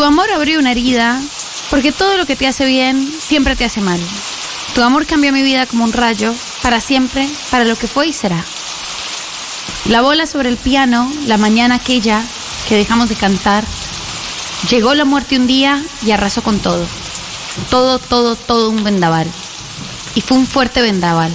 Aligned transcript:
Tu 0.00 0.06
amor 0.06 0.32
abrió 0.32 0.58
una 0.58 0.70
herida 0.70 1.20
porque 1.68 1.92
todo 1.92 2.16
lo 2.16 2.24
que 2.24 2.34
te 2.34 2.46
hace 2.46 2.64
bien 2.64 3.12
siempre 3.20 3.54
te 3.54 3.66
hace 3.66 3.82
mal. 3.82 4.00
Tu 4.74 4.82
amor 4.82 5.04
cambió 5.04 5.30
mi 5.30 5.42
vida 5.42 5.66
como 5.66 5.84
un 5.84 5.92
rayo, 5.92 6.34
para 6.62 6.80
siempre, 6.80 7.28
para 7.50 7.66
lo 7.66 7.76
que 7.76 7.86
fue 7.86 8.06
y 8.06 8.14
será. 8.14 8.42
La 9.90 10.00
bola 10.00 10.24
sobre 10.24 10.48
el 10.48 10.56
piano, 10.56 11.12
la 11.26 11.36
mañana 11.36 11.74
aquella 11.74 12.22
que 12.66 12.76
dejamos 12.76 13.10
de 13.10 13.16
cantar, 13.16 13.62
llegó 14.70 14.94
la 14.94 15.04
muerte 15.04 15.36
un 15.36 15.46
día 15.46 15.84
y 16.00 16.12
arrasó 16.12 16.42
con 16.42 16.60
todo. 16.60 16.86
Todo, 17.68 17.98
todo, 17.98 18.36
todo 18.36 18.70
un 18.70 18.82
vendaval. 18.82 19.30
Y 20.14 20.22
fue 20.22 20.38
un 20.38 20.46
fuerte 20.46 20.80
vendaval. 20.80 21.30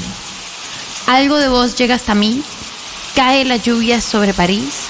Algo 1.06 1.38
de 1.38 1.50
vos 1.50 1.76
llega 1.76 1.94
hasta 1.94 2.16
mí, 2.16 2.42
cae 3.14 3.46
la 3.46 3.58
lluvia 3.58 4.02
sobre 4.02 4.34
París, 4.34 4.86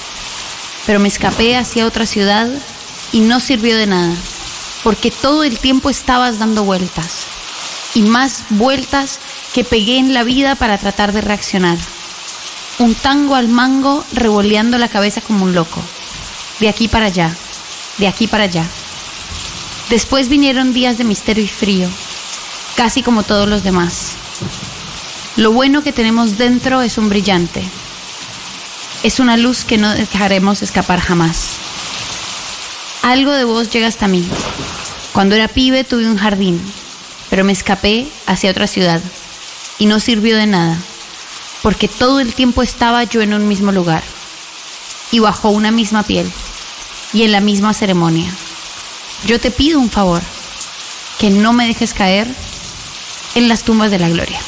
pero 0.86 0.98
me 0.98 1.08
escapé 1.08 1.58
hacia 1.58 1.84
otra 1.84 2.06
ciudad 2.06 2.48
y 3.16 3.20
no 3.20 3.40
sirvió 3.40 3.78
de 3.78 3.86
nada, 3.86 4.14
porque 4.84 5.10
todo 5.10 5.42
el 5.42 5.58
tiempo 5.58 5.88
estabas 5.88 6.38
dando 6.38 6.64
vueltas, 6.64 7.22
y 7.94 8.02
más 8.02 8.44
vueltas 8.50 9.20
que 9.54 9.64
pegué 9.64 9.96
en 9.96 10.12
la 10.12 10.22
vida 10.22 10.54
para 10.54 10.76
tratar 10.76 11.12
de 11.14 11.22
reaccionar. 11.22 11.78
Un 12.78 12.94
tango 12.94 13.34
al 13.34 13.48
mango 13.48 14.04
revoleando 14.12 14.76
la 14.76 14.90
cabeza 14.90 15.22
como 15.22 15.44
un 15.44 15.54
loco, 15.54 15.80
de 16.60 16.68
aquí 16.68 16.88
para 16.88 17.06
allá, 17.06 17.34
de 17.96 18.06
aquí 18.06 18.26
para 18.26 18.44
allá. 18.44 18.66
Después 19.88 20.28
vinieron 20.28 20.74
días 20.74 20.98
de 20.98 21.04
misterio 21.04 21.42
y 21.42 21.48
frío, 21.48 21.88
casi 22.76 23.02
como 23.02 23.22
todos 23.22 23.48
los 23.48 23.64
demás. 23.64 24.10
Lo 25.36 25.52
bueno 25.52 25.82
que 25.82 25.94
tenemos 25.94 26.36
dentro 26.36 26.82
es 26.82 26.98
un 26.98 27.08
brillante. 27.08 27.62
Es 29.02 29.20
una 29.20 29.38
luz 29.38 29.64
que 29.64 29.78
no 29.78 29.94
dejaremos 29.94 30.60
escapar 30.60 31.00
jamás. 31.00 31.55
Algo 33.06 33.30
de 33.30 33.44
vos 33.44 33.70
llega 33.70 33.86
hasta 33.86 34.08
mí. 34.08 34.26
Cuando 35.12 35.36
era 35.36 35.46
pibe 35.46 35.84
tuve 35.84 36.10
un 36.10 36.18
jardín, 36.18 36.60
pero 37.30 37.44
me 37.44 37.52
escapé 37.52 38.08
hacia 38.26 38.50
otra 38.50 38.66
ciudad 38.66 39.00
y 39.78 39.86
no 39.86 40.00
sirvió 40.00 40.36
de 40.36 40.48
nada, 40.48 40.76
porque 41.62 41.86
todo 41.86 42.18
el 42.18 42.34
tiempo 42.34 42.64
estaba 42.64 43.04
yo 43.04 43.22
en 43.22 43.32
un 43.32 43.46
mismo 43.46 43.70
lugar 43.70 44.02
y 45.12 45.20
bajo 45.20 45.50
una 45.50 45.70
misma 45.70 46.02
piel 46.02 46.28
y 47.12 47.22
en 47.22 47.30
la 47.30 47.40
misma 47.40 47.74
ceremonia. 47.74 48.34
Yo 49.24 49.38
te 49.38 49.52
pido 49.52 49.78
un 49.78 49.88
favor, 49.88 50.22
que 51.20 51.30
no 51.30 51.52
me 51.52 51.68
dejes 51.68 51.94
caer 51.94 52.26
en 53.36 53.46
las 53.46 53.62
tumbas 53.62 53.92
de 53.92 54.00
la 54.00 54.08
gloria, 54.08 54.40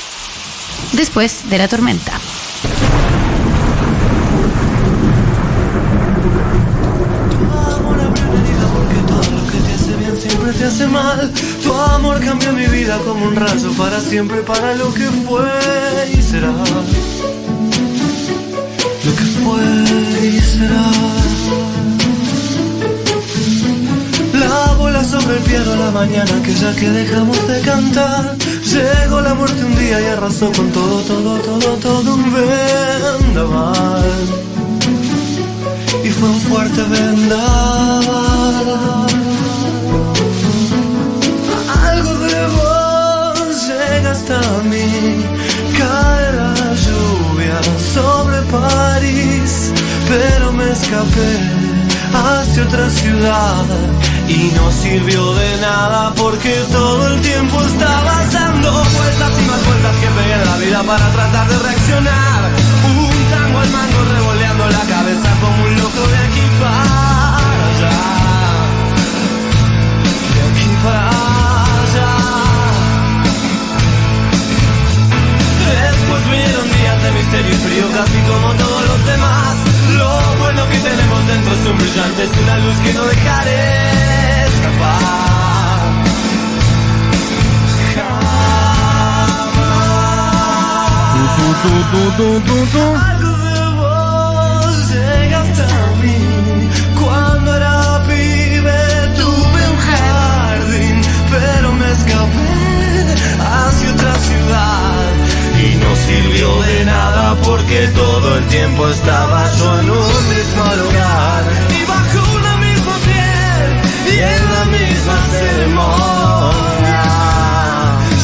después 0.94 1.48
de 1.48 1.58
la 1.58 1.68
tormenta. 1.68 2.18
amor 7.78 8.00
abrió 8.00 8.28
una 8.28 8.40
herida 8.40 8.66
porque 8.72 8.96
todo 9.06 9.30
lo 9.30 9.46
que 9.50 9.58
te 9.58 9.72
hace 9.72 9.96
bien 9.96 10.16
siempre 10.16 10.52
te 10.52 10.57
hace 10.68 10.86
mal. 10.86 11.30
Tu 11.62 11.72
amor 11.72 12.20
cambió 12.20 12.52
mi 12.52 12.66
vida 12.66 12.98
como 12.98 13.26
un 13.26 13.34
rayo 13.34 13.72
para 13.72 14.00
siempre, 14.00 14.42
para 14.42 14.74
lo 14.74 14.92
que 14.92 15.06
fue 15.26 15.50
y 16.12 16.22
será. 16.22 16.52
Lo 19.04 19.12
que 19.18 19.26
fue 19.40 19.62
y 20.28 20.40
será. 20.40 20.90
La 24.42 24.74
bola 24.74 25.02
sobre 25.04 25.38
el 25.38 25.42
piano 25.42 25.76
la 25.76 25.90
mañana 25.90 26.34
que 26.44 26.54
ya 26.54 26.74
que 26.76 26.90
dejamos 26.90 27.48
de 27.48 27.60
cantar. 27.62 28.36
Llegó 28.72 29.20
la 29.22 29.34
muerte 29.34 29.64
un 29.64 29.74
día 29.76 30.00
y 30.00 30.04
arrasó 30.04 30.52
con 30.52 30.70
todo, 30.70 31.00
todo, 31.02 31.38
todo, 31.38 31.76
todo 31.76 32.14
un 32.14 32.24
vendaval 33.24 34.04
y 36.04 36.10
fue 36.10 36.28
un 36.28 36.40
fuerte 36.42 36.82
vendaval. 36.82 37.88
Llega 43.98 44.12
hasta 44.12 44.40
mí, 44.64 45.24
cae 45.78 46.32
la 46.32 46.54
lluvia 46.84 47.60
sobre 47.94 48.42
París, 48.42 49.72
pero 50.08 50.52
me 50.52 50.70
escapé 50.70 51.32
hacia 52.12 52.62
otra 52.64 52.90
ciudad 52.90 53.64
y 54.28 54.52
no 54.54 54.70
sirvió 54.70 55.34
de 55.34 55.56
nada 55.60 56.12
porque 56.14 56.52
todo 56.70 57.08
el 57.08 57.20
tiempo 57.20 57.60
estabas 57.62 58.32
dando 58.32 58.70
vueltas 58.72 59.32
y 59.40 59.46
más 59.50 59.66
vueltas 59.66 59.96
que 60.00 60.08
pegué 60.16 60.34
en 60.34 60.44
la 60.44 60.56
vida 60.58 60.82
para 60.82 61.10
tratar 61.12 61.48
de 61.48 61.58
reaccionar. 61.58 62.40
Un 62.88 63.30
tango 63.30 63.58
al 63.58 63.70
mango 63.70 64.00
revoleando 64.16 64.64
la 64.66 64.84
cabeza 64.94 65.30
como 65.40 65.64
un 65.64 65.74
loco 65.76 66.02
de 66.12 66.18
aquí 66.26 66.44
misterio 77.12 77.50
y 77.50 77.58
frío 77.58 77.86
casi 77.92 78.20
como 78.22 78.54
todos 78.54 78.86
los 78.86 79.06
demás. 79.06 79.56
Lo 79.96 80.36
bueno 80.38 80.68
que 80.68 80.78
tenemos 80.78 81.26
dentro 81.26 81.52
es 81.54 81.66
un 81.66 81.78
brillante, 81.78 82.22
es 82.24 82.38
una 82.42 82.58
luz 82.58 82.76
que 82.84 82.92
no 82.94 83.04
dejaré 83.06 84.46
escapar. 84.46 85.18
Algo 92.96 93.17
sirvió 106.08 106.48
de 106.62 106.84
nada 106.84 107.34
porque 107.44 107.78
todo 107.88 108.36
el 108.38 108.44
tiempo 108.46 108.88
estaba 108.88 109.38
yo 109.58 109.80
en 109.80 109.90
un 109.90 110.28
mismo 110.34 110.64
lugar. 110.82 111.42
Y 111.78 111.84
bajo 111.92 112.20
una 112.38 112.56
misma 112.56 112.94
piel 113.08 113.68
y 114.12 114.16
en 114.34 114.42
la 114.54 114.64
misma 114.78 115.16
ceremonia. 115.38 117.02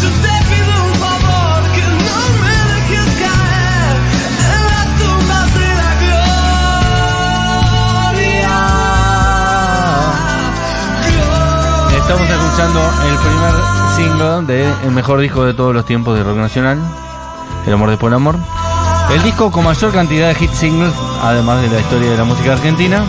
Yo 0.03 0.09
te 0.25 0.35
pido 0.51 0.73
un 0.89 0.95
favor 1.05 1.61
que 1.77 1.85
no 2.09 2.19
me 2.43 2.57
dejes 2.73 3.09
caer 3.25 3.97
en 4.55 4.63
las 4.73 4.87
tumbas 5.01 5.49
de 5.61 5.71
la 5.81 5.91
gloria. 6.05 6.35
Estamos 12.01 12.29
escuchando 12.37 12.81
el 13.11 13.17
primer 13.27 13.55
single 13.97 14.37
de 14.51 14.59
el 14.87 14.93
mejor 14.93 15.19
disco 15.21 15.41
de 15.45 15.53
todos 15.55 15.73
los 15.75 15.85
tiempos 15.85 16.17
de 16.17 16.25
rock 16.25 16.37
nacional, 16.39 16.79
El 17.67 17.73
amor 17.75 17.91
después 17.91 18.11
del 18.11 18.17
amor. 18.17 18.39
El 19.13 19.23
disco 19.23 19.51
con 19.51 19.65
mayor 19.65 19.93
cantidad 19.93 20.29
de 20.29 20.35
hit 20.35 20.53
singles, 20.53 20.93
además 21.23 21.63
de 21.63 21.69
la 21.69 21.81
historia 21.81 22.11
de 22.11 22.17
la 22.17 22.25
música 22.25 22.53
argentina. 22.55 23.05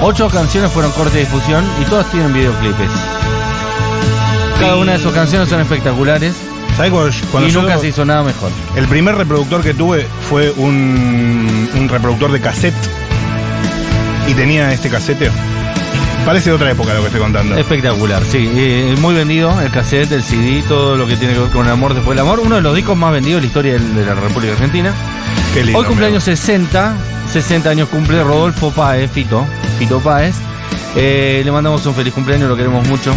Ocho 0.00 0.28
canciones 0.28 0.70
fueron 0.72 0.90
corte 0.92 1.14
de 1.18 1.20
difusión 1.24 1.64
y 1.80 1.84
todas 1.84 2.06
tienen 2.10 2.32
videoclipes. 2.32 2.90
Cada 4.60 4.76
una 4.76 4.92
de 4.92 4.98
sus 4.98 5.12
canciones 5.12 5.48
son 5.48 5.60
espectaculares 5.60 6.34
¿Sabes 6.76 6.90
cuando, 6.92 7.48
y 7.48 7.50
yo- 7.52 7.62
nunca 7.62 7.78
se 7.78 7.88
hizo 7.88 8.04
nada 8.04 8.22
mejor. 8.22 8.50
El 8.76 8.86
primer 8.88 9.14
reproductor 9.16 9.62
que 9.62 9.74
tuve 9.74 10.06
fue 10.28 10.50
un, 10.56 11.68
un 11.74 11.88
reproductor 11.88 12.32
de 12.32 12.40
cassette. 12.40 12.74
Y 14.28 14.34
tenía 14.34 14.72
este 14.72 14.88
casete. 14.88 15.30
Parece 16.24 16.52
otra 16.52 16.70
época 16.70 16.94
lo 16.94 17.00
que 17.00 17.06
estoy 17.06 17.20
contando. 17.20 17.56
Espectacular, 17.56 18.22
sí. 18.24 18.48
Eh, 18.54 18.94
muy 19.00 19.14
vendido, 19.14 19.60
el 19.60 19.70
cassette, 19.70 20.12
el 20.12 20.22
CD, 20.22 20.62
todo 20.68 20.96
lo 20.96 21.06
que 21.06 21.16
tiene 21.16 21.34
que 21.34 21.40
ver 21.40 21.50
con 21.50 21.66
el 21.66 21.72
amor 21.72 21.94
después 21.94 22.16
del 22.16 22.24
amor. 22.24 22.40
Uno 22.40 22.56
de 22.56 22.62
los 22.62 22.74
discos 22.76 22.96
más 22.96 23.12
vendidos 23.12 23.38
de 23.38 23.42
la 23.42 23.46
historia 23.48 23.78
de 23.78 24.06
la 24.06 24.14
República 24.14 24.52
Argentina. 24.52 24.92
Qué 25.52 25.64
lindo. 25.64 25.78
Hoy 25.78 25.84
cumpleaños 25.84 26.22
60, 26.24 26.94
60 27.32 27.68
años 27.70 27.88
cumple 27.88 28.22
Rodolfo 28.22 28.70
Páez, 28.70 29.10
Fito, 29.10 29.44
Fito 29.78 30.00
Páez. 30.00 30.36
Eh, 30.94 31.42
le 31.44 31.50
mandamos 31.50 31.84
un 31.86 31.94
feliz 31.94 32.14
cumpleaños, 32.14 32.48
lo 32.48 32.56
queremos 32.56 32.86
mucho. 32.86 33.12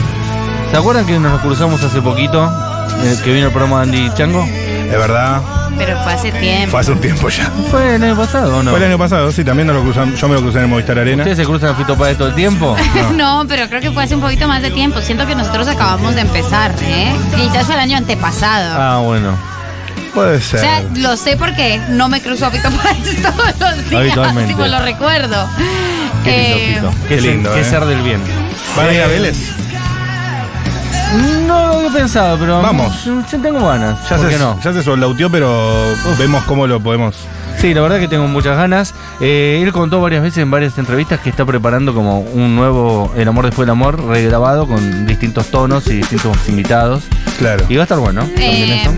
¿Se 0.71 0.77
acuerdan 0.77 1.05
que 1.05 1.19
nos 1.19 1.39
cruzamos 1.41 1.83
hace 1.83 2.01
poquito? 2.01 2.51
eh, 3.03 3.15
que 3.23 3.31
vino 3.33 3.47
el 3.47 3.51
programa 3.51 3.85
de 3.85 3.97
Andy 3.97 4.13
Chango. 4.15 4.45
De 4.89 4.97
verdad, 4.97 5.41
Pero 5.77 5.97
fue 6.03 6.13
hace 6.13 6.31
tiempo. 6.31 6.71
fue 6.71 6.79
hace 6.79 6.91
un 6.91 6.99
tiempo 7.01 7.29
ya. 7.29 7.51
¿Fue 7.71 7.95
el 7.95 8.03
año 8.03 8.15
pasado 8.15 8.57
o 8.57 8.63
no? 8.63 8.71
Fue 8.71 8.79
el 8.79 8.85
año 8.85 8.97
pasado, 8.97 9.31
sí, 9.31 9.43
también 9.43 9.67
nos 9.67 9.75
lo 9.77 9.83
cruzamos, 9.83 10.19
yo 10.19 10.27
me 10.27 10.35
lo 10.35 10.41
crucé 10.41 10.57
en 10.59 10.63
el 10.65 10.69
Movistar 10.69 10.99
Arena. 10.99 11.23
¿Ustedes 11.23 11.37
se 11.37 11.45
cruzan 11.45 11.69
a 11.71 11.75
Fito 11.75 11.95
Páez 11.97 12.17
todo 12.17 12.27
el 12.29 12.35
tiempo? 12.35 12.75
No, 13.15 13.45
pero 13.47 13.67
creo 13.67 13.81
que 13.81 13.91
fue 13.91 14.03
hace 14.03 14.15
un 14.15 14.21
poquito 14.21 14.47
más 14.47 14.61
de 14.61 14.71
tiempo. 14.71 15.01
Siento 15.01 15.25
que 15.27 15.35
nosotros 15.35 15.67
acabamos 15.67 16.15
de 16.15 16.21
empezar, 16.21 16.71
¿eh? 16.81 17.13
Quizás 17.35 17.65
fue 17.65 17.75
el 17.75 17.81
año 17.81 17.97
antepasado. 17.97 18.75
Ah, 18.79 18.99
bueno. 19.03 19.35
Puede 20.13 20.37
O 20.37 20.41
ser. 20.41 20.59
sea, 20.61 20.81
lo 20.95 21.17
sé 21.17 21.35
porque 21.35 21.79
no 21.89 22.07
me 22.07 22.21
cruzo 22.21 22.45
a 22.45 22.51
Fito 22.51 22.69
Páez 22.71 23.21
todos 23.21 23.59
los 23.59 23.89
días. 23.89 24.01
Habitualmente. 24.01 24.53
Tipo, 24.53 24.65
lo 24.67 24.79
recuerdo. 24.79 25.47
Qué 26.23 26.31
lindo, 26.31 26.57
Eh, 26.57 26.73
Fito. 26.75 26.91
Qué, 27.03 27.15
qué 27.15 27.21
ser- 27.21 27.31
lindo, 27.31 27.53
qué 27.53 27.61
eh. 27.61 27.65
ser 27.65 27.85
del 27.85 28.01
bien. 28.01 28.21
¿Van 28.77 28.87
a 28.87 28.93
ir 28.93 29.01
a 29.01 29.07
Vélez? 29.07 29.37
No 31.47 31.67
lo 31.67 31.73
había 31.77 31.89
pensado, 31.89 32.37
pero. 32.37 32.61
Vamos. 32.61 33.05
Yo 33.05 33.39
tengo 33.41 33.65
ganas. 33.67 33.97
Ya 34.09 34.17
¿Por 34.17 34.25
se, 34.25 34.31
qué 34.33 34.39
no? 34.39 34.59
ya 34.61 34.73
se 34.73 34.83
pero 35.29 35.83
vemos 36.17 36.43
cómo 36.45 36.67
lo 36.67 36.79
podemos. 36.79 37.15
Sí, 37.59 37.73
la 37.73 37.81
verdad 37.81 37.99
que 37.99 38.07
tengo 38.07 38.27
muchas 38.27 38.57
ganas. 38.57 38.93
Eh, 39.21 39.61
él 39.63 39.71
contó 39.71 40.01
varias 40.01 40.21
veces 40.21 40.39
en 40.39 40.51
varias 40.51 40.77
entrevistas 40.77 41.19
que 41.21 41.29
está 41.29 41.45
preparando 41.45 41.93
como 41.93 42.19
un 42.19 42.55
nuevo 42.55 43.11
El 43.15 43.27
amor 43.29 43.45
después 43.45 43.65
del 43.65 43.71
amor 43.71 44.03
regrabado 44.07 44.67
con 44.67 45.05
distintos 45.07 45.47
tonos 45.47 45.87
y 45.87 45.93
distintos 45.93 46.37
invitados. 46.49 47.03
Claro. 47.39 47.63
Y 47.69 47.75
va 47.77 47.83
a 47.83 47.85
estar 47.85 47.99
bueno. 47.99 48.21
también 48.21 48.69
Eh, 48.69 48.81
eso. 48.81 48.91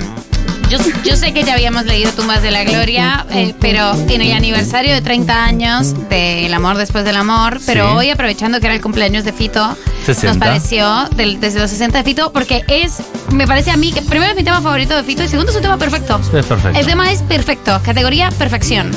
Yo, 0.69 0.77
yo 1.03 1.15
sé 1.15 1.33
que 1.33 1.43
ya 1.43 1.53
habíamos 1.53 1.85
leído 1.85 2.11
Tumbas 2.11 2.41
de 2.41 2.51
la 2.51 2.63
Gloria, 2.63 3.25
eh, 3.31 3.53
pero 3.59 3.93
en 4.09 4.21
el 4.21 4.31
aniversario 4.33 4.93
de 4.93 5.01
30 5.01 5.43
años 5.45 5.93
de 6.09 6.45
El 6.45 6.53
amor 6.53 6.77
después 6.77 7.03
del 7.05 7.15
amor, 7.15 7.59
pero 7.65 7.89
Sí. 7.91 7.95
hoy 7.97 8.09
aprovechando 8.09 8.59
que 8.59 8.65
era 8.67 8.75
el 8.75 8.81
cumpleaños 8.81 9.23
de 9.23 9.33
Fito, 9.33 9.75
60. 10.05 10.27
nos 10.27 10.37
pareció 10.37 11.09
del- 11.15 11.39
desde 11.39 11.59
los 11.59 11.69
60 11.69 11.99
de 11.99 12.03
Fito, 12.03 12.31
porque 12.31 12.63
es, 12.67 12.97
me 13.31 13.47
parece 13.47 13.71
a 13.71 13.77
mí 13.77 13.91
que 13.91 14.01
primero 14.01 14.31
es 14.31 14.37
mi 14.37 14.43
tema 14.43 14.61
favorito 14.61 14.95
de 14.95 15.03
Fito 15.03 15.23
y 15.23 15.27
segundo 15.27 15.51
es 15.51 15.55
un 15.55 15.61
tema 15.63 15.77
perfecto. 15.77 16.19
Es 16.33 16.45
perfecto. 16.45 16.77
El 16.79 16.85
tema 16.85 17.11
es 17.11 17.21
perfecto, 17.23 17.79
categoría 17.83 18.29
perfección. 18.31 18.91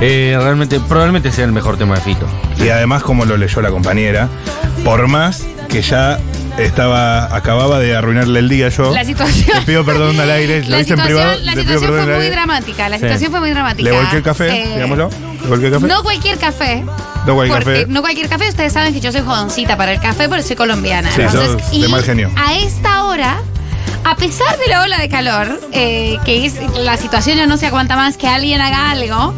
Eh, 0.00 0.36
realmente, 0.40 0.80
probablemente 0.80 1.30
sea 1.32 1.44
el 1.44 1.52
mejor 1.52 1.76
tema 1.76 1.94
de 1.96 2.00
Fito. 2.00 2.26
Y 2.58 2.68
además, 2.70 3.02
como 3.02 3.24
lo 3.26 3.36
leyó 3.36 3.60
la 3.60 3.70
compañera, 3.70 4.28
por 4.84 5.06
más 5.08 5.42
que 5.68 5.82
ya 5.82 6.18
estaba, 6.64 7.34
acababa 7.34 7.78
de 7.78 7.96
arruinarle 7.96 8.38
el 8.40 8.48
día 8.48 8.68
yo. 8.68 8.92
La 8.94 9.04
situación. 9.04 9.58
Le 9.58 9.62
pido 9.66 9.84
perdón 9.84 10.18
al 10.20 10.30
aire, 10.30 10.62
lo 10.64 10.70
La 10.70 10.80
hice 10.80 10.94
en 10.94 10.98
situación, 10.98 11.06
privado. 11.06 11.38
la 11.42 11.52
situación 11.54 11.90
fue 11.90 12.02
muy 12.06 12.12
aire. 12.14 12.30
dramática. 12.30 12.88
La 12.88 12.96
Sí. 12.98 13.02
situación 13.04 13.30
fue 13.30 13.40
muy 13.40 13.50
dramática. 13.50 13.90
Le 13.90 13.96
volqué 13.96 14.16
el 14.16 14.22
café, 14.22 14.48
Eh, 14.62 14.70
digámoslo. 14.74 15.10
Le 15.42 15.48
volqué 15.48 15.66
el 15.66 15.72
café. 15.72 15.86
No 15.86 16.02
cualquier 16.02 16.38
café. 16.38 16.84
No 17.26 17.34
cualquier 17.34 17.58
café. 17.64 17.86
No 17.88 18.00
cualquier 18.02 18.28
café. 18.28 18.48
Ustedes 18.48 18.72
saben 18.72 18.92
que 18.94 19.00
yo 19.00 19.12
soy 19.12 19.20
jodoncita 19.22 19.76
para 19.76 19.92
el 19.92 20.00
café, 20.00 20.28
pero 20.28 20.42
soy 20.42 20.56
colombiana. 20.56 21.10
Sí, 21.14 21.22
sos 21.30 21.56
de 21.70 21.76
y 21.76 21.88
mal 21.88 22.02
genio. 22.02 22.30
A 22.36 22.54
esta 22.54 23.04
hora, 23.04 23.38
a 24.04 24.16
pesar 24.16 24.56
de 24.58 24.66
la 24.68 24.82
ola 24.82 24.98
de 24.98 25.08
calor, 25.08 25.60
eh, 25.72 26.16
que 26.24 26.46
es 26.46 26.54
la 26.78 26.96
situación 26.96 27.36
ya 27.36 27.46
no 27.46 27.56
se 27.56 27.66
aguanta 27.66 27.96
más 27.96 28.16
que 28.16 28.26
alguien 28.28 28.60
haga 28.60 28.90
algo. 28.90 29.34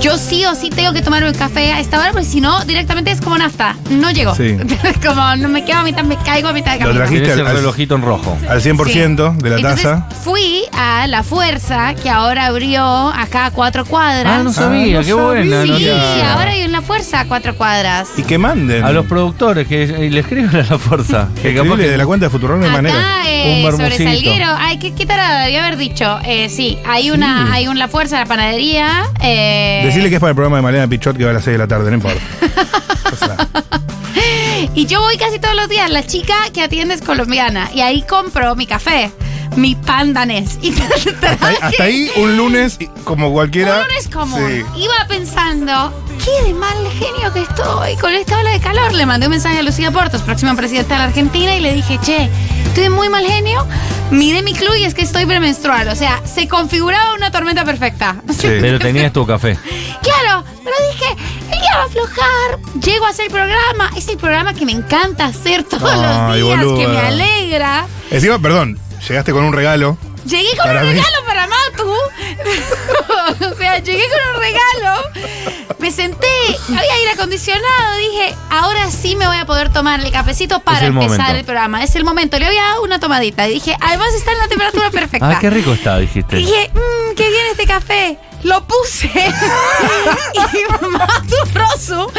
Yo 0.00 0.18
sí 0.18 0.44
o 0.44 0.54
sí 0.54 0.70
tengo 0.70 0.92
que 0.92 1.02
tomarme 1.02 1.28
el 1.28 1.36
café 1.36 1.72
a 1.72 1.80
esta 1.80 1.98
hora, 1.98 2.10
porque 2.12 2.26
si 2.26 2.40
no, 2.40 2.64
directamente 2.64 3.10
es 3.10 3.20
como 3.20 3.36
nafta. 3.38 3.74
No 3.90 4.10
llego. 4.12 4.34
Sí. 4.36 4.56
como 5.04 5.34
no 5.36 5.48
me 5.48 5.64
quedo 5.64 5.78
a 5.78 5.82
mitad, 5.82 6.04
me 6.04 6.16
caigo 6.16 6.48
a 6.48 6.52
mitad 6.52 6.72
de 6.72 6.78
Lo 6.80 6.84
camino. 6.86 6.98
trajiste 7.00 7.24
Tienes 7.24 7.40
el 7.40 7.46
al- 7.48 7.56
relojito 7.56 7.94
en 7.96 8.02
rojo. 8.02 8.38
Al 8.48 8.60
100% 8.62 9.36
de 9.38 9.50
la 9.50 9.56
Entonces, 9.56 9.82
taza. 9.82 10.08
Fui 10.22 10.62
a 10.72 11.06
La 11.08 11.22
Fuerza, 11.24 11.94
que 11.94 12.08
ahora 12.10 12.46
abrió 12.46 12.84
acá 13.08 13.46
a 13.46 13.50
cuatro 13.50 13.84
cuadras. 13.84 14.32
Ah, 14.40 14.42
no 14.44 14.52
sabía, 14.52 15.00
no 15.00 15.04
qué 15.06 15.14
buena. 15.14 15.62
Sí, 15.62 15.68
sabía. 15.68 16.32
ahora 16.34 16.50
hay 16.52 16.64
una 16.66 16.82
fuerza 16.82 17.20
a 17.20 17.24
cuatro 17.26 17.56
cuadras. 17.56 18.08
Y 18.16 18.22
que 18.22 18.38
manden. 18.38 18.84
A 18.84 18.92
los 18.92 19.06
productores 19.06 19.66
que 19.66 19.82
y 19.84 20.10
le 20.10 20.20
escriben 20.20 20.50
a 20.54 20.58
la 20.70 20.78
fuerza. 20.78 21.28
Que 21.42 21.54
capaz 21.54 21.76
que- 21.76 21.88
de 21.88 21.96
la 21.96 22.06
cuenta 22.06 22.26
de 22.26 22.30
Futurock 22.30 22.60
de 22.60 22.70
manera. 22.70 22.94
Eh, 23.26 23.62
Un 23.64 23.72
sobre. 23.72 23.96
Salguero. 23.96 24.46
Ay, 24.58 24.78
qué, 24.78 24.92
qué 24.94 25.04
tarada, 25.06 25.42
debía 25.42 25.64
haber 25.64 25.76
dicho. 25.78 26.18
Eh, 26.24 26.48
sí, 26.48 26.78
hay 26.86 27.10
una, 27.10 27.52
hay 27.52 27.66
un 27.66 27.78
La 27.78 27.88
Fuerza, 27.88 28.18
la 28.18 28.26
panadería. 28.26 29.04
Eh, 29.20 29.85
Decirle 29.86 30.08
que 30.08 30.16
es 30.16 30.20
para 30.20 30.30
el 30.30 30.34
programa 30.34 30.56
de 30.56 30.62
Malena 30.62 30.88
Pichot 30.88 31.16
que 31.16 31.24
va 31.24 31.30
a 31.30 31.34
las 31.34 31.44
6 31.44 31.54
de 31.54 31.58
la 31.58 31.68
tarde, 31.68 31.90
no 31.90 31.96
importa. 31.96 32.20
O 33.12 33.16
sea, 33.16 33.36
Y 34.74 34.86
yo 34.86 35.00
voy 35.00 35.16
casi 35.16 35.38
todos 35.38 35.54
los 35.54 35.68
días. 35.68 35.88
La 35.90 36.04
chica 36.04 36.34
que 36.52 36.60
atiende 36.60 36.94
es 36.94 37.00
colombiana. 37.02 37.70
Y 37.72 37.80
ahí 37.80 38.02
compro 38.02 38.54
mi 38.56 38.66
café, 38.66 39.10
mi 39.56 39.74
pan 39.74 40.12
danés. 40.12 40.58
Y 40.62 40.70
hasta, 40.72 41.46
ahí, 41.48 41.56
hasta 41.60 41.82
ahí 41.84 42.10
un 42.16 42.36
lunes 42.36 42.78
como 43.04 43.32
cualquiera. 43.32 43.76
Un 43.76 43.82
lunes 43.88 44.08
común. 44.08 44.64
Sí. 44.74 44.82
Iba 44.82 45.06
pensando, 45.08 45.92
qué 46.24 46.46
de 46.48 46.54
mal 46.54 46.76
genio 46.98 47.32
que 47.32 47.42
estoy 47.42 47.96
con 47.96 48.12
esta 48.14 48.38
ola 48.38 48.50
de 48.50 48.60
calor. 48.60 48.92
Le 48.92 49.06
mandé 49.06 49.26
un 49.26 49.30
mensaje 49.32 49.58
a 49.58 49.62
Lucía 49.62 49.90
Portos, 49.90 50.22
próxima 50.22 50.54
presidenta 50.54 50.94
de 50.94 50.98
la 51.00 51.04
Argentina, 51.06 51.54
y 51.54 51.60
le 51.60 51.72
dije, 51.74 51.98
che, 52.02 52.28
estoy 52.66 52.84
de 52.84 52.90
muy 52.90 53.08
mal 53.08 53.24
genio. 53.26 53.66
Miré 54.10 54.42
mi 54.42 54.54
club 54.54 54.74
y 54.78 54.84
es 54.84 54.94
que 54.94 55.02
estoy 55.02 55.26
premenstrual. 55.26 55.88
O 55.88 55.94
sea, 55.96 56.20
se 56.24 56.46
configuraba 56.48 57.14
una 57.14 57.30
tormenta 57.30 57.64
perfecta. 57.64 58.16
Sí. 58.36 58.48
Pero 58.60 58.78
tenías 58.78 59.12
tu 59.14 59.24
café. 59.26 59.58
Claro, 60.02 60.44
pero 60.62 60.76
dije, 60.92 61.16
el 61.52 61.58
día 61.58 61.70
va 61.76 61.82
a 61.82 61.86
aflojar. 61.86 62.58
Llego 62.82 63.06
a 63.06 63.08
hacer 63.08 63.26
el 63.26 63.32
programa. 63.32 63.90
Es 63.96 64.08
el 64.08 64.18
programa 64.18 64.52
que 64.52 64.66
me 64.66 64.72
encanta 64.72 65.24
hacer 65.24 65.64
todos 65.64 65.90
Ay, 65.90 66.40
los 66.40 66.48
días, 66.50 66.64
boluda. 66.64 66.80
que 66.82 66.88
me 66.88 66.98
alegra. 66.98 67.86
Encima, 68.10 68.38
perdón, 68.38 68.78
llegaste 69.08 69.32
con 69.32 69.44
un 69.44 69.52
regalo. 69.52 69.96
Llegué 70.26 70.56
con 70.56 70.66
Para 70.66 70.80
un 70.82 70.88
mí. 70.88 70.94
regalo 70.94 71.24
para 71.26 71.46
Matu. 71.46 71.88
o 73.52 73.56
sea, 73.56 73.78
llegué 73.78 74.04
con 74.08 74.34
un 74.34 74.40
regalo. 74.40 75.02
Me 75.78 75.90
senté, 75.92 76.26
había 76.68 76.94
aire 76.94 77.10
acondicionado. 77.12 77.96
Dije, 77.98 78.34
ahora 78.50 78.90
sí 78.90 79.14
me 79.14 79.26
voy 79.28 79.36
a 79.36 79.46
poder 79.46 79.72
tomar 79.72 80.00
el 80.00 80.10
cafecito 80.10 80.60
para 80.60 80.80
el 80.80 80.86
empezar 80.86 81.10
momento. 81.18 81.38
el 81.38 81.44
programa. 81.44 81.84
Es 81.84 81.94
el 81.94 82.04
momento. 82.04 82.38
Le 82.38 82.46
había 82.46 82.62
dado 82.62 82.82
una 82.82 82.98
tomadita. 82.98 83.46
Y 83.48 83.54
dije, 83.54 83.76
además 83.80 84.08
está 84.14 84.32
en 84.32 84.38
la 84.38 84.48
temperatura 84.48 84.90
perfecta. 84.90 85.28
Ah, 85.30 85.38
qué 85.40 85.50
rico 85.50 85.72
está, 85.72 85.98
dijiste. 85.98 86.36
Dije, 86.36 86.70
mmm, 86.74 87.14
qué 87.14 87.28
bien 87.28 87.46
este 87.52 87.66
café. 87.66 88.18
Lo 88.46 88.64
puse. 88.64 89.08
y 90.34 90.88
Matu 90.88 91.36
Rosu, 91.52 92.12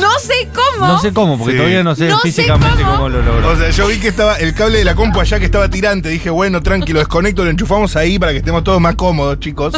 no 0.00 0.18
sé 0.18 0.48
cómo. 0.54 0.86
No 0.86 0.98
sé 0.98 1.12
cómo, 1.12 1.36
porque 1.36 1.52
Sí. 1.52 1.56
todavía 1.58 1.82
no 1.84 1.94
sé 1.94 2.08
No 2.08 2.16
sé 2.20 2.28
físicamente 2.28 2.82
cómo. 2.82 2.92
cómo. 2.96 3.08
lo 3.10 3.22
logró. 3.22 3.50
O 3.50 3.56
sea, 3.56 3.68
yo 3.70 3.86
vi 3.86 3.98
que 3.98 4.08
estaba 4.08 4.36
el 4.36 4.54
cable 4.54 4.78
de 4.78 4.84
la 4.84 4.94
compu 4.94 5.20
allá 5.20 5.38
que 5.38 5.44
estaba 5.44 5.68
tirante. 5.68 6.08
Dije, 6.08 6.30
bueno, 6.30 6.62
tranquilo, 6.62 7.00
desconecto, 7.00 7.44
lo 7.44 7.50
enchufamos 7.50 7.96
ahí 7.96 8.18
para 8.18 8.32
que 8.32 8.38
estemos 8.38 8.64
todos 8.64 8.80
más 8.80 8.94
cómodos, 8.94 9.40
chicos. 9.40 9.74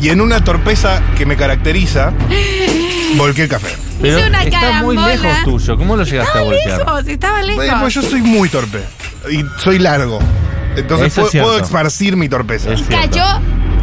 Y 0.00 0.08
en 0.08 0.20
una 0.22 0.42
torpeza 0.42 1.02
que 1.18 1.26
me 1.26 1.36
caracteriza, 1.36 2.12
volqué 3.16 3.42
el 3.42 3.48
café. 3.48 3.76
Pero 4.00 4.18
Hice 4.18 4.28
una 4.28 4.42
está 4.44 4.58
muy 4.82 4.96
carambola. 4.96 5.06
lejos 5.08 5.44
tuyo. 5.44 5.76
¿Cómo 5.76 5.96
lo 5.96 6.04
llegaste 6.04 6.38
a 6.38 6.40
Estaba 6.40 6.44
voltear? 6.46 6.78
lejos, 6.78 7.06
estaba 7.08 7.42
lejos. 7.42 7.56
Bueno, 7.56 7.80
pues 7.82 7.94
yo 7.94 8.02
soy 8.02 8.22
muy 8.22 8.48
torpe. 8.48 8.82
Y 9.30 9.44
soy 9.62 9.78
largo. 9.78 10.18
Entonces 10.76 11.08
Eso 11.08 11.22
es 11.26 11.30
puedo, 11.32 11.48
cierto. 11.50 11.64
esparcir 11.64 12.16
mi 12.16 12.28
torpeza. 12.30 12.72
Es 12.72 12.80
y 12.80 12.84
cierto. 12.84 13.10
cayó 13.10 13.24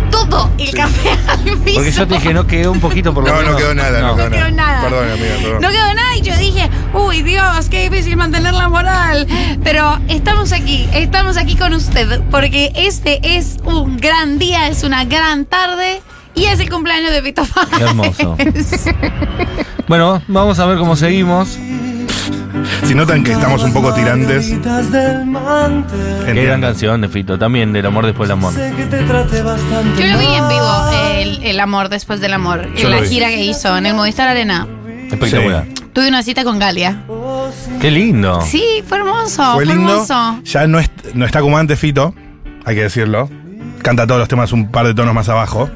todo 0.10 0.50
el 0.58 0.72
café 0.74 1.10
al 1.28 1.40
piso. 1.60 1.76
Porque 1.76 1.92
yo 1.92 2.08
te 2.08 2.14
dije, 2.16 2.34
no 2.34 2.48
quedó 2.48 2.72
un 2.72 2.80
poquito 2.80 3.14
por 3.14 3.24
lo 3.24 3.30
No, 3.32 3.38
menos. 3.38 3.52
no 3.54 3.58
quedó 3.58 3.74
nada, 3.74 4.02
no, 4.02 4.16
No. 4.16 4.30
quedó, 4.30 4.52
nada. 4.52 4.82
Perdón, 4.82 5.12
amiga, 5.12 5.36
perdón. 5.42 5.62
No 5.62 5.70
quedó 5.70 5.94
nada 5.94 6.16
y 6.18 6.22
yo 6.22 6.38
dije, 6.38 6.70
uy 6.94 7.22
Dios, 7.24 7.70
qué 7.70 7.90
difícil 7.90 8.16
mantener 8.18 8.54
la 8.54 8.70
moral. 8.70 9.28
Pero 9.64 10.00
estamos 10.08 10.52
aquí, 10.52 10.88
estamos 10.94 11.38
aquí 11.38 11.56
con 11.56 11.74
usted, 11.74 12.22
porque 12.32 12.72
este 12.76 13.20
es 13.38 13.58
un 13.64 13.98
gran 13.98 14.40
día, 14.40 14.68
es 14.68 14.84
una 14.84 15.06
gran 15.06 15.46
tarde 15.46 16.02
y 16.36 16.46
es 16.46 16.60
el 16.60 16.70
cumpleaños 16.70 17.12
de 17.12 17.22
Pito 17.24 17.44
Páez. 17.46 17.82
Hermoso. 17.82 18.38
Bueno, 19.88 20.22
vamos 20.28 20.60
a 20.60 20.66
ver 20.66 20.78
cómo 20.78 20.96
seguimos. 20.96 21.58
Si 22.84 22.94
notan 22.96 23.24
que 23.24 23.32
estamos 23.34 23.64
un 23.64 23.74
poco 23.74 23.94
tirantes. 23.94 24.54
Qué 26.26 26.44
gran 26.46 26.62
canción 26.62 27.02
de 27.02 27.10
Fito, 27.10 27.38
también 27.38 27.74
del 27.74 27.86
amor 27.86 28.06
después 28.06 28.28
del 28.30 28.38
amor. 28.38 28.54
Sé 28.54 28.74
que 28.76 28.86
te 28.86 29.04
trate 29.04 29.42
bastante 29.42 30.02
Yo 30.02 30.08
lo 30.14 30.20
vi 30.20 30.26
en 30.26 30.48
vivo, 30.48 30.90
el, 31.18 31.44
el 31.44 31.60
amor 31.60 31.90
después 31.90 32.20
del 32.20 32.34
amor, 32.34 32.74
Yo 32.76 32.88
en 32.88 32.96
la 32.96 33.02
vi. 33.02 33.08
gira 33.08 33.28
que 33.30 33.44
hizo 33.46 33.76
en 33.78 33.86
el 33.86 33.94
Movistar 33.94 34.28
Arena. 34.28 34.68
Espectacular. 35.12 35.66
Tuve 35.94 36.08
una 36.10 36.22
cita 36.22 36.44
con 36.44 36.60
Galia. 36.60 37.04
Qué 37.82 37.90
lindo. 37.92 38.42
Sí, 38.42 38.84
fue 38.88 38.98
hermoso, 39.00 39.44
Fue 39.56 39.66
fue, 39.66 39.76
lindo. 39.76 39.92
hermoso. 39.94 40.40
Ya 40.44 40.68
no, 40.68 40.80
es- 40.80 40.92
no 41.14 41.26
está 41.26 41.42
como 41.42 41.58
antes 41.58 41.80
Fito, 41.80 42.14
hay 42.66 42.76
que 42.76 42.84
decirlo. 42.84 43.30
Canta 43.82 44.06
todos 44.06 44.20
los 44.20 44.28
temas 44.28 44.52
un 44.52 44.70
par 44.70 44.86
de 44.86 44.94
tonos 44.94 45.14
más 45.16 45.30
abajo. 45.30 45.70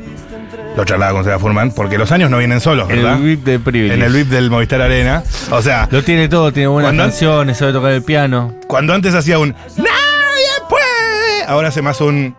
Lo 0.76 0.86
charlaba 0.86 1.12
con 1.12 1.24
Seba 1.24 1.38
Furman, 1.38 1.72
porque 1.72 1.98
los 1.98 2.12
años 2.12 2.30
no 2.30 2.38
vienen 2.38 2.62
solos, 2.62 2.88
¿verdad? 2.88 3.16
El 3.18 3.22
VIP 3.24 3.44
de 3.44 3.60
Privilege. 3.60 3.94
en 3.96 4.02
el 4.04 4.14
VIP 4.14 4.28
del 4.30 4.50
Movistar 4.50 4.82
Arena. 4.82 5.22
O 5.50 5.62
sea, 5.62 5.88
Lo 5.92 6.04
tiene 6.04 6.30
todo, 6.30 6.52
tiene 6.54 6.68
buenas 6.68 6.94
canciones, 6.94 7.58
sabe 7.58 7.74
tocar 7.74 7.92
el 7.92 8.04
piano. 8.04 8.56
cuando 8.68 8.94
antes 8.94 9.14
hacía 9.14 9.38
un 9.40 9.54
Nadie 9.78 10.68
puede, 10.70 11.44
ahora 11.48 11.68
hace 11.70 11.82
más 11.82 12.00
un 12.02 12.36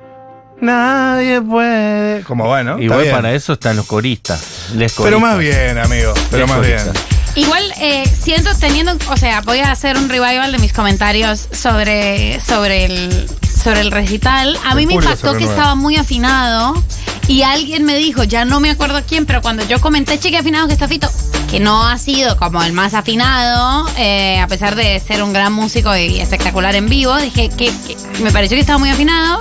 Nadie 0.60 1.42
puede. 1.42 2.22
Como 2.22 2.46
bueno, 2.46 2.72
está 2.72 2.82
Igual 2.84 3.02
bien. 3.02 3.14
para 3.14 3.32
eso 3.32 3.54
están 3.54 3.76
los 3.76 3.84
coristas. 3.86 4.68
Les 4.76 4.94
Pero 4.94 5.18
más 5.18 5.36
bien, 5.36 5.76
amigo. 5.76 6.14
Pero 6.30 6.46
Les 6.46 6.56
más 6.56 6.64
bien. 6.66 6.78
Igual 7.34 7.64
eh, 7.80 8.04
siento 8.06 8.50
teniendo, 8.60 8.96
o 9.10 9.16
sea, 9.16 9.40
voy 9.40 9.58
a 9.58 9.72
hacer 9.72 9.96
un 9.96 10.08
revival 10.08 10.52
de 10.52 10.58
mis 10.58 10.72
comentarios 10.72 11.48
sobre, 11.50 12.40
sobre 12.40 12.84
el 12.84 13.28
sobre 13.62 13.81
el 13.81 13.90
recital. 13.90 14.59
A 14.64 14.75
mí 14.75 14.87
me 14.87 14.95
impactó 14.95 15.37
que 15.37 15.45
estaba 15.45 15.75
muy 15.75 15.97
afinado 15.97 16.75
y 17.28 17.42
alguien 17.42 17.85
me 17.85 17.97
dijo, 17.97 18.25
ya 18.25 18.45
no 18.45 18.61
me 18.61 18.71
acuerdo 18.71 19.00
quién, 19.07 19.26
pero 19.26 19.40
cuando 19.40 19.64
yo 19.64 19.81
comenté 19.81 20.19
cheque 20.19 20.37
afinado 20.37 20.66
que 20.66 20.73
está 20.73 20.88
Fito, 20.88 21.09
que 21.50 21.61
no 21.61 21.87
ha 21.87 21.97
sido 21.99 22.37
como 22.37 22.62
el 22.62 22.73
más 22.73 22.95
afinado, 22.95 23.88
eh, 23.97 24.40
a 24.40 24.47
pesar 24.49 24.75
de 24.75 24.99
ser 25.00 25.23
un 25.23 25.33
gran 25.33 25.52
músico 25.52 25.97
y 25.97 26.21
espectacular 26.21 26.75
en 26.75 26.88
vivo, 26.88 27.16
dije 27.16 27.49
que, 27.50 27.66
que 27.66 27.97
me 28.23 28.33
pareció 28.33 28.57
que 28.57 28.61
estaba 28.61 28.78
muy 28.78 28.90
afinado. 28.90 29.38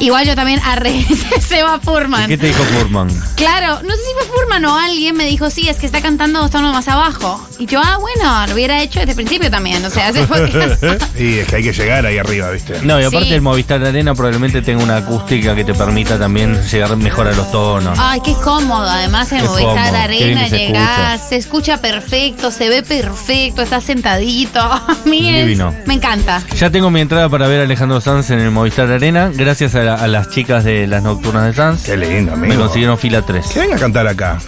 Igual 0.00 0.26
yo 0.26 0.34
también 0.34 0.60
arre 0.64 1.04
Seba 1.40 1.78
Furman. 1.80 2.28
¿Qué 2.28 2.36
te 2.36 2.46
dijo 2.48 2.62
Furman? 2.64 3.08
Claro, 3.36 3.80
no 3.82 3.90
sé 3.90 3.96
si 4.02 4.12
fue 4.26 4.36
Furman 4.36 4.64
o 4.64 4.76
alguien 4.78 5.16
me 5.16 5.24
dijo, 5.24 5.50
sí, 5.50 5.68
es 5.68 5.76
que 5.78 5.86
está 5.86 6.00
cantando 6.02 6.40
dos 6.40 6.50
tonos 6.50 6.72
más 6.74 6.88
abajo. 6.88 7.40
Y 7.58 7.66
yo, 7.66 7.80
ah, 7.82 7.98
bueno, 7.98 8.46
lo 8.48 8.54
hubiera 8.54 8.82
hecho 8.82 8.98
desde 9.00 9.12
el 9.12 9.16
principio 9.16 9.50
también. 9.50 9.84
O 9.84 9.90
sea, 9.90 10.12
se 10.12 10.26
fue. 10.26 10.40
y 11.18 11.38
es 11.38 11.46
que 11.48 11.56
hay 11.56 11.62
que 11.62 11.72
llegar 11.72 12.04
ahí 12.06 12.18
arriba, 12.18 12.50
¿viste? 12.50 12.80
No, 12.82 13.00
y 13.00 13.04
aparte 13.04 13.28
Sí. 13.28 13.34
el 13.34 13.40
Movistar 13.42 13.82
Arena 13.84 14.14
probablemente 14.14 14.60
tenga 14.62 14.82
una 14.82 14.96
acústica 14.98 15.54
que 15.54 15.64
te 15.64 15.72
permita 15.74 16.18
también 16.18 16.60
llegar 16.64 16.96
mejor 16.96 17.28
a 17.28 17.32
los 17.32 17.50
tonos. 17.52 17.96
Ay, 18.00 18.20
qué 18.24 18.34
cómodo. 18.34 18.88
Además, 18.88 19.30
en 19.32 19.38
Qué 19.42 19.44
Movistar 19.44 19.74
cómodo, 19.86 19.96
Arena 20.02 20.48
se 20.48 20.58
llegás, 20.58 20.98
escucha. 21.14 21.28
se 21.28 21.36
escucha 21.36 21.80
perfecto, 21.80 22.50
se 22.50 22.68
ve 22.68 22.82
perfecto, 22.82 23.62
estás 23.62 23.84
sentadito. 23.84 24.60
A 24.60 24.96
mí 25.04 25.28
es- 25.28 25.46
Divino. 25.46 25.74
me 25.86 25.94
encanta. 25.94 26.42
Ya 26.58 26.70
tengo 26.70 26.90
mi 26.90 27.00
entrada 27.00 27.28
para 27.28 27.46
ver 27.46 27.60
a 27.60 27.64
Alejandro 27.64 28.00
Sanz 28.00 28.30
en 28.30 28.40
el 28.40 28.50
Movistar 28.50 28.90
Arena, 28.90 29.30
gracias 29.32 29.74
a, 29.74 29.83
la- 29.84 29.94
a 29.94 30.06
las 30.08 30.28
chicas 30.30 30.64
de 30.64 30.86
las 30.86 31.02
nocturnas 31.02 31.44
de 31.46 31.52
Sanz. 31.54 31.82
Qué 31.84 31.96
lindo, 31.96 32.32
amigo. 32.32 32.52
Me 32.54 32.58
consiguieron 32.60 32.98
fila 32.98 33.22
3. 33.22 33.46
Que 33.46 33.60
venga 33.60 33.76
a 33.76 33.78
cantar 33.78 34.06
acá. 34.06 34.38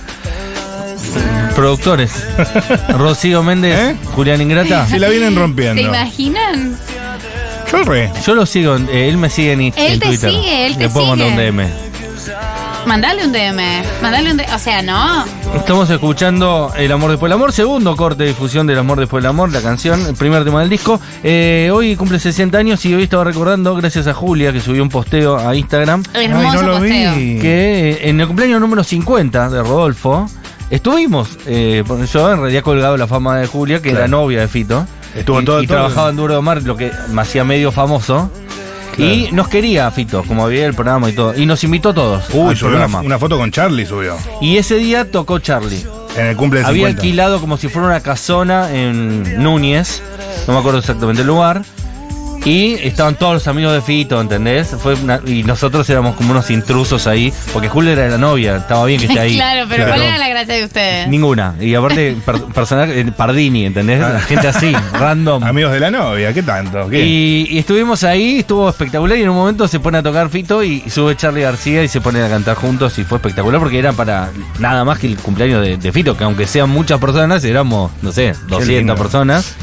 Productores. 1.54 2.12
Rocío 2.90 3.42
Méndez, 3.42 3.78
¿Eh? 3.78 3.96
Julián 4.14 4.40
Ingrata. 4.42 4.86
Si 4.86 4.98
la 4.98 5.08
vienen 5.08 5.32
¿Se 5.34 5.40
rompiendo. 5.40 5.80
imaginan? 5.82 6.76
Yo 7.72 7.82
re. 7.82 8.10
Yo 8.24 8.34
lo 8.34 8.46
sigo, 8.46 8.76
eh, 8.76 9.08
él 9.08 9.16
me 9.16 9.30
sigue 9.30 9.52
en, 9.52 9.60
Él 9.62 9.72
en 9.76 9.98
te 10.00 10.06
Twitter. 10.06 10.30
sigue, 10.30 10.66
él 10.66 10.76
te 10.76 10.84
Le 10.84 10.88
puedo 10.90 11.06
mandar 11.06 11.28
un 11.28 11.34
sigue. 11.34 11.46
DM. 11.52 11.85
Mandale 12.86 13.26
un 13.26 13.32
DM. 13.32 13.82
Mandale 14.00 14.30
un 14.30 14.36
DM. 14.36 14.54
O 14.54 14.58
sea, 14.58 14.80
no. 14.82 15.24
Estamos 15.56 15.90
escuchando 15.90 16.72
El 16.76 16.92
amor 16.92 17.10
después 17.10 17.28
del 17.30 17.34
amor, 17.36 17.52
segundo 17.52 17.96
corte 17.96 18.22
de 18.22 18.28
difusión 18.30 18.66
del 18.66 18.78
amor 18.78 19.00
después 19.00 19.22
del 19.22 19.30
amor, 19.30 19.50
la 19.52 19.60
canción, 19.60 20.06
el 20.06 20.14
primer 20.14 20.44
tema 20.44 20.60
del 20.60 20.68
disco. 20.68 21.00
Eh, 21.24 21.70
hoy 21.72 21.96
cumple 21.96 22.18
60 22.20 22.56
años 22.56 22.84
y 22.84 22.94
hoy 22.94 23.02
estaba 23.04 23.24
recordando, 23.24 23.74
gracias 23.74 24.06
a 24.06 24.14
Julia, 24.14 24.52
que 24.52 24.60
subió 24.60 24.82
un 24.82 24.88
posteo 24.88 25.36
a 25.36 25.54
Instagram, 25.56 26.02
Hermoso 26.14 26.48
Ay, 26.48 26.54
no 26.56 26.62
lo 26.62 26.78
posteo. 26.78 27.14
vi. 27.16 27.38
que 27.40 27.90
eh, 27.90 28.08
en 28.08 28.20
el 28.20 28.26
cumpleaños 28.28 28.60
número 28.60 28.84
50 28.84 29.50
de 29.50 29.62
Rodolfo, 29.62 30.28
estuvimos, 30.70 31.28
eh, 31.46 31.82
yo 32.12 32.32
en 32.32 32.40
realidad 32.40 32.62
colgado 32.62 32.96
la 32.96 33.06
fama 33.08 33.38
de 33.38 33.46
Julia, 33.48 33.76
que 33.78 33.90
Claro. 33.90 33.98
era 33.98 34.08
novia 34.08 34.40
de 34.40 34.48
Fito. 34.48 34.86
Estuvo 35.16 35.40
y, 35.40 35.44
todo- 35.44 35.62
y 35.62 35.66
todo- 35.66 35.78
trabajaba 35.78 36.10
en 36.10 36.16
Duro 36.16 36.34
de 36.36 36.42
Mar, 36.42 36.62
lo 36.62 36.76
que 36.76 36.92
me 37.10 37.22
hacía 37.22 37.42
medio 37.42 37.72
famoso. 37.72 38.30
Y 38.98 39.28
nos 39.32 39.48
quería 39.48 39.90
Fito, 39.90 40.22
como 40.24 40.44
había 40.44 40.66
el 40.66 40.74
programa 40.74 41.08
y 41.10 41.12
todo. 41.12 41.36
Y 41.36 41.44
nos 41.46 41.62
invitó 41.64 41.90
a 41.90 41.94
todos 41.94 42.24
Uy, 42.32 42.50
al 42.50 42.56
subió 42.56 42.76
una, 42.76 42.84
programa. 42.86 43.00
una 43.06 43.18
foto 43.18 43.36
con 43.38 43.50
Charlie, 43.50 43.84
subió. 43.86 44.16
Y 44.40 44.56
ese 44.56 44.76
día 44.76 45.10
tocó 45.10 45.38
Charlie. 45.38 45.84
En 46.16 46.26
el 46.26 46.36
cumple 46.36 46.60
de 46.60 46.66
Había 46.66 46.86
50. 46.86 47.00
alquilado 47.02 47.40
como 47.40 47.56
si 47.58 47.68
fuera 47.68 47.88
una 47.88 48.00
casona 48.00 48.74
en 48.74 49.42
Núñez, 49.42 50.02
no 50.46 50.54
me 50.54 50.60
acuerdo 50.60 50.78
exactamente 50.78 51.20
el 51.22 51.28
lugar. 51.28 51.62
Y 52.46 52.74
estaban 52.74 53.16
todos 53.16 53.34
los 53.34 53.48
amigos 53.48 53.72
de 53.72 53.82
Fito, 53.82 54.20
¿entendés? 54.20 54.68
Fue 54.80 54.94
una- 54.94 55.20
y 55.26 55.42
nosotros 55.42 55.90
éramos 55.90 56.14
como 56.14 56.30
unos 56.30 56.48
intrusos 56.50 57.08
ahí, 57.08 57.32
porque 57.52 57.68
Julia 57.68 57.94
era 57.94 58.08
la 58.08 58.18
novia, 58.18 58.58
estaba 58.58 58.84
bien 58.86 59.00
que 59.00 59.06
esté 59.06 59.18
ahí. 59.18 59.34
claro, 59.34 59.66
pero 59.68 59.82
Claro. 59.84 59.90
¿cuál 60.00 60.02
era 60.06 60.18
la 60.18 60.28
gracia 60.28 60.54
de 60.54 60.64
ustedes? 60.64 61.08
Ninguna. 61.08 61.56
Y 61.60 61.74
aparte, 61.74 62.16
per- 62.24 62.44
personaje, 62.44 63.00
eh, 63.00 63.04
Pardini, 63.16 63.66
¿entendés? 63.66 64.00
Ah. 64.00 64.20
Gente 64.20 64.46
así, 64.46 64.72
random. 64.92 65.42
Amigos 65.42 65.72
de 65.72 65.80
la 65.80 65.90
novia, 65.90 66.32
¿qué 66.32 66.44
tanto? 66.44 66.88
¿Qué? 66.88 67.04
Y, 67.04 67.48
y 67.50 67.58
estuvimos 67.58 68.04
ahí, 68.04 68.38
estuvo 68.38 68.68
espectacular 68.68 69.18
y 69.18 69.22
en 69.22 69.28
un 69.30 69.36
momento 69.36 69.66
se 69.66 69.80
pone 69.80 69.98
a 69.98 70.02
tocar 70.04 70.28
Fito 70.28 70.62
y, 70.62 70.84
y 70.86 70.90
sube 70.90 71.16
Charlie 71.16 71.42
García 71.42 71.82
y 71.82 71.88
se 71.88 72.00
ponen 72.00 72.22
a 72.22 72.28
cantar 72.28 72.54
juntos 72.54 72.96
y 73.00 73.02
fue 73.02 73.18
espectacular 73.18 73.60
porque 73.60 73.80
era 73.80 73.92
para 73.92 74.30
nada 74.60 74.84
más 74.84 75.00
que 75.00 75.08
el 75.08 75.16
cumpleaños 75.16 75.62
de, 75.62 75.78
de 75.78 75.90
Fito, 75.92 76.16
que 76.16 76.22
aunque 76.22 76.46
sean 76.46 76.70
muchas 76.70 77.00
personas, 77.00 77.42
éramos, 77.42 77.90
no 78.02 78.12
sé, 78.12 78.34
200 78.46 78.68
lindo. 78.68 78.94
personas. 78.94 79.56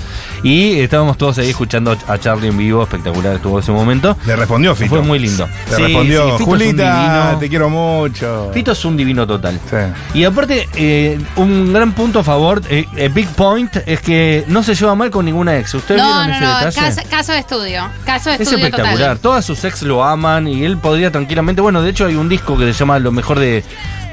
Y 0.43 0.79
estábamos 0.81 1.17
todos 1.17 1.37
ahí 1.37 1.49
escuchando 1.51 1.95
a 2.07 2.17
Charlie 2.17 2.49
en 2.49 2.57
vivo, 2.57 2.83
espectacular 2.83 3.35
estuvo 3.37 3.59
ese 3.59 3.71
momento. 3.71 4.17
Le 4.25 4.35
respondió 4.35 4.75
Fito. 4.75 4.89
Fue 4.89 5.01
muy 5.01 5.17
lindo. 5.17 5.47
Le 5.69 5.75
Sí, 5.77 5.81
respondió, 5.83 6.37
sí, 6.37 6.43
Julita, 6.43 7.23
divino. 7.23 7.39
te 7.39 7.49
quiero 7.49 7.69
mucho. 7.69 8.51
Fito 8.53 8.73
es 8.73 8.83
un 8.83 8.97
divino 8.97 9.25
total. 9.25 9.57
Sí. 9.69 9.77
Y 10.19 10.23
aparte, 10.25 10.67
eh, 10.75 11.17
un 11.37 11.71
gran 11.71 11.93
punto 11.93 12.19
a 12.19 12.23
favor, 12.25 12.61
eh, 12.69 12.85
eh, 12.97 13.09
Big 13.13 13.29
Point, 13.29 13.77
es 13.85 14.01
que 14.01 14.43
no 14.47 14.63
se 14.63 14.75
lleva 14.75 14.95
mal 14.95 15.09
con 15.11 15.23
ninguna 15.23 15.57
ex. 15.57 15.73
¿Ustedes 15.75 16.01
No, 16.01 16.07
vieron 16.25 16.27
no, 16.27 16.33
ese 16.35 16.45
no. 16.45 16.57
detalle? 16.57 16.95
Caso, 16.95 17.09
caso 17.09 17.31
de 17.31 17.39
estudio. 17.39 17.89
Caso 18.05 18.29
de 18.29 18.35
Es 18.35 18.41
estudio 18.41 18.65
espectacular. 18.65 18.97
total. 18.97 19.19
Todas 19.19 19.45
sus 19.45 19.63
ex 19.63 19.81
lo 19.83 20.03
aman 20.03 20.47
y 20.49 20.65
él 20.65 20.77
podría 20.77 21.09
tranquilamente. 21.09 21.61
Bueno, 21.61 21.81
de 21.81 21.89
hecho 21.89 22.05
hay 22.05 22.15
un 22.15 22.27
disco 22.27 22.57
que 22.57 22.65
se 22.65 22.73
llama 22.73 22.99
Lo 22.99 23.13
mejor 23.13 23.39
de. 23.39 23.63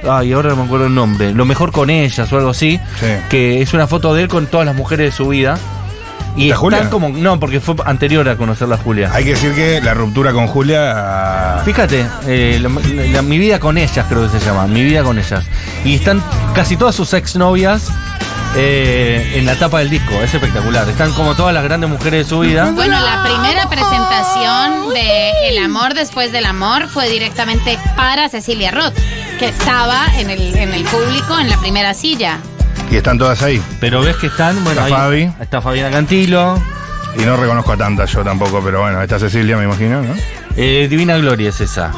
Ay, 0.09 0.33
ahora 0.33 0.51
no 0.51 0.57
me 0.57 0.63
acuerdo 0.63 0.87
el 0.87 0.95
nombre. 0.95 1.33
Lo 1.35 1.45
mejor 1.45 1.73
con 1.73 1.91
ellas 1.91 2.33
o 2.33 2.37
algo 2.39 2.51
así. 2.51 2.79
Sí. 3.01 3.07
Que 3.29 3.61
es 3.63 3.75
una 3.75 3.89
foto 3.89 4.15
de 4.15 4.23
él 4.23 4.29
con 4.29 4.47
todas 4.47 4.65
las 4.65 4.77
mujeres 4.77 5.11
de 5.13 5.17
su 5.17 5.27
vida. 5.29 5.59
Y 6.37 6.51
¿Está 6.51 6.55
están 6.55 6.59
Julia? 6.61 6.91
como. 6.91 7.09
No, 7.11 7.39
porque 7.41 7.61
fue 7.61 7.75
anterior 7.85 8.29
a 8.29 8.37
conocerla 8.37 8.77
a 8.77 8.79
Julia. 8.79 9.11
Hay 9.13 9.25
que 9.25 9.31
decir 9.31 9.53
que 9.55 9.81
la 9.83 9.95
ruptura 9.95 10.33
con 10.33 10.47
Julia. 10.47 11.61
Fíjate, 11.65 12.07
eh, 12.27 12.59
la- 12.63 12.71
la- 13.13 13.23
mi 13.23 13.39
vida 13.39 13.59
con 13.59 13.77
ellas 13.79 14.07
creo 14.09 14.31
que 14.31 14.39
se 14.39 14.45
llama, 14.45 14.67
mi 14.67 14.83
vida 14.85 15.03
con 15.03 15.19
ellas. 15.19 15.45
Y 15.85 15.97
están 15.97 16.23
casi 16.55 16.77
todas 16.77 16.95
sus 16.95 17.13
exnovias 17.15 17.89
eh, 18.57 19.35
en 19.37 19.47
la 19.47 19.55
tapa 19.57 19.79
del 19.79 19.91
disco, 19.91 20.13
es 20.23 20.33
espectacular. 20.35 20.89
Están 20.89 21.13
como 21.13 21.35
todas 21.35 21.55
las 21.55 21.63
grandes 21.63 21.89
mujeres 21.91 22.25
de 22.27 22.29
su 22.31 22.41
vida. 22.41 22.71
Bueno, 22.75 22.99
la 23.01 23.23
primera 23.23 23.69
presentación 23.69 24.89
de 24.93 25.31
El 25.49 25.59
amor 25.59 25.95
después 25.95 26.33
del 26.33 26.47
amor 26.47 26.89
fue 26.89 27.09
directamente 27.09 27.79
para 27.97 28.29
Cecilia 28.29 28.71
Roth, 28.71 28.95
que 29.39 29.49
estaba 29.49 30.07
en 30.19 30.31
el, 30.31 30.57
en 30.57 30.73
el 30.75 30.83
público 30.85 31.39
en 31.39 31.49
la 31.49 31.59
primera 31.59 31.95
silla. 31.95 32.39
Y 32.91 32.97
están 32.97 33.19
todas 33.19 33.43
ahí. 33.43 33.63
Pero 33.81 34.03
ves 34.03 34.17
que 34.17 34.27
están, 34.27 34.55
bueno, 34.65 34.81
Está 34.81 34.85
ahí 34.85 34.93
Fabi. 35.27 35.33
está 35.41 35.61
Fabiana 35.61 35.91
Cantilo, 35.91 36.61
Y 37.17 37.23
no 37.23 37.37
reconozco 37.37 37.73
a 37.73 37.77
tantas 37.77 38.11
yo 38.13 38.23
tampoco, 38.25 38.61
pero 38.65 38.81
bueno, 38.81 39.01
está 39.01 39.19
Cecilia, 39.19 39.57
me 39.57 39.65
imagino, 39.65 40.03
¿no? 40.03 40.15
eh, 40.57 40.87
Divina 40.91 41.17
Gloria 41.19 41.51
es 41.51 41.61
esa, 41.61 41.91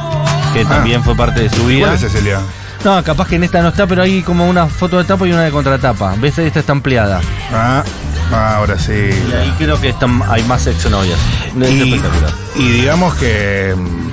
que 0.53 0.65
también 0.65 1.03
fue 1.03 1.15
parte 1.17 1.41
de 1.41 1.51
su 1.51 1.65
vida. 1.67 1.87
Ah. 1.87 1.91
¿Cuál 1.91 1.95
es 2.05 2.13
Cecilia? 2.13 2.41
No, 2.85 3.03
capaz 3.05 3.29
que 3.29 3.37
en 3.37 3.45
esta 3.45 3.63
no 3.63 3.69
está, 3.69 3.87
pero 3.87 4.03
hay 4.03 4.23
como 4.23 4.47
una 4.49 4.67
foto 4.67 4.99
de 4.99 5.05
tapa 5.05 5.27
y 5.27 5.33
una 5.33 5.45
de 5.45 5.51
contratapa. 5.53 6.15
¿Ves? 6.19 6.37
Esta 6.39 6.61
está 6.61 6.73
ampliada. 6.73 7.21
Ah, 7.53 7.85
ah, 8.33 8.57
ahora 8.57 8.77
sí. 8.79 8.93
Y 8.93 9.33
ahí 9.33 9.55
creo 9.57 9.81
que 9.81 9.91
están, 9.91 10.21
hay 10.29 10.43
más 10.45 10.67
exnovias. 10.67 11.19
Es 11.61 11.71
Y, 11.71 11.95
espectacular. 11.95 12.31
y 12.57 12.69
digamos 12.71 13.15
que. 13.15 13.75
mm, 13.77 14.11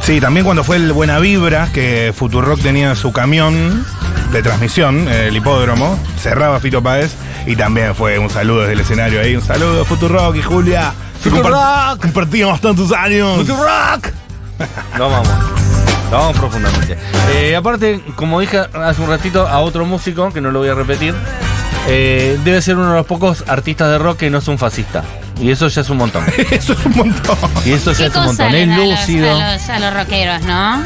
Sí, 0.00 0.20
también 0.22 0.44
cuando 0.46 0.64
fue 0.64 0.76
el 0.76 0.90
Buena 0.92 1.18
Vibra, 1.18 1.68
que 1.70 2.14
Futurock 2.16 2.62
tenía 2.62 2.94
su 2.94 3.12
camión 3.12 3.84
de 4.32 4.42
transmisión 4.42 5.08
en 5.08 5.08
el 5.08 5.36
hipódromo, 5.36 5.98
cerraba 6.20 6.60
Fito 6.60 6.82
Páez 6.82 7.12
y 7.46 7.56
también 7.56 7.94
fue 7.94 8.18
un 8.18 8.28
saludo 8.30 8.60
desde 8.60 8.74
el 8.74 8.80
escenario 8.80 9.20
ahí. 9.20 9.34
Un 9.36 9.42
saludo, 9.42 9.84
Futurock 9.84 10.36
y 10.36 10.42
Julia. 10.42 10.92
Futurock. 11.22 11.46
compart- 11.46 12.00
Compartíamos 12.00 12.60
tantos 12.60 12.92
años. 12.92 13.46
rock! 13.48 14.08
Lo 14.98 15.08
vamos. 15.10 15.28
Lo 16.10 16.16
vamos 16.18 16.36
profundamente. 16.38 16.96
Eh, 17.34 17.54
aparte, 17.56 18.02
como 18.16 18.40
dije 18.40 18.58
hace 18.58 19.02
un 19.02 19.08
ratito 19.08 19.46
a 19.46 19.60
otro 19.60 19.84
músico, 19.84 20.32
que 20.32 20.40
no 20.40 20.50
lo 20.50 20.60
voy 20.60 20.68
a 20.68 20.74
repetir, 20.74 21.14
eh, 21.86 22.38
debe 22.44 22.60
ser 22.62 22.76
uno 22.76 22.90
de 22.90 22.96
los 22.96 23.06
pocos 23.06 23.44
artistas 23.46 23.90
de 23.90 23.98
rock 23.98 24.18
que 24.18 24.30
no 24.30 24.38
es 24.38 24.48
un 24.48 24.58
fascista. 24.58 25.04
Y 25.40 25.50
eso 25.50 25.68
ya 25.68 25.82
es 25.82 25.90
un 25.90 25.98
montón. 25.98 26.24
Eso 26.50 26.72
es 26.72 26.84
un 26.86 26.96
montón. 26.96 27.38
Y 27.64 27.70
eso 27.70 27.92
ya 27.92 27.98
¿Qué 27.98 28.04
es 28.06 28.16
un 28.16 28.24
montón. 28.24 28.52
Es 28.54 28.68
lúcido. 28.68 29.30
A 29.40 29.52
los, 29.54 29.68
a 29.68 29.78
los 29.78 29.94
rockeros, 29.94 30.42
¿no? 30.42 30.82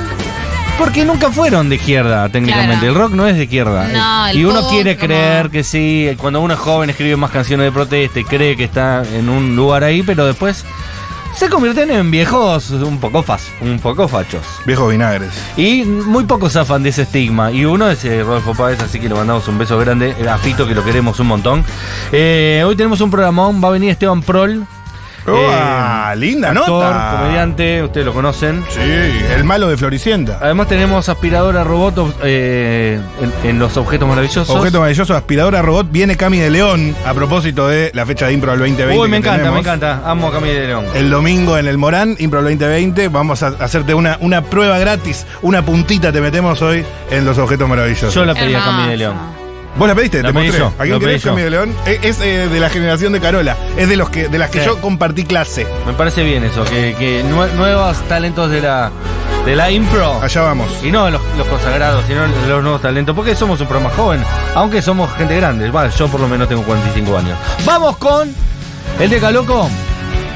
Porque 0.78 1.04
nunca 1.04 1.30
fueron 1.30 1.68
de 1.68 1.76
izquierda, 1.76 2.28
técnicamente. 2.28 2.78
Claro. 2.78 2.88
El 2.88 2.94
rock 2.96 3.12
no 3.12 3.26
es 3.28 3.36
de 3.36 3.44
izquierda. 3.44 3.88
No, 3.92 4.26
el 4.28 4.36
y 4.38 4.44
uno 4.44 4.60
pop, 4.62 4.70
quiere 4.70 4.96
como- 4.96 5.06
creer 5.06 5.50
que 5.50 5.62
sí, 5.62 6.08
cuando 6.18 6.40
uno 6.40 6.54
es 6.54 6.60
joven 6.60 6.90
escribe 6.90 7.16
más 7.16 7.30
canciones 7.30 7.64
de 7.66 7.72
protesta 7.72 8.18
y 8.18 8.24
cree 8.24 8.56
que 8.56 8.64
está 8.64 9.02
en 9.14 9.28
un 9.28 9.54
lugar 9.54 9.84
ahí, 9.84 10.02
pero 10.02 10.26
después 10.26 10.64
se 11.36 11.48
convierten 11.48 11.90
en 11.92 12.10
viejos 12.10 12.70
un 12.70 12.98
poco 12.98 13.22
fas, 13.22 13.48
un 13.60 13.78
poco 13.78 14.08
fachos. 14.08 14.42
Viejos 14.66 14.90
vinagres. 14.90 15.30
Y 15.56 15.84
muy 15.84 16.24
pocos 16.24 16.52
zafan 16.54 16.82
de 16.82 16.88
ese 16.88 17.02
estigma. 17.02 17.52
Y 17.52 17.64
uno 17.64 17.88
es 17.88 18.04
eh, 18.04 18.22
Rodolfo 18.24 18.52
Páez, 18.54 18.80
así 18.82 18.98
que 18.98 19.08
le 19.08 19.14
mandamos 19.14 19.46
un 19.48 19.58
beso 19.58 19.78
grande 19.78 20.16
a 20.28 20.36
Fito, 20.38 20.66
que 20.66 20.74
lo 20.74 20.82
queremos 20.84 21.20
un 21.20 21.28
montón. 21.28 21.64
Eh, 22.10 22.64
hoy 22.66 22.74
tenemos 22.74 23.00
un 23.00 23.10
programón, 23.10 23.62
va 23.62 23.68
a 23.68 23.72
venir 23.72 23.90
Esteban 23.90 24.20
Prol. 24.22 24.66
¡Oh, 25.26 26.14
linda 26.16 26.50
actor, 26.50 26.68
nota! 26.68 27.16
comediante, 27.18 27.82
ustedes 27.82 28.06
lo 28.06 28.12
conocen. 28.12 28.64
Sí, 28.68 28.80
el 28.80 29.44
malo 29.44 29.68
de 29.68 29.76
Floricienta. 29.76 30.38
Además 30.40 30.68
tenemos 30.68 31.08
aspiradora 31.08 31.64
robot 31.64 32.16
eh, 32.24 33.00
en, 33.20 33.50
en 33.50 33.58
los 33.58 33.76
objetos 33.76 34.08
maravillosos. 34.08 34.50
Objeto 34.50 34.80
maravilloso, 34.80 35.14
aspiradora 35.14 35.62
robot. 35.62 35.88
Viene 35.90 36.16
Cami 36.16 36.38
de 36.38 36.50
León 36.50 36.94
a 37.06 37.14
propósito 37.14 37.68
de 37.68 37.90
la 37.94 38.04
fecha 38.06 38.26
de 38.26 38.32
Impro 38.32 38.50
del 38.50 38.60
2020. 38.60 39.00
Uy, 39.00 39.08
me 39.08 39.16
encanta, 39.18 39.38
tenemos. 39.38 39.54
me 39.54 39.60
encanta. 39.60 40.02
Amo 40.04 40.28
a 40.28 40.32
Camila 40.32 40.54
de 40.54 40.66
León. 40.66 40.86
El 40.94 41.10
domingo 41.10 41.56
en 41.58 41.66
el 41.68 41.78
Morán, 41.78 42.16
Impro 42.18 42.42
2020, 42.42 43.08
vamos 43.08 43.42
a 43.42 43.48
hacerte 43.48 43.94
una, 43.94 44.16
una 44.20 44.42
prueba 44.42 44.78
gratis, 44.78 45.26
una 45.42 45.64
puntita 45.64 46.12
te 46.12 46.20
metemos 46.20 46.60
hoy 46.62 46.84
en 47.10 47.24
los 47.24 47.38
objetos 47.38 47.68
maravillosos. 47.68 48.14
Yo 48.14 48.24
la 48.24 48.34
pedí 48.34 48.54
a. 48.54 48.62
Camila 48.62 48.88
de 48.88 48.96
León. 48.96 49.41
¿Vos 49.76 49.88
la 49.88 49.94
pediste? 49.94 50.22
La 50.22 50.28
te 50.28 50.34
pedí 50.34 50.44
mostré. 50.48 50.58
yo, 50.60 50.66
¿A 50.66 50.70
quién 50.82 50.90
la 50.90 50.98
pedí 50.98 51.06
querés, 51.06 51.22
yo. 51.22 51.30
Cami 51.30 51.42
de 51.42 51.50
León? 51.50 51.74
Es, 51.86 51.98
es, 52.04 52.20
eh, 52.20 52.48
de 52.48 52.60
la 52.60 52.68
generación 52.68 53.12
de 53.14 53.20
Carola. 53.20 53.56
Es 53.76 53.88
de 53.88 53.96
los 53.96 54.10
que, 54.10 54.28
de 54.28 54.38
las 54.38 54.50
que 54.50 54.60
Sí. 54.60 54.66
yo 54.66 54.80
compartí 54.80 55.24
clase. 55.24 55.66
Me 55.86 55.94
parece 55.94 56.22
bien 56.24 56.44
eso, 56.44 56.62
que, 56.64 56.94
que 56.98 57.24
nue- 57.24 57.50
nuevos 57.54 57.96
talentos 58.08 58.50
de 58.50 58.60
la, 58.60 58.90
de 59.46 59.56
la 59.56 59.70
impro. 59.70 60.20
Allá 60.22 60.42
vamos. 60.42 60.68
Y 60.82 60.90
no 60.92 61.08
los, 61.10 61.20
los 61.38 61.46
consagrados, 61.46 62.04
sino 62.06 62.26
los 62.26 62.62
nuevos 62.62 62.82
talentos, 62.82 63.16
porque 63.16 63.34
somos 63.34 63.60
un 63.62 63.66
programa 63.66 63.94
joven, 63.96 64.22
aunque 64.54 64.82
somos 64.82 65.10
gente 65.16 65.36
grande. 65.36 65.70
Yo 65.96 66.08
por 66.08 66.20
lo 66.20 66.28
menos 66.28 66.48
tengo 66.48 66.62
45 66.62 67.16
años. 67.18 67.38
Vamos 67.64 67.96
con 67.96 68.30
el 69.00 69.08
de 69.10 69.18
Caloco, 69.20 69.70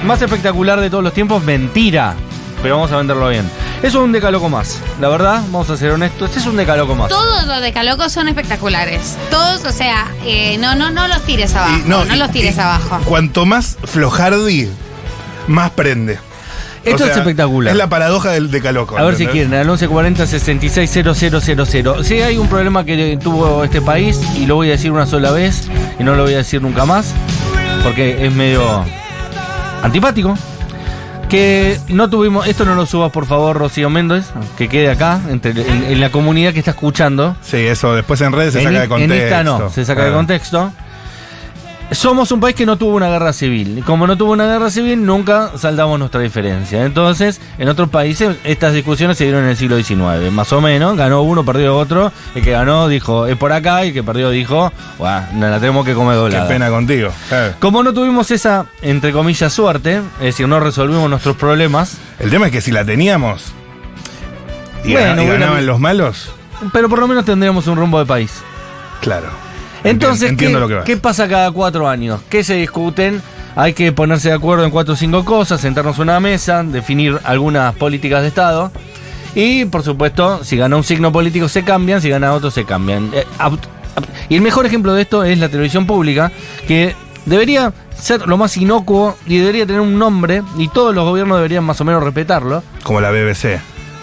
más 0.04 0.20
espectacular 0.22 0.80
de 0.80 0.88
todos 0.88 1.04
los 1.04 1.12
tiempos, 1.12 1.42
mentira. 1.44 2.14
Pero 2.66 2.78
vamos 2.78 2.90
a 2.90 2.96
venderlo 2.96 3.28
bien. 3.28 3.48
Es 3.80 3.94
un 3.94 4.10
decaloco 4.10 4.48
más. 4.48 4.80
La 5.00 5.08
verdad, 5.08 5.40
vamos 5.52 5.70
a 5.70 5.76
ser 5.76 5.92
honestos, 5.92 6.30
este 6.30 6.40
es 6.40 6.46
un 6.46 6.56
decaloco 6.56 6.96
más. 6.96 7.10
Todos 7.10 7.46
los 7.46 7.60
decalocos 7.60 8.10
son 8.10 8.26
espectaculares. 8.26 9.16
Todos, 9.30 9.64
o 9.64 9.70
sea, 9.70 10.08
eh, 10.24 10.58
no, 10.58 10.74
no, 10.74 10.90
no 10.90 11.06
los 11.06 11.22
tires 11.22 11.54
abajo. 11.54 11.76
Y 11.86 11.88
no 11.88 12.04
y- 12.04 12.18
los 12.18 12.28
tires 12.32 12.56
y 12.56 12.60
abajo. 12.60 12.98
Cuanto 13.04 13.46
más 13.46 13.78
flojardi, 13.84 14.68
más 15.46 15.70
prende. 15.70 16.18
Esto 16.82 17.04
es 17.06 17.16
espectacular. 17.16 17.70
Es 17.70 17.78
la 17.78 17.88
paradoja 17.88 18.30
del 18.32 18.50
decaloco. 18.50 18.98
A 18.98 19.04
ver 19.04 19.14
si 19.14 19.28
quieren, 19.28 19.54
al 19.54 19.64
1140 19.68 20.26
660000. 20.26 22.04
Si 22.04 22.20
hay 22.20 22.36
un 22.36 22.48
problema 22.48 22.84
que 22.84 23.16
tuvo 23.22 23.62
este 23.62 23.80
país, 23.80 24.20
y 24.34 24.46
lo 24.46 24.56
voy 24.56 24.70
a 24.70 24.72
decir 24.72 24.90
una 24.90 25.06
sola 25.06 25.30
vez, 25.30 25.68
y 26.00 26.02
no 26.02 26.16
lo 26.16 26.24
voy 26.24 26.34
a 26.34 26.38
decir 26.38 26.60
nunca 26.60 26.84
más, 26.84 27.12
porque 27.84 28.26
es 28.26 28.32
medio 28.32 28.84
antipático, 29.84 30.36
que 31.28 31.78
no 31.88 32.08
tuvimos, 32.10 32.46
esto 32.46 32.64
no 32.64 32.74
lo 32.74 32.86
subas 32.86 33.10
por 33.10 33.26
favor 33.26 33.56
Rocío 33.58 33.90
Méndez, 33.90 34.26
que 34.56 34.68
quede 34.68 34.90
acá, 34.90 35.20
entre, 35.28 35.50
en, 35.52 35.84
en 35.84 36.00
la 36.00 36.10
comunidad 36.10 36.52
que 36.52 36.58
está 36.60 36.72
escuchando. 36.72 37.36
Sí, 37.42 37.56
eso 37.58 37.94
después 37.94 38.20
en 38.20 38.32
redes 38.32 38.52
se 38.54 38.60
en, 38.60 38.64
saca 38.66 38.78
de 38.78 38.84
en 38.84 38.88
contexto. 38.90 39.14
esta 39.24 39.44
no, 39.44 39.70
se 39.70 39.84
saca 39.84 40.04
de 40.04 40.10
Ah. 40.10 40.14
contexto. 40.14 40.72
Somos 41.92 42.32
un 42.32 42.40
país 42.40 42.56
que 42.56 42.66
no 42.66 42.76
tuvo 42.76 42.96
una 42.96 43.08
guerra 43.08 43.32
civil. 43.32 43.78
Y 43.78 43.82
como 43.82 44.08
no 44.08 44.16
tuvo 44.16 44.32
una 44.32 44.44
guerra 44.46 44.70
civil, 44.70 45.06
nunca 45.06 45.52
saldamos 45.56 46.00
nuestra 46.00 46.20
diferencia. 46.20 46.84
Entonces, 46.84 47.40
en 47.58 47.68
otros 47.68 47.88
países, 47.90 48.36
estas 48.42 48.72
discusiones 48.72 49.16
se 49.16 49.22
dieron 49.24 49.44
en 49.44 49.50
el 49.50 49.56
siglo 49.56 49.76
XIX. 49.80 50.32
Más 50.32 50.52
o 50.52 50.60
menos, 50.60 50.96
ganó 50.96 51.22
uno, 51.22 51.44
perdió 51.44 51.78
otro. 51.78 52.10
El 52.34 52.42
que 52.42 52.50
ganó 52.50 52.88
dijo, 52.88 53.26
es 53.28 53.36
por 53.36 53.52
acá. 53.52 53.84
Y 53.84 53.88
el 53.88 53.94
que 53.94 54.02
perdió 54.02 54.30
dijo, 54.30 54.72
"Buah, 54.98 55.32
nos 55.34 55.48
la 55.48 55.60
tenemos 55.60 55.86
que 55.86 55.94
comer 55.94 56.14
Qué 56.14 56.18
doblada. 56.18 56.48
pena 56.48 56.70
contigo. 56.70 57.10
Eh. 57.30 57.52
Como 57.60 57.84
no 57.84 57.94
tuvimos 57.94 58.32
esa, 58.32 58.66
entre 58.82 59.12
comillas, 59.12 59.52
suerte, 59.52 59.98
es 60.18 60.24
decir, 60.24 60.48
no 60.48 60.58
resolvimos 60.58 61.08
nuestros 61.08 61.36
problemas, 61.36 61.98
El 62.18 62.30
tema 62.30 62.46
es 62.46 62.52
que 62.52 62.60
si 62.62 62.72
la 62.72 62.84
teníamos 62.84 63.52
y, 64.84 64.92
Bueno, 64.92 65.22
y 65.22 65.26
ganaban 65.26 65.64
los 65.66 65.78
malos, 65.78 66.30
pero 66.72 66.88
por 66.88 66.98
lo 66.98 67.06
menos 67.06 67.24
tendríamos 67.24 67.66
un 67.68 67.76
rumbo 67.76 67.98
de 68.00 68.06
país. 68.06 68.32
claro. 69.00 69.45
Entonces, 69.90 70.30
entiendo 70.30 70.58
¿qué, 70.58 70.60
lo 70.60 70.68
que 70.68 70.74
vas. 70.74 70.84
qué 70.84 70.96
pasa 70.96 71.28
cada 71.28 71.50
cuatro 71.50 71.88
años? 71.88 72.20
¿Qué 72.28 72.42
se 72.44 72.54
discuten? 72.54 73.22
Hay 73.54 73.72
que 73.72 73.90
ponerse 73.92 74.28
de 74.28 74.34
acuerdo 74.34 74.64
en 74.64 74.70
cuatro 74.70 74.94
o 74.94 74.96
cinco 74.96 75.24
cosas, 75.24 75.60
sentarnos 75.60 75.98
a 75.98 76.02
una 76.02 76.20
mesa, 76.20 76.62
definir 76.62 77.18
algunas 77.24 77.74
políticas 77.74 78.22
de 78.22 78.28
Estado. 78.28 78.70
Y, 79.34 79.64
por 79.66 79.82
supuesto, 79.82 80.44
si 80.44 80.56
gana 80.56 80.76
un 80.76 80.84
signo 80.84 81.10
político 81.12 81.48
se 81.48 81.62
cambian, 81.62 82.00
si 82.02 82.08
gana 82.10 82.32
otro 82.32 82.50
se 82.50 82.64
cambian. 82.64 83.10
Eh, 83.14 83.24
Y 84.28 84.34
el 84.36 84.42
mejor 84.42 84.66
ejemplo 84.66 84.92
de 84.94 85.02
esto 85.02 85.24
es 85.24 85.38
la 85.38 85.48
televisión 85.48 85.86
pública, 85.86 86.30
que 86.66 86.94
debería 87.24 87.72
ser 87.98 88.26
lo 88.26 88.36
más 88.36 88.56
inocuo 88.56 89.16
y 89.26 89.38
debería 89.38 89.66
tener 89.66 89.80
un 89.80 89.98
nombre, 89.98 90.42
y 90.58 90.68
todos 90.68 90.94
los 90.94 91.04
gobiernos 91.04 91.38
deberían 91.38 91.64
más 91.64 91.80
o 91.80 91.84
menos 91.84 92.02
respetarlo. 92.02 92.62
Como 92.82 93.00
la 93.00 93.10
BBC. 93.10 93.58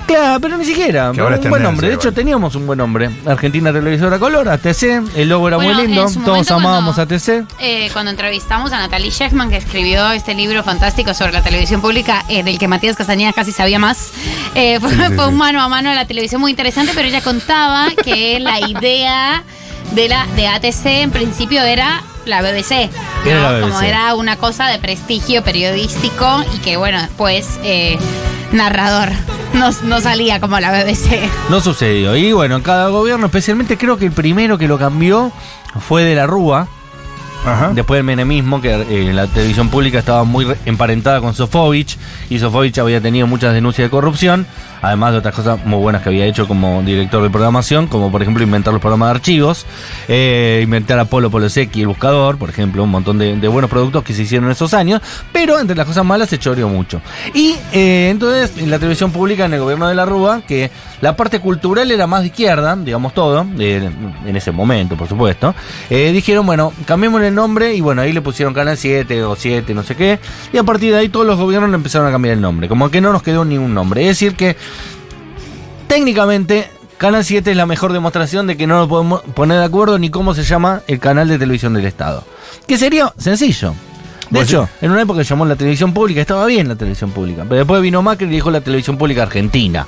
Claro, 0.07 0.39
pero 0.39 0.57
ni 0.57 0.65
siquiera. 0.65 1.11
Que 1.13 1.21
ahora 1.21 1.35
es 1.37 1.43
un 1.43 1.49
buen 1.49 1.63
nombre. 1.63 1.87
De 1.87 1.93
hecho, 1.93 2.09
igual. 2.09 2.15
teníamos 2.15 2.55
un 2.55 2.67
buen 2.67 2.77
nombre. 2.77 3.09
Argentina 3.25 3.71
Televisora 3.71 4.19
Color, 4.19 4.49
ATC. 4.49 5.01
El 5.15 5.29
logo 5.29 5.47
era 5.47 5.57
Bueno, 5.57 5.73
muy 5.75 5.87
lindo. 5.87 6.05
Todos 6.25 6.49
amábamos 6.51 6.95
cuando- 6.95 7.15
ATC. 7.15 7.45
Eh, 7.59 7.89
cuando 7.93 8.11
entrevistamos 8.11 8.71
a 8.71 8.77
Natalie 8.79 9.11
Shechman, 9.11 9.49
que 9.49 9.57
escribió 9.57 10.11
este 10.11 10.33
libro 10.35 10.63
fantástico 10.63 11.13
sobre 11.13 11.31
la 11.33 11.41
televisión 11.41 11.81
pública, 11.81 12.25
eh, 12.29 12.43
del 12.43 12.57
que 12.59 12.67
Matías 12.67 12.95
Castañeda 12.95 13.33
casi 13.33 13.51
sabía 13.51 13.79
más, 13.79 14.11
eh, 14.55 14.79
fue, 14.79 14.89
Sí, 14.89 14.95
sí, 14.95 15.13
fue 15.15 15.25
sí. 15.25 15.29
un 15.31 15.37
mano 15.37 15.61
a 15.61 15.67
mano 15.69 15.89
de 15.89 15.95
la 15.95 16.05
televisión 16.05 16.41
muy 16.41 16.51
interesante, 16.51 16.91
pero 16.93 17.07
ella 17.07 17.21
contaba 17.21 17.87
que 18.03 18.39
la 18.39 18.59
idea 18.67 19.43
de 19.91 20.09
la 20.09 20.25
de 20.35 20.47
ATC 20.47 21.01
en 21.01 21.11
principio 21.11 21.61
era 21.63 22.01
la 22.25 22.41
BBC, 22.41 22.89
¿no? 23.25 23.29
Era 23.31 23.41
la 23.41 23.51
BBC. 23.51 23.61
como 23.69 23.81
era 23.81 24.15
una 24.15 24.37
cosa 24.37 24.67
de 24.67 24.79
prestigio 24.79 25.43
periodístico 25.43 26.43
y 26.55 26.59
que 26.59 26.77
bueno, 26.77 27.01
después 27.01 27.59
eh, 27.63 27.97
narrador 28.53 29.09
no, 29.53 29.69
no 29.83 30.01
salía 30.01 30.39
como 30.39 30.59
la 30.59 30.71
BBC. 30.71 31.29
No 31.49 31.59
sucedió. 31.59 32.15
Y 32.15 32.31
bueno, 32.31 32.63
cada 32.63 32.87
gobierno, 32.89 33.25
especialmente 33.27 33.77
creo 33.77 33.97
que 33.97 34.05
el 34.05 34.11
primero 34.11 34.57
que 34.57 34.67
lo 34.67 34.77
cambió 34.79 35.31
fue 35.87 36.03
de 36.03 36.15
la 36.15 36.25
Rúa. 36.27 36.67
Ajá. 37.45 37.71
Después 37.73 37.97
del 37.97 38.05
menemismo, 38.05 38.61
que 38.61 38.73
eh, 38.73 39.11
la 39.13 39.27
televisión 39.27 39.67
pública 39.69 39.99
estaba 39.99 40.23
muy 40.23 40.45
re- 40.45 40.57
emparentada 40.65 41.19
con 41.19 41.33
Sofovich, 41.33 41.97
y 42.29 42.39
Sofovich 42.39 42.77
había 42.79 43.01
tenido 43.01 43.27
muchas 43.27 43.53
denuncias 43.53 43.85
de 43.85 43.89
corrupción, 43.89 44.47
además 44.83 45.13
de 45.13 45.19
otras 45.19 45.33
cosas 45.33 45.65
muy 45.65 45.79
buenas 45.79 46.03
que 46.03 46.09
había 46.09 46.25
hecho 46.25 46.47
como 46.47 46.83
director 46.83 47.23
de 47.23 47.29
programación, 47.29 47.87
como 47.87 48.11
por 48.11 48.21
ejemplo 48.21 48.43
inventar 48.43 48.73
los 48.73 48.81
programas 48.81 49.07
de 49.07 49.11
archivos, 49.11 49.65
eh, 50.09 50.59
inventar 50.61 50.99
Apolo 50.99 51.31
Polosecchi, 51.31 51.81
el 51.81 51.87
buscador, 51.87 52.37
por 52.37 52.49
ejemplo, 52.49 52.83
un 52.83 52.91
montón 52.91 53.17
de, 53.17 53.47
buenos 53.47 53.69
productos 53.69 54.03
que 54.03 54.13
se 54.13 54.23
hicieron 54.23 54.47
en 54.47 54.51
esos 54.51 54.73
años, 54.73 55.01
pero 55.31 55.59
entre 55.59 55.75
las 55.75 55.85
cosas 55.85 56.03
malas 56.03 56.29
se 56.29 56.37
choreó 56.37 56.67
mucho. 56.67 57.01
Y 57.33 57.55
eh, 57.71 58.09
entonces 58.11 58.57
en 58.57 58.69
la 58.69 58.77
televisión 58.77 59.11
pública, 59.11 59.45
en 59.45 59.53
el 59.53 59.61
gobierno 59.61 59.87
de 59.87 59.95
la 59.95 60.05
Rúa, 60.05 60.41
que 60.45 60.69
la 61.01 61.15
parte 61.15 61.39
cultural 61.39 61.89
era 61.89 62.05
más 62.05 62.21
de 62.21 62.27
izquierda, 62.27 62.75
digamos 62.75 63.13
todo, 63.13 63.45
eh, 63.59 63.89
en 64.25 64.35
ese 64.35 64.51
momento, 64.51 64.97
por 64.97 65.07
supuesto, 65.07 65.55
eh, 65.89 66.11
dijeron, 66.11 66.45
bueno, 66.45 66.73
cambiémosle 66.85 67.29
el 67.29 67.35
nombre 67.35 67.73
y 67.73 67.81
bueno, 67.81 68.01
ahí 68.01 68.11
le 68.11 68.21
pusieron 68.21 68.53
Canal 68.53 68.77
7 68.77 69.23
o 69.23 69.35
7, 69.35 69.73
no 69.73 69.83
sé 69.83 69.95
qué, 69.95 70.19
y 70.51 70.57
a 70.57 70.63
partir 70.63 70.91
de 70.91 70.99
ahí 70.99 71.09
todos 71.09 71.25
los 71.25 71.37
gobiernos 71.37 71.73
empezaron 71.73 72.07
a 72.07 72.11
cambiar 72.11 72.33
el 72.33 72.41
nombre, 72.41 72.67
como 72.67 72.89
que 72.89 72.99
no 72.99 73.13
nos 73.13 73.23
quedó 73.23 73.45
ningún 73.45 73.73
nombre. 73.73 74.01
Es 74.01 74.07
decir 74.07 74.35
que 74.35 74.57
técnicamente 75.93 76.67
Canal 76.97 77.23
7 77.23 77.51
es 77.51 77.55
la 77.55 77.67
mejor 77.67 77.93
demostración 77.93 78.47
de 78.47 78.57
que 78.57 78.65
no 78.65 78.79
nos 78.79 78.87
podemos 78.87 79.21
poner 79.35 79.59
de 79.59 79.65
acuerdo 79.65 79.99
ni 79.99 80.09
cómo 80.09 80.33
se 80.33 80.41
llama 80.41 80.81
el 80.87 80.99
canal 80.99 81.27
de 81.27 81.37
televisión 81.37 81.75
del 81.75 81.85
Estado. 81.85 82.23
Que 82.67 82.79
sería 82.79 83.13
sencillo. 83.15 83.75
De 84.31 84.41
hecho, 84.41 84.67
en 84.81 84.89
una 84.89 85.03
época 85.03 85.19
se 85.19 85.29
llamó 85.29 85.45
la 85.45 85.55
televisión 85.55 85.93
pública, 85.93 86.19
estaba 86.19 86.47
bien 86.47 86.67
la 86.67 86.75
televisión 86.75 87.11
pública, 87.11 87.43
pero 87.43 87.57
después 87.57 87.79
vino 87.83 88.01
Macri 88.01 88.25
y 88.25 88.29
dijo 88.31 88.49
la 88.49 88.61
televisión 88.61 88.97
pública 88.97 89.21
argentina. 89.21 89.85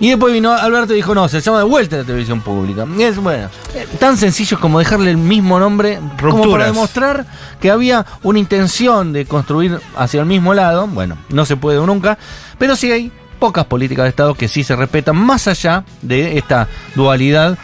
Y 0.00 0.08
después 0.08 0.32
vino 0.32 0.50
Alberto 0.50 0.92
y 0.92 0.96
dijo, 0.96 1.14
no, 1.14 1.28
se 1.28 1.40
llama 1.40 1.58
de 1.58 1.64
vuelta 1.64 1.98
la 1.98 2.04
televisión 2.04 2.40
pública. 2.40 2.84
Y 2.98 3.02
es 3.04 3.16
bueno, 3.16 3.48
eh, 3.76 3.86
tan 4.00 4.16
sencillo 4.16 4.58
como 4.58 4.80
dejarle 4.80 5.12
el 5.12 5.18
mismo 5.18 5.60
nombre, 5.60 6.00
como 6.18 6.18
para 6.18 6.42
Rupturas. 6.42 6.66
demostrar 6.66 7.26
que 7.60 7.70
había 7.70 8.04
una 8.24 8.40
intención 8.40 9.12
de 9.12 9.24
construir 9.24 9.78
hacia 9.96 10.18
el 10.18 10.26
mismo 10.26 10.52
lado. 10.52 10.88
Bueno, 10.88 11.16
no 11.28 11.46
se 11.46 11.56
puede 11.56 11.78
nunca, 11.86 12.18
pero 12.58 12.74
sí 12.74 12.90
hay 12.90 13.12
pocas 13.38 13.64
políticas 13.66 14.04
de 14.04 14.08
Estado 14.10 14.34
que 14.34 14.48
sí 14.48 14.64
se 14.64 14.76
respetan 14.76 15.16
más 15.16 15.46
allá 15.48 15.84
de 16.02 16.38
esta 16.38 16.68
dualidad 16.94 17.56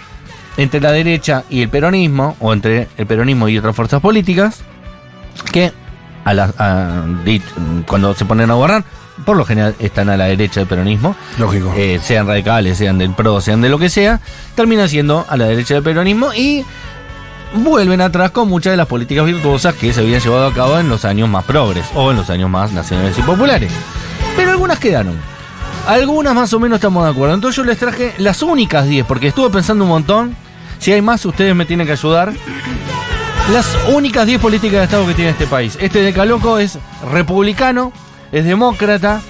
entre 0.57 0.81
la 0.81 0.93
derecha 0.93 1.45
y 1.51 1.63
el 1.63 1.69
peronismo, 1.69 2.37
o 2.41 2.53
entre 2.53 2.89
el 2.97 3.07
peronismo 3.07 3.49
y 3.49 3.59
otras 3.59 3.75
fuerzas 3.75 4.01
políticas, 4.01 4.61
que 5.53 5.73
a 6.25 6.33
la- 6.33 6.55
a- 6.59 7.03
di- 7.25 7.43
cuando 7.87 8.15
se 8.15 8.25
ponen 8.25 8.51
a 8.51 8.55
gobernar, 8.55 8.85
por 9.25 9.37
lo 9.37 9.45
general 9.45 9.75
están 9.81 10.09
a 10.11 10.17
la 10.17 10.25
derecha 10.27 10.61
del 10.61 10.69
peronismo, 10.69 11.17
Lógico. 11.39 11.73
eh, 11.77 11.99
sean 12.03 12.27
radicales, 12.27 12.79
sean 12.79 12.99
del 12.99 13.11
PRO, 13.13 13.41
sean 13.41 13.61
de 13.61 13.69
lo 13.69 13.79
que 13.79 13.89
sea, 13.91 14.21
terminan 14.55 14.89
siendo 14.89 15.27
a 15.29 15.37
la 15.37 15.47
derecha 15.47 15.75
del 15.75 15.83
peronismo 15.83 16.33
y 16.35 16.65
vuelven 17.55 18.01
atrás 18.01 18.31
con 18.31 18.49
muchas 18.49 18.73
de 18.73 18.77
las 18.77 18.87
políticas 18.87 19.25
virtuosas 19.27 19.75
que 19.75 19.93
se 19.93 20.01
habían 20.01 20.21
llevado 20.21 20.47
a 20.47 20.55
cabo 20.55 20.79
en 20.79 20.89
los 20.89 21.05
años 21.05 21.29
más 21.29 21.45
progres 21.45 21.85
o 21.95 22.11
en 22.11 22.17
los 22.17 22.31
años 22.31 22.51
más 22.51 22.73
nacionales 22.73 23.17
y 23.19 23.23
populares. 23.23 23.73
Pero 24.37 24.51
algunas 24.53 24.79
quedaron. 24.79 25.17
Algunas 25.87 26.35
más 26.35 26.53
o 26.55 26.61
menos 26.61 26.77
estamos 26.77 27.05
de 27.05 27.11
acuerdo. 27.11 27.35
Entonces 27.35 27.57
yo 27.57 27.65
les 27.65 27.79
traje 27.79 28.15
las 28.19 28.43
únicas 28.43 28.87
10, 28.87 29.05
porque 29.07 29.29
estuve 29.29 29.51
pensando 29.51 29.85
un 29.85 29.91
montón. 29.91 30.37
Si 30.79 30.93
hay 30.93 31.03
más, 31.03 31.25
ustedes 31.27 31.55
me 31.55 31.67
tienen 31.67 31.87
que 31.87 31.93
ayudar. 31.93 32.33
Las 33.53 33.67
únicas 33.93 34.27
10 34.27 34.41
políticas 34.41 34.79
de 34.79 34.85
Estado 34.85 35.07
que 35.07 35.15
tiene 35.15 35.31
este 35.33 35.47
país. 35.47 35.77
Este 35.81 36.01
decaloco 36.01 36.59
es 36.59 36.79
republicano, 37.13 37.93
es 38.33 38.45
demócrata, 38.47 39.21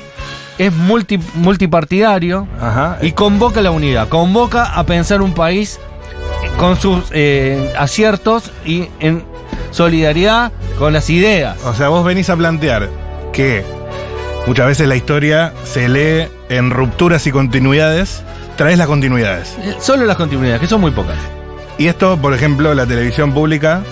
es 0.59 0.73
multi- 0.73 1.21
multipartidario 1.35 2.47
Ajá. 2.61 2.99
y 3.03 3.11
convoca 3.13 3.61
la 3.61 3.73
unidad. 3.73 4.09
Convoca 4.09 4.65
a 4.65 4.87
pensar 4.87 5.21
un 5.23 5.35
país 5.35 5.81
con 6.59 6.81
sus 6.81 7.03
eh, 7.11 7.73
aciertos 7.77 8.53
y 8.65 8.89
en 9.01 9.25
solidaridad 9.73 10.53
con 10.79 10.93
las 10.93 11.11
ideas. 11.11 11.57
O 11.65 11.75
sea, 11.75 11.89
vos 11.89 12.05
venís 12.05 12.31
a 12.31 12.37
plantear 12.37 12.89
que 13.33 13.65
muchas 14.47 14.67
veces 14.69 14.87
la 14.87 14.95
historia 14.95 15.53
se 15.65 15.89
lee 15.89 16.29
en 16.49 16.71
rupturas 16.71 17.27
y 17.27 17.31
continuidades, 17.33 18.23
traes 18.57 18.79
las 18.79 18.87
continuidades. 18.87 19.57
Solo 19.81 20.05
las 20.07 20.17
continuidades, 20.17 20.61
que 20.61 20.67
son 20.67 20.81
muy 20.81 20.91
pocas. 20.91 21.17
Y 21.79 21.87
esto, 21.89 22.17
por 22.19 22.35
ejemplo, 22.35 22.73
la 22.75 22.87
televisión 22.87 23.33
pública, 23.33 23.83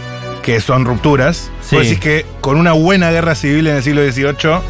que 0.43 0.61
son 0.61 0.85
rupturas, 0.85 1.51
Sí. 1.62 1.77
vos 1.77 1.85
decís 1.85 2.01
que 2.01 2.27
con 2.41 2.57
una 2.57 2.73
buena 2.73 3.11
guerra 3.11 3.35
civil 3.35 3.67
en 3.69 3.77
el 3.77 3.83
siglo 3.83 4.03
XVIII 4.03 4.61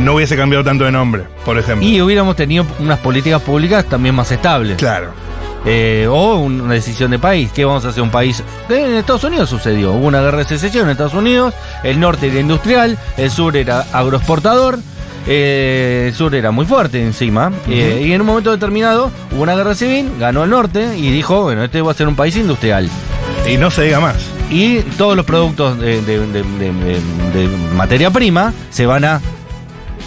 no 0.00 0.14
hubiese 0.14 0.36
cambiado 0.36 0.64
tanto 0.64 0.84
de 0.84 0.92
nombre, 0.92 1.24
por 1.44 1.58
ejemplo. 1.58 1.86
Y 1.86 2.00
hubiéramos 2.00 2.36
tenido 2.36 2.66
unas 2.80 2.98
políticas 2.98 3.40
públicas 3.42 3.84
también 3.84 4.14
más 4.14 4.30
estables. 4.32 4.76
Claro. 4.78 5.10
Eh, 5.64 6.08
o 6.10 6.38
un- 6.38 6.60
una 6.60 6.74
decisión 6.74 7.12
de 7.12 7.20
país. 7.20 7.50
¿Qué 7.54 7.64
vamos 7.64 7.84
a 7.84 7.90
hacer 7.90 8.02
un 8.02 8.10
país? 8.10 8.42
Que 8.66 8.84
En 8.84 8.96
Estados 8.96 9.22
Unidos 9.22 9.48
sucedió. 9.48 9.92
Hubo 9.92 10.08
una 10.08 10.20
guerra 10.20 10.38
de 10.38 10.44
secesión 10.44 10.86
en 10.86 10.90
Estados 10.90 11.14
Unidos. 11.14 11.54
El 11.84 12.00
norte 12.00 12.26
era 12.28 12.40
industrial, 12.40 12.98
el 13.16 13.30
sur 13.30 13.56
era 13.56 13.86
agroexportador. 13.92 14.80
Eh, 15.26 16.06
el 16.08 16.14
sur 16.14 16.34
era 16.34 16.50
muy 16.50 16.66
fuerte 16.66 17.02
encima. 17.02 17.50
eh, 17.68 18.04
y 18.06 18.12
en 18.12 18.20
un 18.20 18.26
momento 18.26 18.50
determinado 18.50 19.10
hubo 19.32 19.42
una 19.42 19.54
guerra 19.54 19.74
civil, 19.74 20.10
ganó 20.18 20.44
el 20.44 20.50
norte 20.50 20.96
y 20.96 21.10
dijo, 21.10 21.42
bueno, 21.42 21.64
este 21.64 21.80
va 21.82 21.92
a 21.92 21.94
ser 21.94 22.08
un 22.08 22.16
país 22.16 22.36
industrial. 22.36 22.88
Y 23.48 23.56
no 23.56 23.70
se 23.70 23.82
diga 23.84 24.00
más. 24.00 24.16
Y 24.50 24.80
todos 24.98 25.16
los 25.16 25.24
productos 25.24 25.78
de, 25.78 26.02
de- 26.02 26.18
de- 26.26 26.42
de- 26.42 26.72
de- 26.72 27.48
de 27.48 27.48
materia 27.76 28.10
prima 28.10 28.52
se 28.70 28.86
van 28.86 29.04
a 29.04 29.20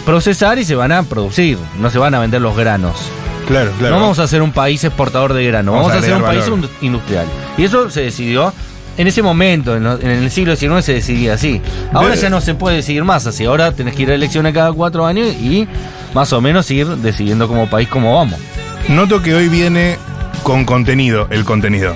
procesar 0.04 0.58
y 0.58 0.64
se 0.64 0.74
van 0.74 0.92
a 0.92 1.02
producir, 1.02 1.58
no 1.80 1.90
se 1.90 1.98
van 1.98 2.14
a 2.14 2.20
vender 2.20 2.40
los 2.40 2.56
granos. 2.56 2.96
Claro, 3.48 3.70
claro. 3.78 3.94
No 3.96 4.00
vamos 4.02 4.18
a 4.18 4.26
ser 4.26 4.42
un 4.42 4.52
país 4.52 4.82
exportador 4.84 5.32
de 5.32 5.44
grano, 5.44 5.72
Vamos 5.72 5.88
vamos, 5.88 6.02
a 6.02 6.06
ser 6.06 6.16
un 6.16 6.22
país 6.22 6.44
industrial. 6.80 7.26
Y 7.56 7.64
eso 7.64 7.90
se 7.90 8.02
decidió 8.02 8.52
en 8.96 9.06
ese 9.06 9.22
momento, 9.22 9.76
en, 9.76 9.86
el 9.86 10.30
siglo 10.30 10.56
XIX 10.56 10.84
se 10.84 10.94
decidía 10.94 11.34
así. 11.34 11.60
Ahora 11.92 12.14
De- 12.14 12.20
ya 12.20 12.30
no 12.30 12.40
se 12.40 12.54
puede 12.54 12.76
decidir 12.76 13.04
más 13.04 13.26
así, 13.26 13.44
ahora 13.44 13.72
tenés 13.72 13.94
que 13.94 14.02
ir 14.02 14.10
a 14.10 14.14
elecciones 14.14 14.52
cada 14.54 14.72
cuatro 14.72 15.06
años 15.06 15.28
y 15.34 15.66
más 16.14 16.32
o 16.32 16.40
menos 16.40 16.70
ir 16.70 16.86
decidiendo 16.86 17.48
como 17.48 17.66
país 17.68 17.88
cómo 17.88 18.14
vamos. 18.14 18.38
Noto 18.88 19.20
que 19.22 19.34
hoy 19.34 19.48
viene 19.48 19.96
con 20.42 20.64
contenido, 20.64 21.26
el 21.30 21.44
contenido. 21.44 21.94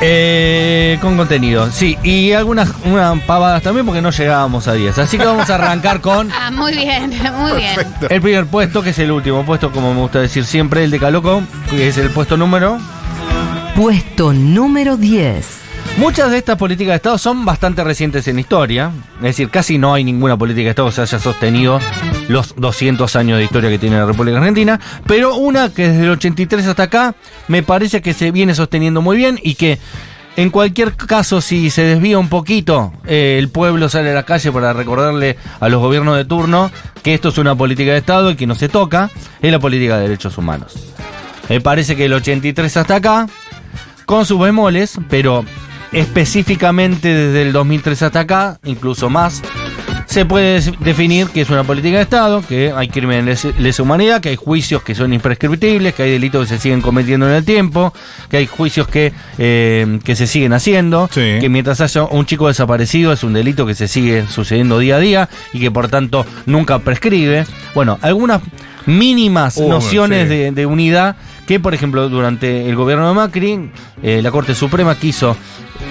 Eh, 0.00 0.98
con 1.00 1.16
contenido, 1.16 1.70
sí, 1.70 1.96
y 2.02 2.32
algunas 2.32 2.68
unas 2.84 3.18
pavadas 3.22 3.62
también 3.62 3.86
porque 3.86 4.02
no 4.02 4.10
llegábamos 4.10 4.66
a 4.68 4.74
10. 4.74 4.98
Así 4.98 5.16
que 5.16 5.24
vamos 5.24 5.48
a 5.48 5.54
arrancar 5.54 6.00
con 6.00 6.30
Ah, 6.38 6.50
muy 6.50 6.74
bien, 6.74 7.10
muy 7.38 7.52
bien. 7.56 7.74
el 8.10 8.20
primer 8.20 8.46
puesto, 8.46 8.82
que 8.82 8.90
es 8.90 8.98
el 8.98 9.10
último 9.12 9.44
puesto, 9.46 9.70
como 9.72 9.94
me 9.94 10.00
gusta 10.00 10.20
decir 10.20 10.44
siempre, 10.44 10.84
el 10.84 10.90
de 10.90 10.98
Caloco, 10.98 11.42
que 11.70 11.88
es 11.88 11.96
el 11.96 12.10
puesto 12.10 12.36
número 12.36 12.78
Puesto 13.76 14.32
número 14.32 14.96
10. 14.96 15.46
Muchas 15.96 16.32
de 16.32 16.38
estas 16.38 16.56
políticas 16.58 16.90
de 16.90 16.96
Estado 16.96 17.18
son 17.18 17.44
bastante 17.44 17.84
recientes 17.84 18.26
en 18.26 18.40
historia, 18.40 18.90
es 19.18 19.22
decir, 19.22 19.48
casi 19.48 19.78
no 19.78 19.94
hay 19.94 20.02
ninguna 20.02 20.36
política 20.36 20.64
de 20.64 20.70
Estado 20.70 20.88
que 20.88 20.94
se 20.94 21.02
haya 21.02 21.18
sostenido 21.20 21.78
los 22.26 22.56
200 22.56 23.14
años 23.14 23.38
de 23.38 23.44
historia 23.44 23.70
que 23.70 23.78
tiene 23.78 23.98
la 23.98 24.06
República 24.06 24.38
Argentina, 24.38 24.80
pero 25.06 25.36
una 25.36 25.72
que 25.72 25.88
desde 25.88 26.04
el 26.04 26.10
83 26.10 26.66
hasta 26.66 26.82
acá 26.82 27.14
me 27.46 27.62
parece 27.62 28.02
que 28.02 28.12
se 28.12 28.32
viene 28.32 28.56
sosteniendo 28.56 29.02
muy 29.02 29.16
bien 29.16 29.38
y 29.40 29.54
que 29.54 29.78
en 30.36 30.50
cualquier 30.50 30.96
caso 30.96 31.40
si 31.40 31.70
se 31.70 31.82
desvía 31.82 32.18
un 32.18 32.28
poquito, 32.28 32.92
eh, 33.06 33.36
el 33.38 33.48
pueblo 33.48 33.88
sale 33.88 34.10
a 34.10 34.14
la 34.14 34.24
calle 34.24 34.50
para 34.50 34.72
recordarle 34.72 35.36
a 35.60 35.68
los 35.68 35.80
gobiernos 35.80 36.16
de 36.16 36.24
turno 36.24 36.72
que 37.04 37.14
esto 37.14 37.28
es 37.28 37.38
una 37.38 37.54
política 37.54 37.92
de 37.92 37.98
Estado 37.98 38.32
y 38.32 38.34
que 38.34 38.48
no 38.48 38.56
se 38.56 38.68
toca, 38.68 39.10
es 39.40 39.52
la 39.52 39.60
política 39.60 39.96
de 39.96 40.02
derechos 40.02 40.36
humanos. 40.38 40.74
Me 41.48 41.60
parece 41.60 41.94
que 41.94 42.06
el 42.06 42.14
83 42.14 42.76
hasta 42.78 42.96
acá 42.96 43.28
con 44.06 44.26
sus 44.26 44.40
bemoles, 44.40 44.98
pero 45.08 45.44
específicamente 45.94 47.08
desde 47.08 47.42
el 47.42 47.52
2003 47.52 48.02
hasta 48.02 48.20
acá, 48.20 48.58
incluso 48.64 49.08
más, 49.10 49.42
se 50.06 50.24
puede 50.24 50.60
definir 50.80 51.26
que 51.28 51.40
es 51.40 51.50
una 51.50 51.64
política 51.64 51.96
de 51.96 52.02
Estado, 52.02 52.42
que 52.46 52.72
hay 52.76 52.88
crímenes 52.88 53.42
de 53.42 53.52
lesa- 53.58 53.82
humanidad, 53.82 54.20
que 54.20 54.28
hay 54.28 54.36
juicios 54.36 54.82
que 54.82 54.94
son 54.94 55.12
imprescriptibles, 55.12 55.94
que 55.94 56.04
hay 56.04 56.12
delitos 56.12 56.42
que 56.48 56.54
se 56.56 56.60
siguen 56.62 56.80
cometiendo 56.82 57.28
en 57.28 57.34
el 57.34 57.44
tiempo, 57.44 57.92
que 58.30 58.36
hay 58.36 58.46
juicios 58.46 58.86
que, 58.86 59.12
eh, 59.38 59.98
que 60.04 60.14
se 60.14 60.26
siguen 60.26 60.52
haciendo, 60.52 61.08
Sí. 61.12 61.38
que 61.40 61.48
mientras 61.48 61.80
haya 61.80 62.04
un 62.04 62.26
chico 62.26 62.46
desaparecido 62.48 63.12
es 63.12 63.24
un 63.24 63.32
delito 63.32 63.66
que 63.66 63.74
se 63.74 63.88
sigue 63.88 64.26
sucediendo 64.28 64.78
día 64.78 64.96
a 64.96 65.00
día 65.00 65.28
y 65.52 65.58
que 65.58 65.70
por 65.70 65.88
tanto 65.88 66.24
nunca 66.46 66.78
prescribe. 66.78 67.44
Bueno, 67.74 67.98
algunas 68.02 68.40
mínimas 68.86 69.58
nociones 69.58 70.28
sí. 70.28 70.34
de, 70.34 70.52
de 70.52 70.66
unidad 70.66 71.16
que, 71.46 71.60
por 71.60 71.74
ejemplo, 71.74 72.08
durante 72.08 72.68
el 72.68 72.76
gobierno 72.76 73.08
de 73.08 73.14
Macri, 73.14 73.70
eh, 74.02 74.20
la 74.22 74.30
Corte 74.30 74.54
Suprema 74.54 74.94
quiso 74.94 75.36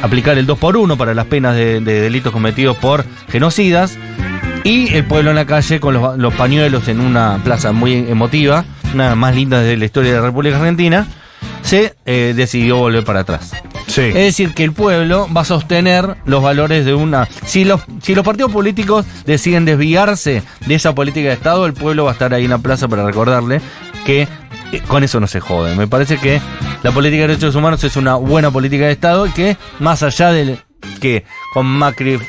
aplicar 0.02 0.38
el 0.38 0.46
2 0.46 0.58
por 0.58 0.78
1 0.78 0.98
para 0.98 1.14
las 1.14 1.26
penas 1.26 1.56
de, 1.56 1.80
de 1.80 2.02
delitos 2.02 2.32
cometidos 2.32 2.78
por 2.78 3.06
genocidas 3.30 3.98
y 4.64 4.94
el 4.94 5.06
pueblo 5.06 5.32
en 5.32 5.36
la 5.36 5.46
calle 5.46 5.80
con 5.80 5.94
los, 5.94 6.18
los 6.18 6.34
pañuelos 6.34 6.88
en 6.88 7.00
una 7.00 7.40
plaza 7.44 7.72
muy 7.72 7.94
emotiva, 7.94 8.66
una 8.94 9.04
de 9.04 9.10
las 9.10 9.18
más 9.18 9.36
lindas 9.36 9.64
de 9.64 9.78
la 9.78 9.86
historia 9.86 10.12
de 10.12 10.20
la 10.20 10.26
República 10.26 10.58
Argentina, 10.58 11.08
se 11.62 11.96
eh, 12.06 12.34
decidió 12.36 12.78
volver 12.78 13.04
para 13.04 13.22
atrás. 13.22 13.52
Sí. 13.88 14.02
Es 14.02 14.14
decir, 14.14 14.54
que 14.54 14.64
el 14.64 14.74
pueblo 14.74 15.28
va 15.36 15.42
a 15.42 15.46
sostener 15.46 16.18
los 16.26 16.42
valores 16.42 16.86
de 16.86 16.94
una... 16.94 17.28
Si 17.46 17.64
los, 17.64 17.82
si 18.02 18.16
los 18.16 18.26
partidos 18.26 18.52
políticos 18.52 19.06
deciden 19.26 19.66
desviarse 19.66 20.44
de 20.66 20.76
esa 20.76 20.96
política 20.96 21.30
de 21.30 21.34
Estado, 21.34 21.66
el 21.66 21.74
pueblo 21.74 22.06
va 22.06 22.12
a 22.12 22.14
estar 22.14 22.34
ahí 22.34 22.46
en 22.46 22.50
la 22.50 22.58
plaza 22.58 22.88
para 22.88 23.06
recordarle 23.06 23.62
que 24.06 24.28
con 24.82 25.04
eso 25.04 25.20
no 25.20 25.28
se 25.28 25.40
jode. 25.40 25.76
Me 25.76 25.88
parece 25.88 26.18
que 26.18 26.40
la 26.84 26.92
política 26.92 27.24
de 27.24 27.28
derechos 27.30 27.56
humanos 27.56 27.84
es 27.84 27.96
una 27.96 28.16
buena 28.16 28.52
política 28.52 28.86
de 28.86 28.92
Estado 28.94 29.26
y 29.28 29.32
que 29.32 29.58
más 29.80 30.04
allá 30.04 30.32
del 30.32 30.60
que 31.00 31.26
con 31.54 31.66
Macri 31.66 32.20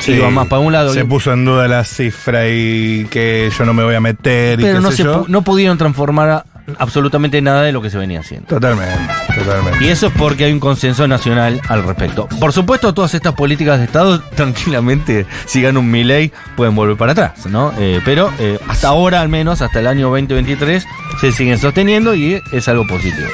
Sí. 0.00 0.12
iba 0.12 0.30
más 0.30 0.46
para 0.48 0.60
un 0.60 0.72
lado, 0.72 0.94
Se 0.94 1.04
puso 1.04 1.30
en 1.32 1.44
duda 1.44 1.68
la 1.68 1.84
cifra 1.84 2.48
y 2.48 3.06
que 3.10 3.50
yo 3.56 3.64
no 3.66 3.74
me 3.74 3.84
voy 3.84 3.94
a 3.94 4.00
meter 4.00 4.58
y 4.58 4.62
pero 4.62 4.78
qué 4.78 4.82
no, 4.82 4.90
sé 4.90 4.96
se 4.98 5.02
yo. 5.04 5.26
no 5.28 5.42
pudieron 5.42 5.76
transformar 5.76 6.28
a- 6.30 6.44
absolutamente 6.78 7.40
nada 7.42 7.62
de 7.62 7.72
lo 7.72 7.82
que 7.82 7.90
se 7.90 7.98
venía 7.98 8.20
haciendo. 8.20 8.46
Totalmente, 8.48 8.96
totalmente. 9.34 9.84
Y 9.84 9.88
eso 9.88 10.08
es 10.08 10.12
porque 10.14 10.44
hay 10.44 10.52
un 10.52 10.60
consenso 10.60 11.06
nacional 11.08 11.60
al 11.68 11.84
respecto. 11.84 12.28
Por 12.38 12.52
supuesto, 12.52 12.94
todas 12.94 13.14
estas 13.14 13.34
políticas 13.34 13.78
de 13.78 13.84
Estado, 13.84 14.20
tranquilamente, 14.36 15.26
si 15.46 15.62
gana 15.62 15.78
un 15.78 15.90
Milei, 15.90 16.32
pueden 16.56 16.74
volver 16.74 16.96
para 16.96 17.12
atrás, 17.12 17.46
¿no? 17.46 17.72
Eh, 17.78 18.00
pero 18.04 18.32
eh, 18.38 18.58
hasta 18.68 18.88
ahora, 18.88 19.20
al 19.20 19.28
menos, 19.28 19.62
hasta 19.62 19.80
el 19.80 19.86
año 19.86 20.08
2023, 20.08 20.86
se 21.20 21.32
siguen 21.32 21.58
sosteniendo 21.58 22.14
y 22.14 22.40
es 22.52 22.68
algo 22.68 22.86
positivo. 22.86 23.28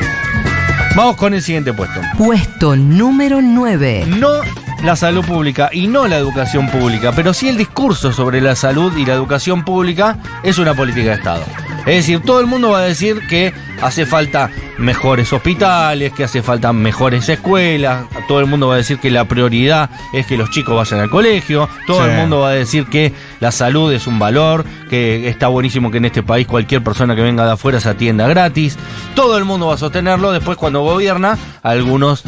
Vamos 0.97 1.17
con 1.17 1.35
el 1.35 1.43
siguiente 1.43 1.75
puesto. 1.75 2.01
Puesto 2.17 2.75
número 2.75 3.43
9. 3.43 4.07
No 4.07 4.41
la 4.83 4.97
salud 4.97 5.25
pública 5.25 5.69
y 5.73 5.89
no 5.89 6.07
la 6.07 6.17
educación 6.17 6.69
pública, 6.71 7.13
pero 7.13 7.35
sí 7.35 7.49
el 7.49 7.57
discurso 7.57 8.13
sobre 8.13 8.41
la 8.41 8.55
salud 8.55 8.97
y 8.97 9.05
la 9.05 9.15
educación 9.15 9.65
pública 9.65 10.19
es 10.43 10.59
una 10.59 10.75
política 10.75 11.11
de 11.11 11.17
Estado. 11.17 11.45
Es 11.87 11.95
decir, 11.97 12.21
todo 12.21 12.41
el 12.41 12.47
mundo 12.47 12.71
va 12.71 12.81
a 12.81 12.83
decir 12.83 13.27
que 13.29 13.55
hace 13.81 14.07
falta 14.07 14.51
mejores 14.79 15.33
hospitales, 15.33 16.13
que 16.13 16.25
hace 16.25 16.43
falta 16.43 16.73
mejores 16.73 17.29
escuelas, 17.29 18.05
todo 18.27 18.41
el 18.41 18.47
mundo 18.47 18.69
va 18.69 18.75
a 18.75 18.79
decir 18.79 18.99
que 18.99 19.11
la 19.11 19.25
prioridad 19.27 19.89
es 20.13 20.27
que 20.27 20.37
los 20.37 20.51
chicos 20.51 20.75
vayan 20.77 21.01
al 21.01 21.11
colegio, 21.11 21.69
todo 21.87 22.05
Sí. 22.05 22.11
el 22.11 22.17
mundo 22.19 22.41
va 22.41 22.49
a 22.51 22.53
decir 22.53 22.87
que 22.87 23.13
la 23.41 23.53
salud 23.53 23.93
es 23.93 24.07
un 24.07 24.19
valor, 24.19 24.65
que 24.91 25.29
está 25.29 25.47
buenísimo 25.49 25.91
que 25.91 25.99
en 25.99 26.07
este 26.07 26.23
país 26.23 26.47
cualquier 26.47 26.83
persona 26.83 27.15
que 27.15 27.23
venga 27.23 27.47
de 27.47 27.53
afuera 27.53 27.79
se 27.81 27.89
atienda 27.89 28.27
gratis, 28.27 28.77
todo 29.15 29.39
el 29.39 29.45
mundo 29.45 29.69
va 29.69 29.75
a 29.75 29.79
sostenerlo, 29.79 30.33
después 30.33 30.59
cuando 30.59 30.81
gobierna, 30.83 31.39
algunos 31.63 32.25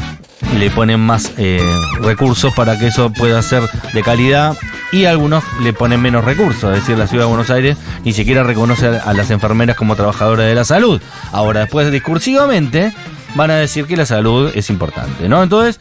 le 0.57 0.71
ponen 0.71 1.01
más 1.01 1.33
eh, 1.37 1.61
recursos 2.01 2.55
para 2.55 2.79
que 2.79 2.87
eso 2.87 3.11
pueda 3.13 3.43
ser 3.43 3.63
de 3.93 4.03
calidad 4.03 4.57
y 4.93 5.05
algunos 5.05 5.45
le 5.63 5.73
ponen 5.73 6.01
menos 6.01 6.25
recursos, 6.25 6.73
es 6.75 6.81
decir, 6.81 6.97
la 6.99 7.07
ciudad 7.07 7.25
de 7.25 7.29
Buenos 7.29 7.51
Aires 7.51 7.77
ni 8.05 8.13
siquiera 8.13 8.43
reconoce 8.43 8.87
a, 8.87 9.13
las 9.13 9.31
enfermeras 9.31 9.77
como 9.77 9.97
trabajadoras 9.97 10.47
de 10.47 10.55
la 10.55 10.65
salud. 10.65 11.01
Ahora, 11.33 11.61
después 11.61 11.91
discursivamente 11.93 12.93
van 13.35 13.51
a 13.51 13.57
decir 13.57 13.87
que 13.87 13.97
la 13.97 14.07
salud 14.07 14.51
es 14.55 14.71
importante, 14.71 15.29
¿no? 15.29 15.43
Entonces, 15.43 15.81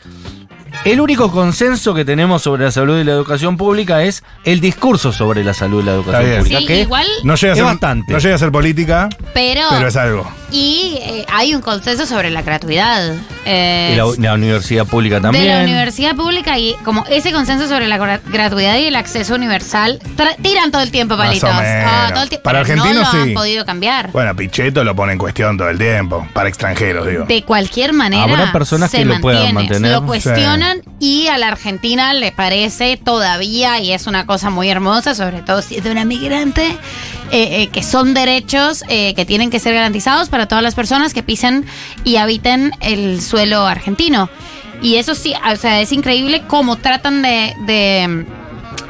el 0.84 1.00
único 1.02 1.32
consenso 1.32 1.94
que 1.94 2.06
tenemos 2.06 2.42
sobre 2.42 2.66
la 2.66 2.72
salud 2.72 3.00
y 3.00 3.04
la 3.04 3.14
educación 3.14 3.58
pública 3.58 4.04
es 4.04 4.24
el 4.44 4.60
discurso 4.60 5.12
sobre 5.12 5.44
la 5.44 5.54
salud 5.54 5.82
y 5.82 5.86
la 5.86 5.94
educación 5.94 6.40
pública, 6.40 6.60
Sí, 6.60 6.66
que 6.66 6.82
igual, 6.82 7.08
No 7.24 7.36
llega, 7.36 7.54
a 7.54 7.56
Es 7.56 7.60
ser, 7.60 7.66
bastante. 7.66 8.14
no 8.14 8.20
llega 8.20 8.36
a 8.36 8.38
ser 8.38 8.52
política, 8.52 9.10
pero, 9.34 9.62
pero 9.70 9.88
es 9.88 9.96
algo. 9.96 10.30
Y 10.52 10.98
eh, 11.02 11.26
hay 11.32 11.54
un 11.54 11.62
consenso 11.62 12.06
sobre 12.06 12.30
la 12.30 12.42
gratuidad. 12.42 13.14
Eh, 13.46 13.92
y 13.94 13.96
la, 13.96 14.06
la 14.30 14.34
universidad 14.34 14.86
pública 14.86 15.22
también. 15.22 15.44
De 15.46 15.50
la 15.54 15.64
universidad 15.64 16.16
pública 16.16 16.58
y 16.60 16.74
como 16.84 17.06
ese 17.10 17.32
consenso 17.32 17.68
sobre 17.68 17.88
la 17.88 17.98
gra- 17.98 18.22
gratuidad 18.26 18.78
y 18.78 18.86
el 18.88 18.96
acceso 18.96 19.36
universal 19.36 20.00
tra- 20.18 20.36
tiran 20.42 20.70
todo 20.72 20.82
el 20.82 20.92
tiempo 20.92 21.16
Más 21.16 21.28
o 21.28 21.30
palitos. 21.30 21.50
menos. 21.56 21.86
Ah, 21.92 22.10
todo 22.14 22.24
el 22.24 22.30
tiempo. 22.30 22.44
Para 22.44 22.60
argentinos, 22.60 22.94
no 22.96 23.02
lo 23.04 23.12
sí. 23.12 23.18
han 23.18 23.34
podido 23.34 23.66
cambiar. 23.66 24.12
Bueno, 24.12 24.36
Pichetto 24.36 24.84
lo 24.84 24.96
pone 24.96 25.14
en 25.14 25.18
cuestión 25.18 25.58
todo 25.58 25.70
el 25.70 25.78
tiempo. 25.78 26.28
Para 26.34 26.50
extranjeros, 26.50 27.08
digo. 27.08 27.26
De 27.26 27.44
cualquier 27.44 27.94
manera, 27.94 28.24
Habrá 28.24 28.52
personas 28.52 28.92
se 28.92 28.98
que 29.00 29.06
lo 29.06 29.20
puedan 29.22 29.54
mantener. 29.54 29.92
Lo 29.92 30.06
cuestionan 30.06 30.82
y 31.00 31.28
a 31.28 31.38
la 31.38 31.48
Argentina 31.50 32.14
le 32.14 32.32
parece 32.32 32.98
todavía, 32.98 33.80
y 33.80 33.92
es 33.94 34.08
una 34.08 34.26
cosa 34.26 34.50
muy 34.50 34.70
hermosa, 34.70 35.16
sobre 35.16 35.42
todo 35.42 35.62
si 35.62 35.78
es 35.78 35.84
de 35.84 35.92
una 35.92 36.04
migrante, 36.06 36.78
eh, 37.32 37.64
eh, 37.64 37.68
que 37.68 37.84
son 37.84 38.14
derechos 38.14 38.84
eh, 38.88 39.14
que 39.14 39.26
tienen 39.26 39.50
que 39.50 39.60
ser 39.60 39.74
garantizados 39.74 40.30
para 40.30 40.48
todas 40.48 40.64
las 40.64 40.76
personas 40.76 41.14
que 41.14 41.24
pisen 41.24 41.66
y 42.04 42.18
habiten 42.18 42.72
el 42.80 43.22
suelo 43.22 43.66
argentino. 43.66 44.30
Y 44.82 44.96
eso 44.96 45.16
sí, 45.16 45.34
o 45.52 45.56
sea, 45.56 45.82
es 45.82 45.92
increíble 45.92 46.44
cómo 46.48 46.78
tratan 46.78 47.22
de, 47.22 47.54
de, 47.66 48.26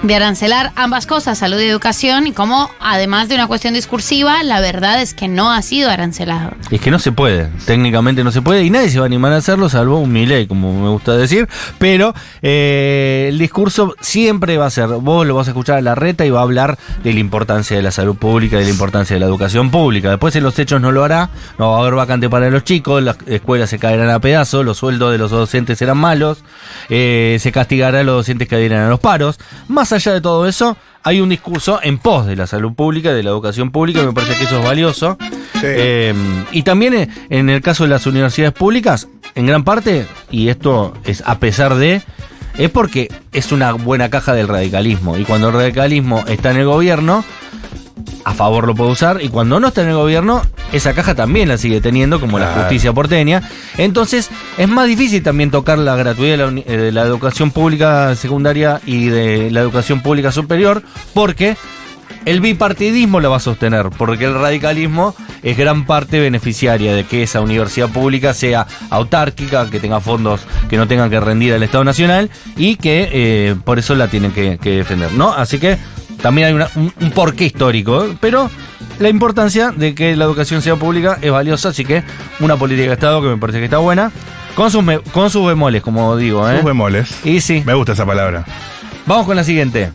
de 0.04 0.16
arancelar 0.16 0.72
ambas 0.76 1.06
cosas, 1.06 1.38
salud 1.38 1.60
y 1.60 1.66
educación, 1.66 2.28
y 2.28 2.32
cómo, 2.32 2.70
además 2.80 3.30
de 3.30 3.36
una 3.36 3.48
cuestión 3.48 3.74
discursiva, 3.74 4.44
la 4.44 4.62
verdad 4.62 5.02
es 5.02 5.14
que 5.14 5.28
no 5.28 5.52
ha 5.52 5.62
sido 5.62 5.90
arancelado. 5.90 6.52
Es 6.70 6.82
que 6.82 6.92
no 6.92 7.00
se 7.00 7.12
puede, 7.12 7.50
técnicamente 7.66 8.24
no 8.24 8.32
se 8.32 8.42
puede, 8.42 8.64
y 8.64 8.70
nadie 8.70 8.90
se 8.90 9.00
va 9.00 9.06
a 9.06 9.08
animar 9.08 9.34
a 9.34 9.38
hacerlo, 9.38 9.70
salvo 9.70 10.00
un 10.00 10.12
Milei, 10.12 10.48
como 10.48 10.72
me 10.82 10.90
gusta 10.90 11.16
decir. 11.18 11.48
Pero 11.80 12.14
eh, 12.42 13.28
el 13.30 13.40
discurso 13.40 13.96
siempre 14.00 14.58
va 14.58 14.68
a 14.68 14.70
ser, 14.70 14.88
vos 14.88 15.26
lo 15.26 15.36
vas 15.36 15.48
a 15.48 15.52
escuchar 15.52 15.78
a 15.78 15.82
la 15.82 15.96
reta 15.96 16.26
y 16.26 16.30
va 16.30 16.40
a 16.40 16.44
hablar 16.44 16.78
de 17.04 17.14
la 17.14 17.20
importancia 17.20 17.76
de 17.76 17.84
la 17.84 17.92
salud 17.92 18.16
pública 18.16 18.58
y 18.58 18.60
de 18.60 18.66
la 18.66 18.72
importancia 18.72 19.16
de 19.16 19.20
la 19.20 19.26
educación 19.26 19.72
pública. 19.72 20.10
Después 20.10 20.36
en 20.36 20.44
los 20.44 20.58
hechos 20.60 20.80
no 20.80 20.92
lo 20.92 21.04
hará, 21.04 21.30
no 21.58 21.72
va 21.72 21.78
a 21.78 21.80
haber 21.82 21.96
vacante 21.96 22.30
para 22.30 22.50
los 22.50 22.64
chicos, 22.64 23.02
las 23.02 23.18
escuelas 23.26 23.70
se 23.70 23.80
caerán 23.80 24.10
a 24.10 24.20
pedazos, 24.20 24.64
los 24.64 24.78
sueldos 24.78 25.12
de 25.12 25.18
los 25.18 25.32
docentes 25.32 25.80
serán 25.80 25.98
malos, 25.98 26.44
eh, 26.90 27.38
se 27.40 27.52
castigará 27.52 28.02
a 28.02 28.04
los 28.04 28.18
docentes 28.18 28.48
que 28.48 28.56
adhieran 28.56 28.84
a 28.84 28.90
los 28.90 29.00
paros. 29.00 29.40
Más 29.68 29.87
allá 29.92 30.14
de 30.14 30.22
todo 30.22 30.48
eso, 30.48 30.78
hay 31.04 31.22
un 31.22 31.30
discurso 31.30 31.80
en 31.82 31.98
pos 31.98 32.26
de 32.26 32.36
la 32.36 32.48
salud 32.48 32.74
pública 32.74 33.14
de 33.14 33.24
la 33.24 33.30
educación 33.30 33.72
pública, 33.72 34.04
me 34.04 34.14
parece 34.14 34.38
que 34.38 34.44
eso 34.44 34.60
es 34.60 34.66
valioso. 34.66 35.18
Eh, 35.64 36.14
y 36.52 36.64
también 36.64 36.94
eh, 36.94 37.10
en 37.30 37.50
el 37.50 37.62
caso 37.62 37.84
de 37.84 37.90
las 37.90 38.06
universidades 38.06 38.54
públicas, 38.54 39.08
en 39.36 39.46
gran 39.46 39.64
parte, 39.64 40.06
y 40.30 40.50
esto 40.50 40.94
es 41.04 41.24
a 41.26 41.40
pesar 41.40 41.76
de, 41.76 42.02
es 42.58 42.70
porque 42.70 43.12
es 43.32 43.52
una 43.52 43.74
buena 43.74 44.10
caja 44.10 44.34
del 44.34 44.48
radicalismo. 44.48 45.18
Y 45.18 45.24
cuando 45.24 45.50
el 45.50 45.54
radicalismo 45.54 46.26
está 46.28 46.52
en 46.52 46.58
el 46.58 46.66
gobierno, 46.66 47.24
a 48.24 48.34
favor 48.34 48.68
lo 48.68 48.76
puede 48.76 48.92
usar 48.92 49.20
y 49.22 49.30
cuando 49.30 49.60
no 49.60 49.70
está 49.70 49.82
en 49.84 49.90
el 49.90 49.96
gobierno, 49.96 50.42
esa 50.72 50.94
caja 50.94 51.16
también 51.16 51.48
la 51.48 51.58
sigue 51.58 51.82
teniendo, 51.82 52.20
como 52.20 52.40
la 52.40 52.54
justicia 52.54 52.94
porteña. 52.94 53.42
Entonces, 53.78 54.30
es 54.58 54.68
más 54.68 54.88
difícil 54.88 55.24
también 55.24 55.52
tocar 55.52 55.78
la 55.78 55.96
gratuidad 55.96 56.32
de 56.32 56.38
la, 56.38 56.62
eh, 56.62 56.78
de 56.78 56.92
la 56.92 57.04
educación 57.04 57.52
pública 57.52 58.16
secundaria 58.16 58.82
y 58.86 59.06
de 59.06 59.52
la 59.52 59.62
educación 59.62 60.02
pública 60.02 60.32
superior, 60.32 60.84
porque 61.14 61.56
el 62.26 62.42
bipartidismo 62.42 63.22
lo 63.22 63.30
va 63.30 63.38
a 63.38 63.40
sostener, 63.40 63.90
porque 63.98 64.26
el 64.26 64.34
radicalismo 64.34 65.16
es 65.44 65.58
gran 65.58 65.86
parte 65.86 66.20
beneficiaria 66.20 66.94
de 66.94 67.06
que 67.06 67.24
esa 67.24 67.40
universidad 67.40 67.88
pública 67.88 68.34
sea 68.34 68.68
autárquica, 68.90 69.70
que 69.70 69.80
tenga 69.80 70.02
fondos 70.02 70.42
que 70.70 70.76
no 70.76 70.88
tengan 70.88 71.10
que 71.10 71.22
rendir 71.22 71.54
al 71.54 71.64
Estado 71.64 71.86
Nacional 71.86 72.30
y 72.58 72.76
que 72.76 73.10
eh, 73.12 73.56
por 73.64 73.80
eso 73.80 73.96
la 73.96 74.10
tienen 74.10 74.34
que, 74.34 74.58
que 74.58 74.72
defender, 74.72 75.14
¿no? 75.14 75.34
Así 75.34 75.58
que 75.58 75.78
también 76.22 76.48
hay 76.48 76.54
una- 76.54 76.70
un, 76.76 76.94
un 77.00 77.12
porqué 77.12 77.46
histórico, 77.46 78.06
¿eh? 78.06 78.18
pero 78.20 78.50
la 79.00 79.10
importancia 79.10 79.72
de 79.72 79.94
que 79.96 80.16
la 80.16 80.26
educación 80.26 80.62
sea 80.62 80.76
pública 80.76 81.18
es 81.22 81.32
valiosa, 81.32 81.70
así 81.70 81.86
que 81.86 82.04
una 82.40 82.58
política 82.58 82.88
de 82.88 82.94
Estado 82.94 83.22
que 83.22 83.28
me 83.28 83.38
parece 83.38 83.60
que 83.60 83.66
está 83.66 83.78
buena, 83.78 84.12
con 84.56 84.72
sus, 84.72 84.84
con 85.14 85.30
sus 85.30 85.46
bemoles, 85.48 85.82
como 85.84 86.16
digo, 86.18 86.50
¿eh? 86.50 86.56
Sus 86.58 86.66
bemoles. 86.66 87.10
Y 87.24 87.42
sí, 87.42 87.62
Me 87.66 87.74
gusta 87.76 87.94
esa 87.94 88.06
palabra. 88.06 88.44
vamos 89.06 89.26
con 89.26 89.36
la 89.36 89.44
siguiente. 89.44 89.92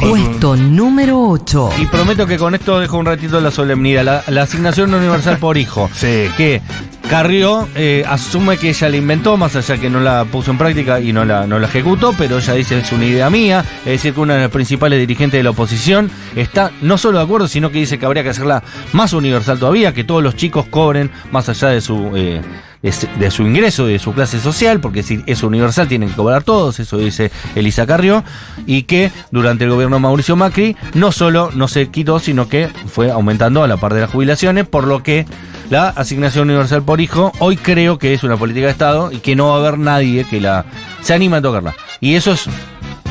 Puesto 0.00 0.56
número 0.56 1.20
8. 1.28 1.70
Y 1.78 1.86
prometo 1.86 2.26
que 2.26 2.38
con 2.38 2.54
esto 2.54 2.80
dejo 2.80 2.96
un 2.98 3.06
ratito 3.06 3.40
la 3.40 3.50
solemnidad. 3.50 4.04
La, 4.04 4.24
la 4.28 4.42
asignación 4.42 4.92
universal 4.94 5.38
por 5.38 5.58
hijo. 5.58 5.90
Sí. 5.94 6.28
Que 6.36 6.62
Carrió 7.08 7.68
eh, 7.74 8.04
asume 8.08 8.56
que 8.56 8.70
ella 8.70 8.88
la 8.88 8.96
inventó, 8.96 9.36
más 9.36 9.56
allá 9.56 9.76
que 9.78 9.90
no 9.90 10.00
la 10.00 10.24
puso 10.24 10.52
en 10.52 10.58
práctica 10.58 11.00
y 11.00 11.12
no 11.12 11.24
la, 11.24 11.46
no 11.46 11.58
la 11.58 11.66
ejecutó, 11.66 12.14
pero 12.16 12.38
ella 12.38 12.54
dice 12.54 12.78
es 12.78 12.92
una 12.92 13.04
idea 13.04 13.28
mía. 13.30 13.64
Es 13.80 13.92
decir, 13.92 14.14
que 14.14 14.20
una 14.20 14.34
de 14.34 14.42
las 14.42 14.50
principales 14.50 14.98
dirigentes 15.00 15.38
de 15.38 15.42
la 15.44 15.50
oposición 15.50 16.10
está 16.36 16.70
no 16.82 16.96
solo 16.98 17.18
de 17.18 17.24
acuerdo, 17.24 17.48
sino 17.48 17.70
que 17.70 17.78
dice 17.78 17.98
que 17.98 18.06
habría 18.06 18.22
que 18.22 18.30
hacerla 18.30 18.62
más 18.92 19.12
universal 19.12 19.58
todavía, 19.58 19.92
que 19.92 20.04
todos 20.04 20.22
los 20.22 20.36
chicos 20.36 20.66
cobren 20.70 21.10
más 21.32 21.48
allá 21.48 21.68
de 21.68 21.80
su. 21.80 22.12
eh, 22.16 22.40
de 22.82 22.92
su- 22.92 23.06
de 23.18 23.30
su 23.30 23.42
ingreso, 23.42 23.86
de 23.86 23.98
su 23.98 24.12
clase 24.14 24.40
social, 24.40 24.80
porque 24.80 25.02
si 25.02 25.22
es 25.26 25.42
universal 25.42 25.86
tienen 25.88 26.08
que 26.08 26.14
cobrar 26.16 26.42
todos, 26.42 26.80
eso 26.80 26.96
dice 26.98 27.30
Elisa 27.54 27.86
Carrió, 27.86 28.24
y 28.66 28.84
que 28.84 29.12
durante 29.30 29.64
el 29.64 29.70
gobierno 29.70 29.96
de 29.96 30.00
Mauricio 30.02 30.34
Macri 30.36 30.76
no 30.94 31.12
solo 31.12 31.50
no 31.54 31.68
se 31.68 31.88
quitó, 31.88 32.18
sino 32.18 32.48
que 32.48 32.68
fue 32.92 33.10
aumentando 33.10 33.62
a 33.62 33.68
la 33.68 33.76
par 33.76 33.92
de 33.94 34.00
las 34.00 34.10
jubilaciones, 34.10 34.66
por 34.66 34.84
lo 34.86 35.02
que 35.02 35.26
la 35.68 35.88
asignación 35.88 36.48
universal 36.48 36.82
por 36.82 37.00
hijo 37.00 37.32
hoy 37.38 37.56
creo 37.56 37.98
que 37.98 38.14
es 38.14 38.22
una 38.24 38.36
política 38.36 38.66
de 38.66 38.72
Estado 38.72 39.12
y 39.12 39.18
que 39.18 39.36
no 39.36 39.48
va 39.50 39.56
a 39.56 39.58
haber 39.58 39.78
nadie 39.78 40.24
que 40.24 40.40
la 40.40 40.64
se 41.02 41.14
anime 41.14 41.36
a 41.36 41.42
tocarla. 41.42 41.74
Y 42.00 42.14
eso 42.14 42.32
es 42.32 42.46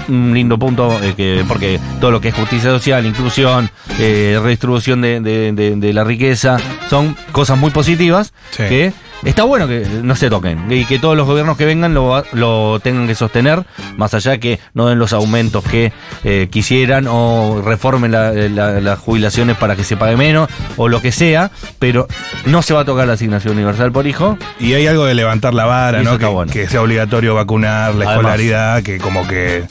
un 0.07 0.33
lindo 0.33 0.57
punto, 0.57 0.99
eh, 1.03 1.13
que, 1.15 1.45
porque 1.47 1.79
todo 2.01 2.09
lo 2.09 2.19
que 2.19 2.29
es 2.29 2.33
justicia 2.35 2.71
social, 2.71 3.05
inclusión, 3.05 3.69
eh, 3.99 4.39
redistribución 4.41 5.01
de, 5.01 5.19
de- 5.21 5.51
de- 5.53 5.75
de 5.75 5.93
la 5.93 6.03
riqueza, 6.03 6.57
son 6.89 7.15
cosas 7.31 7.57
muy 7.59 7.69
positivas 7.69 8.33
Sí. 8.49 8.63
que 8.67 8.93
está 9.23 9.43
bueno 9.43 9.67
que 9.67 9.85
no 10.03 10.15
se 10.15 10.29
toquen 10.29 10.71
y 10.71 10.85
que 10.85 10.99
todos 10.99 11.15
los 11.17 11.25
gobiernos 11.27 11.57
que 11.57 11.65
vengan 11.65 11.93
lo, 11.93 12.23
lo 12.33 12.79
tengan 12.79 13.07
que 13.07 13.15
sostener, 13.15 13.63
más 13.97 14.13
allá 14.13 14.37
que 14.37 14.59
no 14.73 14.87
den 14.87 14.99
los 14.99 15.13
aumentos 15.13 15.63
que 15.63 15.91
eh, 16.23 16.47
quisieran 16.51 17.05
o 17.09 17.61
reformen 17.63 18.11
la- 18.11 18.31
la- 18.31 18.79
las 18.81 18.99
jubilaciones 18.99 19.57
para 19.57 19.75
que 19.75 19.83
se 19.83 19.97
pague 19.97 20.15
menos 20.17 20.49
o 20.77 20.87
lo 20.87 21.01
que 21.01 21.11
sea, 21.11 21.51
pero 21.79 22.07
no 22.45 22.61
se 22.61 22.73
va 22.73 22.81
a 22.81 22.85
tocar 22.85 23.07
la 23.07 23.13
asignación 23.13 23.55
universal 23.55 23.91
por 23.91 24.07
hijo. 24.07 24.37
Y 24.59 24.73
hay 24.73 24.87
algo 24.87 25.05
de 25.05 25.13
levantar 25.13 25.53
la 25.53 25.65
vara, 25.65 26.01
¿no? 26.03 26.17
Que, 26.17 26.25
bueno. 26.25 26.51
que 26.51 26.67
sea 26.67 26.81
obligatorio 26.81 27.35
vacunar, 27.35 27.95
la 27.95 28.05
Además. 28.05 28.15
escolaridad, 28.15 28.83
que 28.83 28.97
como 28.99 29.27
que 29.27 29.63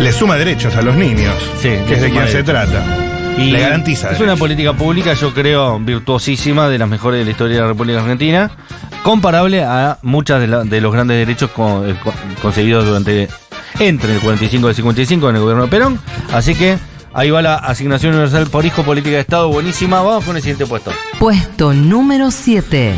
le 0.00 0.12
suma 0.12 0.36
derechos 0.36 0.74
a 0.76 0.82
los 0.82 0.96
niños. 0.96 1.34
Sí, 1.60 1.70
que 1.88 1.94
es 1.94 2.02
de 2.02 2.10
quien 2.10 2.28
se 2.28 2.42
trata. 2.42 2.82
Y 3.38 3.50
le 3.50 3.60
garantiza. 3.60 4.10
Es 4.12 4.20
una 4.20 4.36
política 4.36 4.72
pública, 4.72 5.12
yo 5.14 5.34
creo, 5.34 5.78
virtuosísima, 5.80 6.68
de 6.68 6.78
las 6.78 6.88
mejores 6.88 7.18
de 7.20 7.24
la 7.24 7.30
historia 7.32 7.56
de 7.56 7.62
la 7.62 7.68
República 7.68 8.00
Argentina, 8.00 8.50
comparable 9.02 9.62
a 9.64 9.98
muchas 10.02 10.40
de, 10.40 10.46
la- 10.46 10.64
de 10.64 10.80
los 10.80 10.92
grandes 10.92 11.16
derechos 11.18 11.50
co- 11.50 11.84
eh, 11.86 11.96
co- 12.02 12.12
conseguidos 12.40 12.86
durante 12.86 13.28
entre 13.80 14.14
el 14.14 14.20
45 14.20 14.68
y 14.68 14.70
el 14.70 14.76
55 14.76 15.30
en 15.30 15.34
el 15.36 15.42
gobierno 15.42 15.64
de 15.64 15.68
Perón. 15.68 16.00
Así 16.32 16.54
que 16.54 16.78
ahí 17.12 17.30
va 17.30 17.42
la 17.42 17.56
asignación 17.56 18.12
universal 18.12 18.46
por 18.46 18.64
hijo, 18.64 18.84
política 18.84 19.16
de 19.16 19.20
Estado, 19.22 19.48
buenísima. 19.48 20.00
Vamos 20.00 20.24
con 20.24 20.36
el 20.36 20.42
siguiente 20.42 20.64
puesto. 20.66 20.92
Puesto 21.18 21.74
número 21.74 22.30
7. 22.30 22.94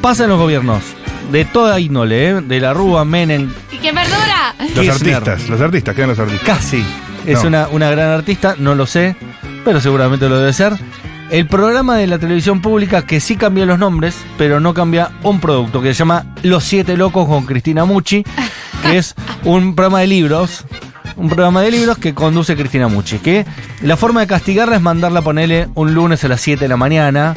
Pasan 0.00 0.28
los 0.28 0.38
gobiernos 0.40 0.82
de 1.30 1.44
toda 1.44 1.78
índole, 1.78 2.30
¿eh? 2.30 2.40
de 2.40 2.60
la 2.60 2.74
Rúa, 2.74 3.04
Menem, 3.04 3.52
¡Y 3.70 3.78
qué 3.78 3.92
verdura! 3.92 4.54
Los 4.58 4.70
Kirchner. 4.86 5.14
artistas, 5.14 5.48
los 5.48 5.60
artistas, 5.60 5.94
quedan 5.94 6.08
los 6.10 6.18
artistas. 6.18 6.46
Casi. 6.46 6.84
Es 7.24 7.40
No. 7.42 7.48
una, 7.48 7.68
una 7.68 7.88
gran 7.90 8.10
artista, 8.10 8.56
no 8.58 8.74
lo 8.74 8.84
sé, 8.84 9.14
pero 9.64 9.80
seguramente 9.80 10.28
lo 10.28 10.38
debe 10.38 10.52
ser. 10.52 10.74
El 11.30 11.46
programa 11.46 11.96
de 11.96 12.06
la 12.06 12.18
televisión 12.18 12.60
pública 12.60 13.06
que 13.06 13.18
sí 13.20 13.36
cambia 13.36 13.64
los 13.64 13.78
nombres, 13.78 14.16
pero 14.36 14.60
no 14.60 14.74
cambia 14.74 15.10
un 15.22 15.40
producto 15.40 15.80
que 15.80 15.88
se 15.94 16.00
llama 16.00 16.26
Los 16.42 16.64
Siete 16.64 16.96
Locos 16.96 17.26
con 17.26 17.46
Cristina 17.46 17.84
Mucci, 17.86 18.22
que 18.82 18.98
es 18.98 19.14
un 19.44 19.74
programa 19.74 20.00
de 20.00 20.08
libros. 20.08 20.64
Un 21.16 21.28
programa 21.28 21.60
de 21.62 21.70
libros 21.70 21.98
que 21.98 22.14
conduce 22.14 22.56
Cristina 22.56 22.88
Mucci. 22.88 23.18
Que 23.18 23.44
la 23.82 23.96
forma 23.96 24.20
de 24.20 24.26
castigarla 24.26 24.76
es 24.76 24.82
mandarla 24.82 25.20
a 25.20 25.22
ponerle 25.22 25.68
un 25.74 25.94
lunes 25.94 26.24
a 26.24 26.28
las 26.28 26.40
7 26.40 26.60
de 26.64 26.68
la 26.68 26.76
mañana 26.78 27.34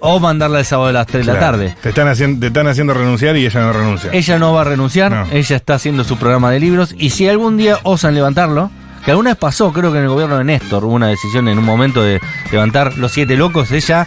o 0.00 0.18
mandarla 0.20 0.58
el 0.60 0.64
sábado 0.64 0.88
a 0.88 0.92
las 0.92 1.06
3 1.06 1.24
de 1.26 1.32
la 1.32 1.38
tarde. 1.40 1.76
Te 1.80 1.88
están, 1.90 2.08
haciendo, 2.08 2.40
te 2.40 2.48
están 2.48 2.66
haciendo 2.66 2.92
renunciar 2.92 3.36
y 3.36 3.46
ella 3.46 3.60
no 3.62 3.72
renuncia. 3.72 4.10
Ella 4.12 4.38
no 4.38 4.52
va 4.52 4.60
a 4.62 4.64
renunciar, 4.64 5.10
No. 5.12 5.26
ella 5.32 5.56
está 5.56 5.74
haciendo 5.74 6.02
su 6.04 6.16
programa 6.18 6.50
de 6.50 6.60
libros 6.60 6.94
y 6.98 7.10
si 7.10 7.28
algún 7.28 7.56
día 7.56 7.78
osan 7.84 8.14
levantarlo, 8.14 8.70
que 9.04 9.10
alguna 9.10 9.30
vez 9.30 9.38
pasó, 9.38 9.72
creo 9.72 9.92
que 9.92 9.98
en 9.98 10.04
el 10.04 10.10
gobierno 10.10 10.38
de 10.38 10.44
Néstor 10.44 10.84
hubo 10.84 10.94
una 10.94 11.08
decisión 11.08 11.48
en 11.48 11.58
un 11.58 11.64
momento 11.64 12.02
de 12.02 12.20
levantar 12.50 12.96
los 12.96 13.12
siete 13.12 13.36
locos, 13.36 13.70
ella 13.70 14.06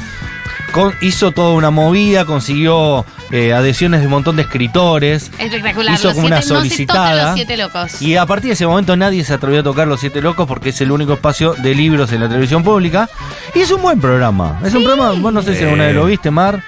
con- 0.77 0.93
hizo 1.01 1.31
toda 1.31 1.53
una 1.53 1.71
movida, 1.71 2.25
consiguió 2.25 3.05
eh, 3.31 3.53
adhesiones 3.53 3.99
de 4.01 4.07
un 4.07 4.11
montón 4.11 4.35
de 4.35 4.43
escritores. 4.43 5.31
Espectacular. 5.39 5.95
Hizo 5.95 6.07
los 6.09 6.13
como 6.15 6.27
una 6.27 6.41
siete- 6.41 6.53
no 6.53 6.59
se 6.61 6.67
solicitada. 6.69 7.09
tocan 7.11 7.25
los 7.25 7.33
siete 7.35 7.57
locos. 7.57 8.01
Y 8.01 8.15
a 8.15 8.25
partir 8.25 8.47
de 8.49 8.53
ese 8.53 8.67
momento 8.67 8.95
nadie 8.95 9.23
se 9.23 9.33
atrevió 9.33 9.59
a 9.61 9.63
tocar 9.63 9.87
Los 9.87 9.99
Siete 9.99 10.21
Locos 10.21 10.47
porque 10.47 10.69
es 10.69 10.81
el 10.81 10.91
único 10.91 11.13
espacio 11.13 11.53
de 11.53 11.75
libros 11.75 12.11
en 12.11 12.21
la 12.21 12.27
televisión 12.29 12.63
pública. 12.63 13.09
Y 13.55 13.59
es 13.61 13.71
un 13.71 13.81
buen 13.81 13.99
programa. 13.99 14.59
Es 14.63 14.73
un 14.73 14.83
programa, 14.83 15.11
vos 15.19 15.33
no 15.33 15.41
sé 15.41 15.55
si 15.55 15.63
alguna 15.63 15.85
vez 15.87 15.95
lo 15.95 16.05
viste, 16.05 16.31
Mar. 16.31 16.61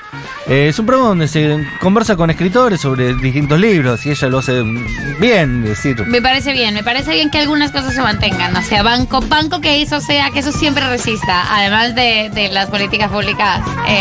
Eh, 0.48 0.67
es 0.69 0.80
un 0.80 0.88
programa 0.88 1.10
donde 1.10 1.28
se 1.28 1.63
conversa 1.80 2.15
con 2.15 2.32
escritores 2.32 2.82
sobre 2.82 3.13
distintos 3.13 3.60
libros 3.60 4.04
y 4.08 4.10
ella 4.12 4.30
lo 4.30 4.39
hace 4.39 4.63
bien, 5.19 5.63
decir. 5.63 6.04
Me 6.08 6.22
parece 6.24 6.54
bien, 6.54 6.74
me 6.74 6.84
parece 6.84 7.12
bien 7.12 7.30
que 7.30 7.38
algunas 7.38 7.72
cosas 7.72 7.93
se 7.93 8.02
mantengan. 8.02 8.56
O 8.56 8.62
sea, 8.63 8.82
banco, 8.82 9.22
banco 9.22 9.62
que 9.62 9.82
eso 9.82 10.00
sea, 10.02 10.32
que 10.32 10.39
eso 10.39 10.52
siempre 10.52 10.88
resista. 10.89 11.56
Además 11.56 11.93
de, 11.93 12.32
de 12.34 12.50
las 12.50 12.67
políticas 12.67 13.12
públicas 13.12 13.62
eh, 13.88 13.98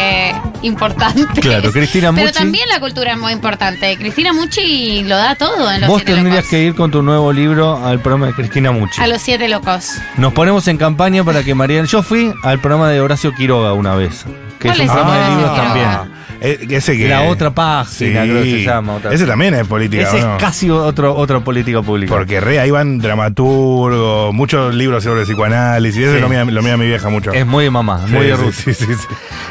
importantes. 0.63 1.27
Claro, 1.41 1.71
Cristina 1.73 2.13
Pero 2.13 2.27
Mucci. 2.27 2.39
también 2.39 2.69
la 2.69 2.81
cultura 2.81 3.13
es 3.13 3.19
muy 3.19 3.33
importante. 3.33 3.97
Cristina 3.97 4.33
Mucci 4.33 5.03
lo 5.05 5.17
da 5.17 5.35
todo 5.35 5.71
en 5.71 5.81
los 5.81 5.89
Vos 5.89 5.99
siete 5.99 6.15
tendrías 6.15 6.37
locos. 6.39 6.51
que 6.51 6.63
ir 6.65 6.75
con 6.75 6.91
tu 6.91 7.03
nuevo 7.03 7.33
libro 7.33 7.85
al 7.85 8.01
programa 8.01 8.27
de 8.27 8.35
Cristina 8.35 8.71
Mucci. 8.73 9.01
A 9.01 9.07
los 9.07 9.21
siete 9.23 9.49
locos. 9.49 9.93
Nos 10.17 10.33
ponemos 10.33 10.67
en 10.69 10.77
campaña 10.79 11.25
para 11.25 11.43
que 11.43 11.55
Mariana. 11.55 11.87
Yo 11.89 12.03
fui 12.03 12.33
al 12.43 12.59
programa 12.61 12.89
de 12.91 13.01
Horacio 13.01 13.33
Quiroga 13.35 13.73
una 13.73 13.95
vez. 13.95 14.25
Que 14.59 14.69
es 14.69 14.75
¿Cuál 14.77 14.89
un 14.89 14.95
programa 14.95 15.15
de 15.19 15.31
libros 15.31 15.51
Quiroga? 15.53 15.63
también. 15.69 16.08
Eh, 16.41 16.67
ese 16.71 16.97
que, 16.97 17.09
La 17.09 17.23
otra 17.23 17.51
página, 17.51 18.23
creo 18.23 18.43
que 18.43 18.51
se 18.51 18.65
llama, 18.65 18.95
otra- 18.95 19.13
Ese 19.13 19.27
también 19.27 19.55
es 19.55 19.67
política, 19.67 20.03
Ese 20.05 20.17
¿o 20.23 20.27
no? 20.29 20.37
es 20.37 20.43
casi 20.43 20.71
otro, 20.71 21.15
otra 21.17 21.41
política 21.41 21.83
pública. 21.83 22.15
Porque 22.15 22.41
re, 22.41 22.61
ahí 22.61 22.71
van 22.71 22.99
dramaturgos, 22.99 24.33
muchos 24.35 24.75
libros 24.75 25.03
sobre 25.05 25.25
psicoanálisis. 25.25 26.03
Eso 26.05 26.15
Sí. 26.15 26.21
lo 26.21 26.29
mía, 26.29 26.45
lo 26.45 26.63
mía 26.63 26.77
mi 26.77 26.87
vieja 26.87 27.09
mucho. 27.09 27.33
Es 27.33 27.47
muy 27.47 27.65
de 27.65 27.71
mamá, 27.71 28.05
Sí, 28.07 28.13
muy 28.13 28.27
de 28.27 28.53
sí. 28.53 28.85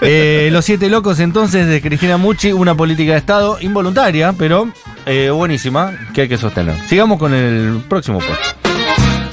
Eh, 0.02 0.50
Los 0.52 0.66
Siete 0.66 0.90
Locos, 0.90 1.20
entonces, 1.20 1.68
de 1.68 1.82
Cristina 1.82 2.18
Mucci, 2.18 2.52
una 2.54 2.76
política 2.76 3.14
de 3.14 3.18
Estado 3.18 3.58
involuntaria, 3.62 4.34
pero 4.38 4.70
eh, 5.06 5.30
buenísima, 5.30 5.92
que 6.14 6.22
hay 6.22 6.28
que 6.30 6.38
sostener. 6.38 6.76
Sigamos 6.88 7.18
con 7.20 7.34
el 7.34 7.82
próximo 7.90 8.20
puesto. 8.20 8.67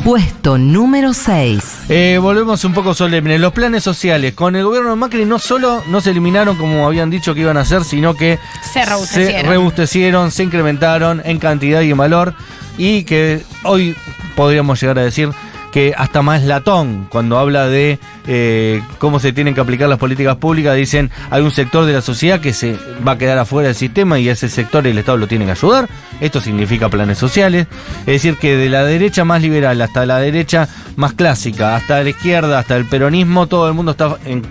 Puesto 0.05 0.59
número 0.59 1.14
6. 1.14 1.87
Eh, 1.88 2.19
volvemos 2.21 2.62
un 2.67 2.75
poco 2.75 2.93
solemnes. 2.93 3.40
Los 3.40 3.55
planes 3.55 3.83
sociales. 3.83 4.35
Con 4.35 4.55
el 4.55 4.62
gobierno 4.62 4.90
de 4.90 4.97
Macri 4.97 5.25
no 5.25 5.38
solo 5.38 5.83
no 5.88 6.03
se 6.03 6.11
eliminaron 6.11 6.57
como 6.59 6.87
habían 6.87 7.09
dicho 7.09 7.35
que 7.35 7.40
iban 7.40 7.57
a 7.57 7.61
hacer, 7.61 7.85
sino 7.85 8.14
que 8.14 8.38
Se 8.71 8.85
robustecieron. 8.85 9.40
se 9.40 9.49
rebustecieron, 9.49 10.31
se 10.31 10.43
incrementaron 10.43 11.23
en 11.25 11.38
cantidad 11.38 11.81
y 11.81 11.90
en 11.90 11.97
valor. 11.97 12.35
Y 12.77 13.05
que 13.05 13.40
hoy 13.62 13.97
podríamos 14.37 14.79
llegar 14.79 14.99
a 14.99 15.03
decir 15.05 15.31
que 15.75 15.93
hasta 15.97 16.23
más 16.23 16.45
latón, 16.45 17.09
cuando 17.11 17.37
habla 17.37 17.67
de 17.67 17.99
eh, 18.29 18.81
cómo 18.99 19.19
se 19.19 19.33
tienen 19.33 19.55
que 19.57 19.61
aplicar 19.61 19.89
las 19.89 19.99
políticas 19.99 20.37
públicas, 20.37 20.77
dicen 20.77 21.11
hay 21.31 21.43
un 21.43 21.51
sector 21.51 21.85
de 21.85 21.93
la 21.93 22.01
sociedad 22.01 22.39
que 22.41 22.53
se 22.53 22.79
va 23.07 23.13
a 23.13 23.19
quedar 23.19 23.39
afuera 23.39 23.67
del 23.67 23.75
sistema 23.75 24.21
y 24.21 24.29
ese 24.29 24.49
sector 24.49 24.87
el 24.87 24.97
Estado 24.99 25.19
lo 25.19 25.27
tiene 25.27 25.47
que 25.47 25.51
ayudar. 25.51 25.89
Esto 26.21 26.41
significa 26.41 26.89
planes 26.89 27.19
sociales. 27.19 27.67
Es 28.01 28.07
decir, 28.23 28.37
que 28.37 28.57
de 28.57 28.69
la 28.69 28.85
derecha 28.85 29.25
más 29.25 29.43
liberal 29.43 29.83
hasta 29.83 30.07
la 30.07 30.19
derecha 30.21 30.69
más 30.95 31.13
clásica, 31.13 31.75
hasta 31.75 32.01
la 32.05 32.09
izquierda, 32.11 32.61
hasta 32.61 32.77
el 32.77 32.85
peronismo, 32.85 33.49
todo 33.49 33.67
el 33.67 33.75
mundo 33.75 33.91
está, 33.91 34.17
en- 34.27 34.43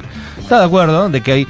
está 0.41 0.59
de 0.59 0.65
acuerdo 0.65 1.07
de 1.09 1.21
que 1.21 1.31
hay 1.31 1.47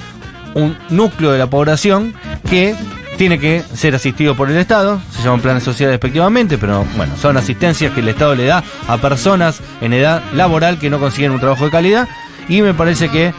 un 0.53 0.77
núcleo 0.89 1.31
de 1.31 1.39
la 1.39 1.47
población 1.49 2.13
que 2.47 2.75
tiene 3.17 3.39
que 3.39 3.63
ser 3.73 3.95
asistido 3.95 4.35
por 4.35 4.49
el 4.49 4.57
Estado, 4.57 5.01
se 5.11 5.23
llaman 5.23 5.41
planes 5.41 5.63
sociales 5.63 5.93
respectivamente, 5.93 6.57
pero 6.57 6.85
bueno, 6.95 7.15
son 7.17 7.37
asistencias 7.37 7.93
que 7.93 7.99
el 7.99 8.09
Estado 8.09 8.35
le 8.35 8.45
da 8.45 8.63
a 8.87 8.97
personas 8.97 9.61
en 9.81 9.93
edad 9.93 10.23
laboral 10.33 10.79
que 10.79 10.89
no 10.89 10.99
consiguen 10.99 11.31
un 11.31 11.39
trabajo 11.39 11.65
de 11.65 11.71
calidad 11.71 12.07
y 12.47 12.61
me 12.61 12.73
parece 12.73 13.09
que 13.09 13.33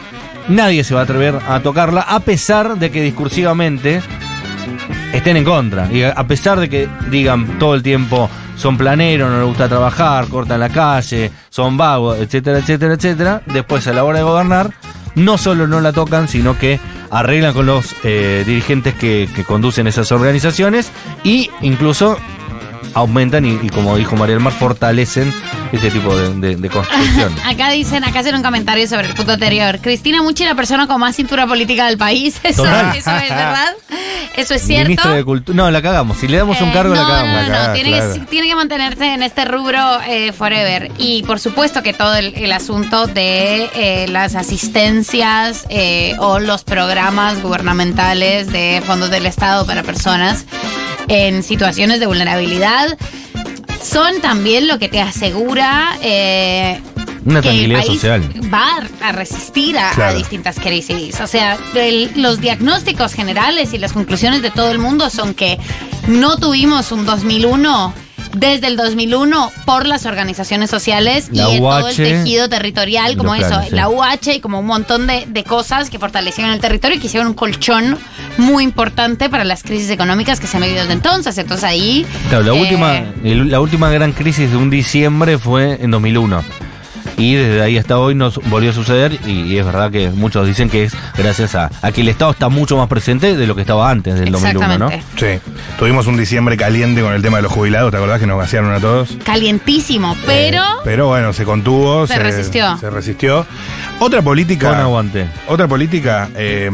nadie 0.47 0.83
se 0.83 0.93
va 0.93 1.01
a 1.01 1.03
atrever 1.03 1.39
a 1.47 1.59
tocarla 1.59 2.01
a 2.01 2.19
pesar 2.19 2.77
de 2.77 2.91
que 2.91 3.01
discursivamente 3.01 4.01
estén 5.13 5.37
en 5.37 5.43
contra. 5.43 5.91
Y 5.91 6.03
a 6.03 6.27
pesar 6.27 6.59
de 6.59 6.69
que 6.69 6.89
digan 7.09 7.59
todo 7.59 7.75
el 7.75 7.83
tiempo 7.83 8.29
son 8.55 8.77
planeros, 8.77 9.29
no 9.29 9.37
les 9.37 9.47
gusta 9.47 9.67
trabajar, 9.67 10.27
cortan 10.27 10.59
la 10.59 10.69
calle, 10.69 11.31
son 11.49 11.77
vagos, 11.77 12.19
etcétera, 12.19 12.59
etcétera, 12.59 12.93
etcétera, 12.93 13.41
después 13.45 13.85
a 13.87 13.93
la 13.93 14.03
hora 14.03 14.19
de 14.19 14.23
gobernar, 14.23 14.71
no 15.15 15.37
solo 15.37 15.67
no 15.67 15.81
la 15.81 15.93
tocan, 15.93 16.27
sino 16.27 16.57
que 16.57 16.79
arreglan 17.09 17.53
con 17.53 17.65
los 17.65 17.95
eh, 18.03 18.43
dirigentes 18.45 18.93
que, 18.93 19.29
que 19.33 19.43
conducen 19.43 19.87
esas 19.87 20.11
organizaciones 20.11 20.91
y 21.23 21.49
incluso 21.61 22.17
aumentan 22.95 23.45
y, 23.45 23.51
y 23.61 23.69
como 23.69 23.95
dijo 23.97 24.15
María 24.15 24.39
Mar, 24.39 24.53
fortalecen 24.53 25.31
ese 25.71 25.91
tipo 25.91 26.15
de, 26.17 26.33
de- 26.35 26.55
de 26.55 26.69
construcción. 26.69 27.31
Acá 27.45 27.69
dicen, 27.69 28.03
acá 28.03 28.19
hacen 28.19 28.33
un 28.35 28.41
comentario 28.41 28.87
sobre 28.87 29.07
el 29.07 29.13
punto 29.13 29.33
anterior. 29.33 29.79
Cristina 29.81 30.23
Muchi, 30.23 30.43
la 30.45 30.55
persona 30.55 30.87
con 30.87 30.99
más 30.99 31.15
cintura 31.15 31.45
política 31.45 31.85
del 31.87 31.97
país. 31.97 32.35
Eso, 32.43 32.63
Total. 32.63 32.95
eso 32.95 33.11
es 33.11 33.29
verdad. 33.29 33.73
Eso 34.37 34.53
es 34.53 34.61
cierto. 34.63 34.87
Ministro 34.87 35.11
de 35.13 35.23
Cultura. 35.23 35.55
No, 35.55 35.71
la 35.71 35.81
cagamos. 35.81 36.17
Si 36.17 36.27
le 36.27 36.37
damos 36.37 36.59
un 36.61 36.69
Eh, 36.69 36.73
cargo, 36.73 36.93
la 36.95 37.01
no, 37.01 37.07
cagamos. 37.07 37.47
No, 37.49 37.67
no, 37.67 37.73
tiene, 37.73 37.89
claro. 37.91 38.13
que, 38.13 38.19
tiene 38.21 38.47
que 38.47 38.55
mantenerse 38.55 39.13
en 39.13 39.23
este 39.23 39.45
rubro 39.45 39.79
eh, 40.07 40.31
forever. 40.33 40.91
Y 40.97 41.23
por 41.23 41.39
supuesto 41.39 41.83
que 41.83 41.93
todo 41.93 42.15
el, 42.15 42.33
el 42.35 42.51
asunto 42.51 43.07
de 43.07 43.69
eh, 43.75 44.07
las 44.09 44.35
asistencias 44.35 45.65
eh, 45.69 46.15
o 46.19 46.39
los 46.39 46.63
programas 46.63 47.41
gubernamentales 47.41 48.47
de 48.51 48.81
fondos 48.85 49.09
del 49.09 49.25
Estado 49.25 49.65
para 49.65 49.83
personas 49.83 50.45
en 51.07 51.43
situaciones 51.43 51.99
de 51.99 52.07
vulnerabilidad 52.07 52.97
son 53.83 54.19
también 54.21 54.67
lo 54.67 54.79
que 54.79 54.89
te 54.89 54.99
asegura 55.01 55.97
eh, 56.01 56.79
Una 57.25 57.41
que 57.41 57.49
el 57.49 57.55
tranquilidad 57.71 57.79
país 57.85 57.93
social. 58.01 58.23
va 58.53 58.87
a 59.01 59.11
resistir 59.11 59.77
a, 59.77 60.13
distintas 60.13 60.59
crisis. 60.59 61.19
O 61.21 61.27
sea, 61.27 61.57
el- 61.75 62.11
los 62.15 62.41
diagnósticos 62.41 63.13
generales 63.13 63.73
y 63.73 63.77
las 63.77 63.93
conclusiones 63.93 64.41
de 64.41 64.51
todo 64.51 64.71
el 64.71 64.79
mundo 64.79 65.09
son 65.09 65.33
que 65.33 65.57
no 66.07 66.37
tuvimos 66.37 66.91
un 66.91 67.05
2001 67.05 67.93
desde 68.35 68.67
el 68.67 68.77
2001 68.77 69.51
por 69.65 69.85
las 69.85 70.05
organizaciones 70.05 70.69
sociales 70.69 71.29
La 71.31 71.49
y 71.49 71.55
en 71.55 71.61
todo 71.63 71.87
el 71.89 71.95
tejido 71.95 72.49
territorial, 72.49 73.17
como 73.17 73.33
eso, 73.35 73.47
planes, 73.49 73.69
sí. 73.69 73.75
la 73.75 73.89
UH 73.89 74.33
y 74.35 74.39
como 74.39 74.59
un 74.59 74.65
montón 74.65 75.07
de, 75.07 75.25
de 75.27 75.43
cosas 75.43 75.89
que 75.89 75.99
fortalecieron 75.99 76.53
el 76.53 76.59
territorio 76.59 76.97
y 76.97 76.99
que 76.99 77.07
hicieron 77.07 77.27
un 77.29 77.33
colchón 77.33 77.97
muy 78.37 78.63
importante 78.63 79.29
para 79.29 79.43
las 79.43 79.63
crisis 79.63 79.89
económicas 79.89 80.39
que 80.39 80.47
se 80.47 80.57
han 80.57 80.63
vivido 80.63 80.81
desde 80.81 80.93
entonces. 80.93 81.37
Entonces 81.37 81.63
ahí... 81.63 82.05
Claro, 82.29 82.43
la 82.43 82.53
eh, 82.55 82.61
última, 82.61 82.97
el- 83.23 83.49
la 83.49 83.59
última 83.59 83.89
gran 83.89 84.11
crisis 84.11 84.51
de 84.51 84.57
un 84.57 84.69
diciembre 84.69 85.37
fue 85.37 85.77
en 85.81 85.91
2001. 85.91 86.43
Y 87.17 87.35
desde 87.35 87.61
ahí 87.61 87.77
hasta 87.77 87.97
hoy 87.97 88.13
nos 88.15 88.37
volvió 88.49 88.71
a 88.71 88.73
suceder 88.73 89.17
y, 89.25 89.41
y 89.43 89.57
es 89.57 89.65
verdad 89.65 89.89
que 89.91 90.09
muchos 90.09 90.45
dicen 90.45 90.69
que 90.69 90.83
es 90.83 90.93
gracias 91.17 91.55
a, 91.55 91.71
a 91.81 91.91
que 91.91 92.01
el 92.01 92.09
Estado 92.09 92.31
está 92.31 92.49
mucho 92.49 92.75
más 92.77 92.87
presente 92.87 93.35
de 93.37 93.47
lo 93.47 93.55
que 93.55 93.61
estaba 93.61 93.89
antes 93.89 94.19
del 94.19 94.31
2001, 94.31 94.77
¿no? 94.77 94.89
Sí. 94.89 95.39
Tuvimos 95.79 96.07
un 96.07 96.17
diciembre 96.17 96.57
caliente 96.57 97.01
con 97.01 97.13
el 97.13 97.21
tema 97.21 97.37
de 97.37 97.43
los 97.43 97.51
jubilados, 97.51 97.91
¿te 97.91 97.97
acordás 97.97 98.19
que 98.19 98.27
nos 98.27 98.37
vaciaron 98.37 98.73
a 98.73 98.79
todos? 98.79 99.17
Calientísimo, 99.23 100.15
pero... 100.25 100.61
Eh, 100.61 100.81
pero 100.83 101.07
bueno, 101.07 101.33
se 101.33 101.45
contuvo. 101.45 102.05
Se 102.07 102.19
resistió. 102.19 102.77
Se 102.77 102.89
resistió. 102.89 103.45
Otra 103.99 104.21
política. 104.21 104.69
Con 104.69 104.79
aguante. 104.79 105.27
Otra 105.47 105.67
política 105.67 106.29
eh, 106.35 106.69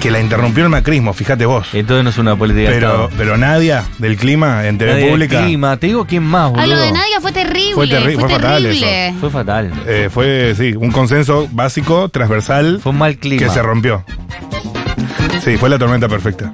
que 0.00 0.10
la 0.10 0.20
interrumpió 0.20 0.64
el 0.64 0.70
macrismo, 0.70 1.12
fíjate 1.12 1.44
vos. 1.46 1.68
Entonces 1.74 2.02
no 2.04 2.10
es 2.10 2.18
una 2.18 2.34
política 2.36 2.70
de 2.70 2.74
Pero, 2.76 2.88
Estado. 2.90 3.10
pero 3.16 3.36
Nadia 3.36 3.84
del 3.98 4.16
clima 4.16 4.66
en 4.66 4.78
TV 4.78 4.90
Nadie 4.92 5.02
del 5.04 5.12
pública. 5.12 5.44
clima. 5.44 5.76
Te 5.76 5.86
digo 5.88 6.06
quién 6.06 6.22
más, 6.22 6.50
boludo. 6.50 6.62
Ah, 6.62 6.66
lo 6.66 6.78
de 6.78 6.92
Nadia 6.92 7.20
fue 7.20 7.32
terrible. 7.32 7.74
Fue 7.74 7.86
terri- 7.86 8.18
fue 8.18 8.28
fatal 8.30 8.62
terrible. 8.62 9.14
Fue 9.20 9.30
fatal. 9.30 9.72
eh, 9.86 10.08
fue, 10.12 10.54
sí, 10.56 10.74
un 10.76 10.90
consenso 10.90 11.48
básico, 11.52 12.08
transversal, 12.08 12.80
Fue 12.82 12.92
un 12.92 12.98
mal 12.98 13.16
clima. 13.18 13.46
que 13.46 13.50
se 13.52 13.62
rompió. 13.62 14.04
Sí, 15.44 15.56
fue 15.56 15.68
la 15.70 15.78
tormenta 15.78 16.08
perfecta. 16.08 16.50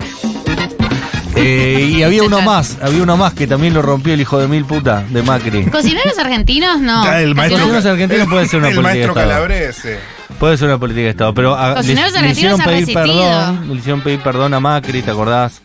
Eh, 1.36 1.94
y 1.98 2.02
había 2.02 2.22
uno 2.22 2.40
más, 2.42 2.76
había 2.82 3.02
uno 3.02 3.16
más 3.16 3.34
que 3.34 3.46
también 3.46 3.74
lo 3.74 3.82
rompió 3.82 4.14
el 4.14 4.20
hijo 4.20 4.38
de 4.38 4.48
mil 4.48 4.64
puta 4.64 5.04
de 5.08 5.22
Macri. 5.22 5.66
Cocineros 5.66 6.18
argentinos, 6.18 6.80
no. 6.80 7.02
Ah, 7.04 7.20
el 7.20 7.34
maestro, 7.34 7.58
Cocineros 7.60 7.86
argentinos 7.86 8.28
puede 8.28 8.46
ser 8.48 8.58
una 8.60 8.68
el 8.68 8.74
política 8.76 8.92
maestro 8.94 9.14
de 9.14 9.20
Estado. 9.20 9.34
Calabrese. 9.44 9.98
Puede 10.38 10.56
ser 10.58 10.68
una 10.68 10.78
política 10.78 11.04
de 11.04 11.10
Estado, 11.10 11.34
pero 11.34 11.54
a- 11.56 11.68
le, 11.70 11.74
Cocineros 11.76 12.12
le 12.12 12.18
argentinos 12.18 12.36
hicieron 12.60 12.60
pedir 12.60 12.94
perdón, 12.94 13.68
le 13.68 13.74
hicieron 13.74 14.00
pedir 14.02 14.20
perdón 14.20 14.54
a 14.54 14.60
Macri, 14.60 15.02
¿te 15.02 15.10
acordás? 15.10 15.62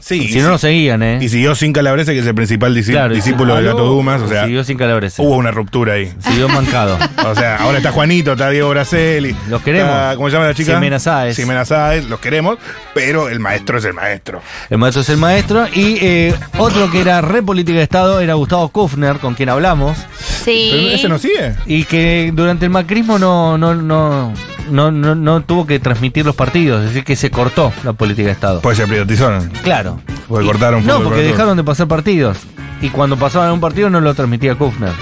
Sí, 0.00 0.26
si 0.28 0.40
no 0.40 0.48
lo 0.48 0.58
seguían, 0.58 1.02
¿eh? 1.02 1.18
y 1.20 1.28
siguió 1.28 1.54
sin 1.54 1.72
Calabrese, 1.72 2.12
que 2.14 2.20
es 2.20 2.26
el 2.26 2.34
principal 2.34 2.74
disci- 2.74 2.90
Claro, 2.92 3.12
y 3.12 3.16
discípulo 3.16 3.54
del 3.54 3.66
Gato 3.66 3.84
Dumas. 3.84 4.20
O 4.22 4.28
sea, 4.28 4.44
Siguió 4.44 4.64
sin 4.64 4.76
calabrese. 4.78 5.20
hubo 5.22 5.36
una 5.36 5.50
ruptura 5.50 5.92
ahí. 5.94 6.12
Siguió 6.20 6.48
mancado. 6.48 6.98
O 7.24 7.34
sea, 7.34 7.56
ahora 7.58 7.78
está 7.78 7.92
Juanito, 7.92 8.32
está 8.32 8.50
Diego 8.50 8.70
Braceli. 8.70 9.34
Los 9.48 9.62
queremos. 9.62 9.90
está- 9.90 10.16
¿Cómo 10.16 10.28
se 10.28 10.32
llama 10.34 10.46
la 10.46 10.54
chica? 10.54 10.74
Ximena 10.74 10.98
Sáez. 10.98 11.36
Ximena 11.36 11.64
Sáez, 11.64 12.04
los 12.08 12.18
queremos, 12.20 12.58
pero 12.94 13.28
el 13.28 13.38
maestro 13.38 13.78
es 13.78 13.84
el 13.84 13.94
maestro. 13.94 14.42
El 14.70 14.78
maestro 14.78 15.02
es 15.02 15.08
el 15.10 15.18
maestro. 15.18 15.66
Y 15.72 15.98
eh, 16.00 16.34
otro 16.58 16.90
que 16.90 17.00
era 17.00 17.20
re 17.20 17.42
política 17.42 17.78
de 17.78 17.84
Estado 17.84 18.20
era 18.20 18.34
Gustavo 18.34 18.68
Kufner, 18.70 19.18
con 19.18 19.34
quien 19.34 19.50
hablamos. 19.50 19.96
Sí. 20.44 20.70
¿Pero 20.72 20.88
ese 20.90 21.08
no 21.08 21.18
sigue? 21.18 21.54
Y 21.66 21.84
que 21.84 22.32
durante 22.34 22.64
el 22.64 22.70
macrismo 22.70 23.18
no, 23.18 23.56
no, 23.56 23.74
no, 23.74 24.32
no, 24.72 24.90
no, 24.90 25.14
no 25.14 25.42
tuvo 25.42 25.66
que 25.66 25.78
transmitir 25.78 26.24
los 26.26 26.34
partidos, 26.34 26.80
es 26.82 26.88
decir, 26.88 27.04
que 27.04 27.14
se 27.16 27.30
cortó 27.30 27.72
la 27.84 27.92
política 27.92 28.26
de 28.26 28.32
Estado. 28.32 28.60
Pues 28.60 28.76
se 28.78 28.86
privatizaron. 28.86 29.48
Claro. 29.62 30.00
Porque 30.28 30.44
Y- 30.44 30.48
cortaron 30.48 30.86
No, 30.86 31.00
porque 31.02 31.22
dejaron 31.22 31.56
de 31.56 31.64
pasar 31.64 31.86
partidos. 31.88 32.38
Y 32.80 32.88
cuando 32.88 33.16
pasaban 33.16 33.52
un 33.52 33.60
partido 33.60 33.88
no 33.90 34.00
lo 34.00 34.12
transmitía 34.14 34.54
Kufner. 34.56 34.92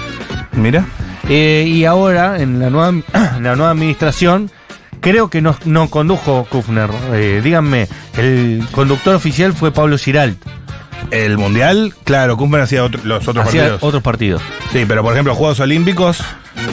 Mira. 0.53 0.85
Eh, 1.29 1.65
y 1.67 1.85
ahora, 1.85 2.39
en 2.41 2.59
la 2.59 2.69
nueva, 2.69 2.89
en 3.37 3.43
la 3.43 3.55
nueva 3.55 3.71
administración, 3.71 4.51
creo 4.99 5.29
que 5.29 5.41
no, 5.41 5.55
no 5.65 5.89
condujo 5.89 6.45
Kufner. 6.49 6.89
Eh, 7.13 7.41
díganme, 7.43 7.87
el 8.17 8.63
conductor 8.71 9.15
oficial 9.15 9.53
fue 9.53 9.71
Pablo 9.71 9.97
Giralt. 9.97 10.37
El 11.09 11.37
Mundial, 11.37 11.93
claro, 12.03 12.37
Kufner 12.37 12.61
hacía 12.61 12.83
otro- 12.83 13.01
los 13.03 13.27
otros 13.27 13.47
Hacía 13.47 13.61
partidos. 13.61 13.83
otros 13.83 14.03
partidos. 14.03 14.41
Sí, 14.71 14.85
pero 14.87 15.01
por 15.01 15.13
ejemplo, 15.13 15.33
Juegos 15.33 15.59
Olímpicos, 15.59 16.19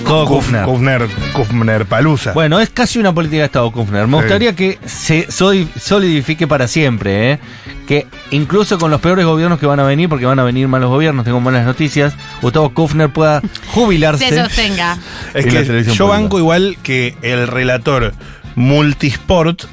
Todo 0.07 0.25
Kuf- 0.27 0.37
Kufner. 0.45 0.65
Kufner, 0.65 1.09
Kufner 1.35 1.87
Palusa. 1.87 2.33
Bueno, 2.33 2.61
es 2.61 2.71
casi 2.71 2.99
una 2.99 3.13
política 3.15 3.41
de 3.41 3.47
Estado, 3.47 3.71
Kufner. 3.71 4.07
Me 4.07 4.17
Sí. 4.17 4.23
gustaría 4.23 4.57
que 4.57 4.79
se 4.87 5.27
soli- 5.31 5.69
solidifique 5.79 6.47
para 6.47 6.67
siempre, 6.67 7.33
¿eh? 7.33 7.39
Que 7.87 8.07
incluso 8.31 8.79
con 8.79 8.91
los 8.91 9.01
peores 9.01 9.25
gobiernos 9.27 9.59
que 9.59 9.67
van 9.67 9.81
a 9.81 9.85
venir, 9.85 10.09
porque 10.09 10.25
van 10.27 10.39
a 10.39 10.45
venir 10.45 10.67
malos 10.69 10.89
gobiernos, 10.91 11.25
tengo 11.25 11.41
buenas 11.41 11.67
noticias, 11.67 12.15
Gustavo 12.41 12.71
Kufner 12.73 13.11
pueda 13.11 13.43
jubilarse. 13.75 14.29
Se 14.29 14.43
sostenga. 14.45 14.97
Es 15.35 15.45
que 15.47 15.65
yo 15.65 15.75
pública. 15.85 16.05
banco 16.05 16.39
igual 16.39 16.77
que 16.83 17.15
el 17.23 17.47
relator 17.47 18.13
multisport 18.55 19.65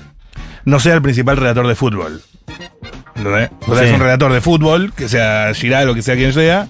no 0.66 0.80
sea 0.80 0.96
el 0.96 1.02
principal 1.02 1.38
relator 1.38 1.68
de 1.68 1.76
fútbol. 1.76 2.22
¿Entendés? 3.16 3.50
O 3.68 3.74
sea, 3.76 3.84
Sí. 3.84 3.90
es 3.90 3.94
un 3.96 4.00
relator 4.02 4.34
de 4.34 4.42
fútbol, 4.42 4.94
que 4.94 5.08
sea 5.10 5.54
Giral 5.54 5.90
o 5.90 5.96
que 5.96 6.02
sea 6.02 6.16
quien 6.16 6.34
sea, 6.34 6.68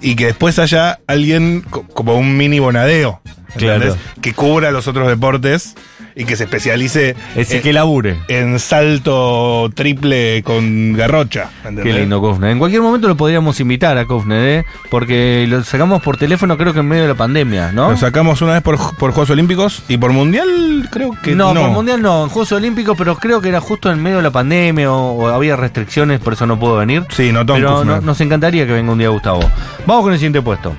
y 0.00 0.16
que 0.16 0.26
después 0.26 0.58
haya 0.58 0.98
alguien 1.06 1.60
co- 1.68 1.86
como 1.88 2.14
un 2.16 2.36
mini 2.36 2.58
bonadeo, 2.58 3.20
¿entendés? 3.54 3.94
Claro. 3.94 3.96
Que 4.20 4.32
cubra 4.32 4.70
los 4.70 4.88
otros 4.88 5.08
deportes 5.08 5.74
y 6.14 6.24
que 6.24 6.36
se 6.36 6.44
especialice 6.44 7.16
Es 7.36 7.50
en, 7.52 7.62
que 7.62 7.72
labure. 7.72 8.18
en 8.28 8.58
salto 8.58 9.70
triple 9.74 10.42
con 10.42 10.92
garrocha. 10.92 11.50
Qué 11.62 11.68
¿entendés? 11.68 11.94
lindo 11.96 12.20
Kufner. 12.20 12.50
En 12.50 12.58
cualquier 12.58 12.82
momento 12.82 13.08
lo 13.08 13.16
podríamos 13.16 13.58
invitar 13.60 13.96
a 13.98 14.04
Kufner, 14.06 14.60
¿eh? 14.60 14.64
Porque 14.90 15.46
lo 15.48 15.62
sacamos 15.64 16.02
por 16.02 16.16
teléfono 16.16 16.56
creo 16.58 16.72
que 16.72 16.80
en 16.80 16.88
medio 16.88 17.02
de 17.02 17.08
la 17.08 17.14
pandemia, 17.14 17.72
¿no? 17.72 17.90
Lo 17.90 17.96
sacamos 17.96 18.42
una 18.42 18.54
vez 18.54 18.62
por, 18.62 18.76
por 18.96 19.12
Juegos 19.12 19.30
Olímpicos 19.30 19.82
y 19.88 19.96
por 19.96 20.12
Mundial 20.12 20.88
creo 20.90 21.16
que 21.22 21.34
no, 21.34 21.54
no. 21.54 21.62
por 21.62 21.70
Mundial 21.70 22.02
no, 22.02 22.24
en 22.24 22.28
Juegos 22.30 22.52
Olímpicos, 22.52 22.96
pero 22.96 23.16
creo 23.16 23.40
que 23.40 23.48
era 23.48 23.60
justo 23.60 23.90
en 23.90 24.02
medio 24.02 24.18
de 24.18 24.22
la 24.24 24.30
pandemia 24.30 24.90
o, 24.92 25.12
o 25.24 25.26
había 25.28 25.56
restricciones, 25.56 26.20
por 26.20 26.34
eso 26.34 26.46
no 26.46 26.58
pudo 26.58 26.76
venir. 26.76 27.04
Sí, 27.10 27.32
no 27.32 27.44
Tom 27.46 27.56
Pero 27.56 27.84
no- 27.84 28.00
nos 28.00 28.20
encantaría 28.20 28.66
que 28.66 28.72
venga 28.72 28.92
un 28.92 28.98
día 28.98 29.08
Gustavo. 29.08 29.40
Vamos 29.86 30.04
con 30.04 30.12
el 30.12 30.18
siguiente 30.18 30.42
puesto. 30.42 30.74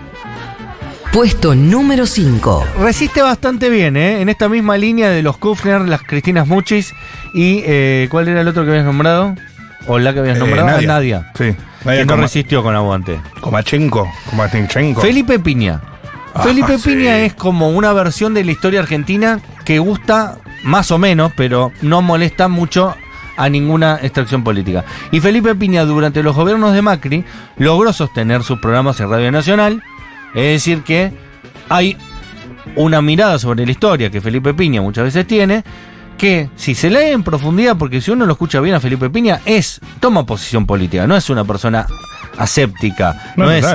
Puesto 1.13 1.53
número 1.53 2.07
5. 2.07 2.65
Resiste 2.79 3.21
bastante 3.21 3.69
bien, 3.69 3.95
¿eh? 3.97 4.21
En 4.21 4.29
esta 4.29 4.49
misma 4.49 4.77
línea 4.77 5.09
de 5.11 5.21
los 5.21 5.37
Kufner, 5.37 5.81
las 5.87 6.01
Cristinas 6.01 6.47
Muchis 6.47 6.93
y 7.33 7.61
eh, 7.65 8.07
¿cuál 8.09 8.27
era 8.29 8.41
el 8.41 8.47
otro 8.47 8.63
que 8.63 8.71
habías 8.71 8.85
nombrado? 8.85 9.35
¿O 9.85 9.99
la 9.99 10.11
que 10.13 10.19
habías 10.19 10.37
Eh, 10.37 10.39
nombrado? 10.39 10.67
Nadia. 10.69 10.83
Ah, 10.83 10.93
Nadia. 10.93 11.31
Sí. 11.35 11.55
Nadia 11.85 11.99
que 12.01 12.05
no 12.05 12.15
resistió 12.17 12.63
con 12.63 12.75
aguante. 12.75 13.19
Komachenko, 13.41 14.11
Komatinchenko. 14.31 15.01
Felipe 15.01 15.37
Piña. 15.37 15.81
Ah, 16.33 16.41
Felipe 16.41 16.79
sí. 16.79 16.89
Piña 16.95 17.19
es 17.19 17.35
como 17.35 17.69
una 17.69 17.93
versión 17.93 18.33
de 18.33 18.43
la 18.43 18.51
historia 18.51 18.79
argentina 18.79 19.39
que 19.65 19.77
gusta 19.77 20.37
más 20.63 20.89
o 20.89 20.97
menos, 20.97 21.31
pero 21.37 21.71
no 21.83 22.01
molesta 22.01 22.47
mucho 22.47 22.95
a 23.37 23.49
ninguna 23.49 23.99
extracción 24.01 24.43
política. 24.43 24.83
Y 25.11 25.19
Felipe 25.19 25.53
Piña 25.53 25.85
durante 25.85 26.23
los 26.23 26.35
gobiernos 26.35 26.73
de 26.73 26.81
Macri 26.81 27.23
logró 27.57 27.93
sostener 27.93 28.41
sus 28.43 28.59
programas 28.59 28.99
en 28.99 29.09
Radio 29.11 29.31
Nacional, 29.31 29.81
es 30.33 30.43
decir 30.53 30.83
que 30.83 31.11
hay 31.69 31.97
una 32.75 33.01
mirada 33.01 33.37
sobre 33.39 33.65
la 33.65 33.71
historia 33.71 34.09
que 34.09 34.21
Felipe 34.21 34.53
Piña 34.53 34.81
muchas 34.81 35.05
veces 35.05 35.27
tiene, 35.27 35.63
que 36.17 36.49
si 36.55 36.75
se 36.75 36.89
lee 36.89 37.11
en 37.11 37.23
profundidad, 37.23 37.77
porque 37.77 38.01
si 38.01 38.11
uno 38.11 38.25
lo 38.25 38.33
escucha 38.33 38.59
bien 38.59 38.75
a 38.75 38.79
Felipe 38.79 39.09
Piña, 39.09 39.41
es, 39.45 39.79
toma 39.99 40.25
posición 40.25 40.65
política, 40.65 41.05
no 41.07 41.15
es 41.15 41.29
una 41.29 41.43
persona 41.43 41.85
aséptica, 42.37 43.33
No, 43.35 43.45
no, 43.45 43.51
es, 43.51 43.65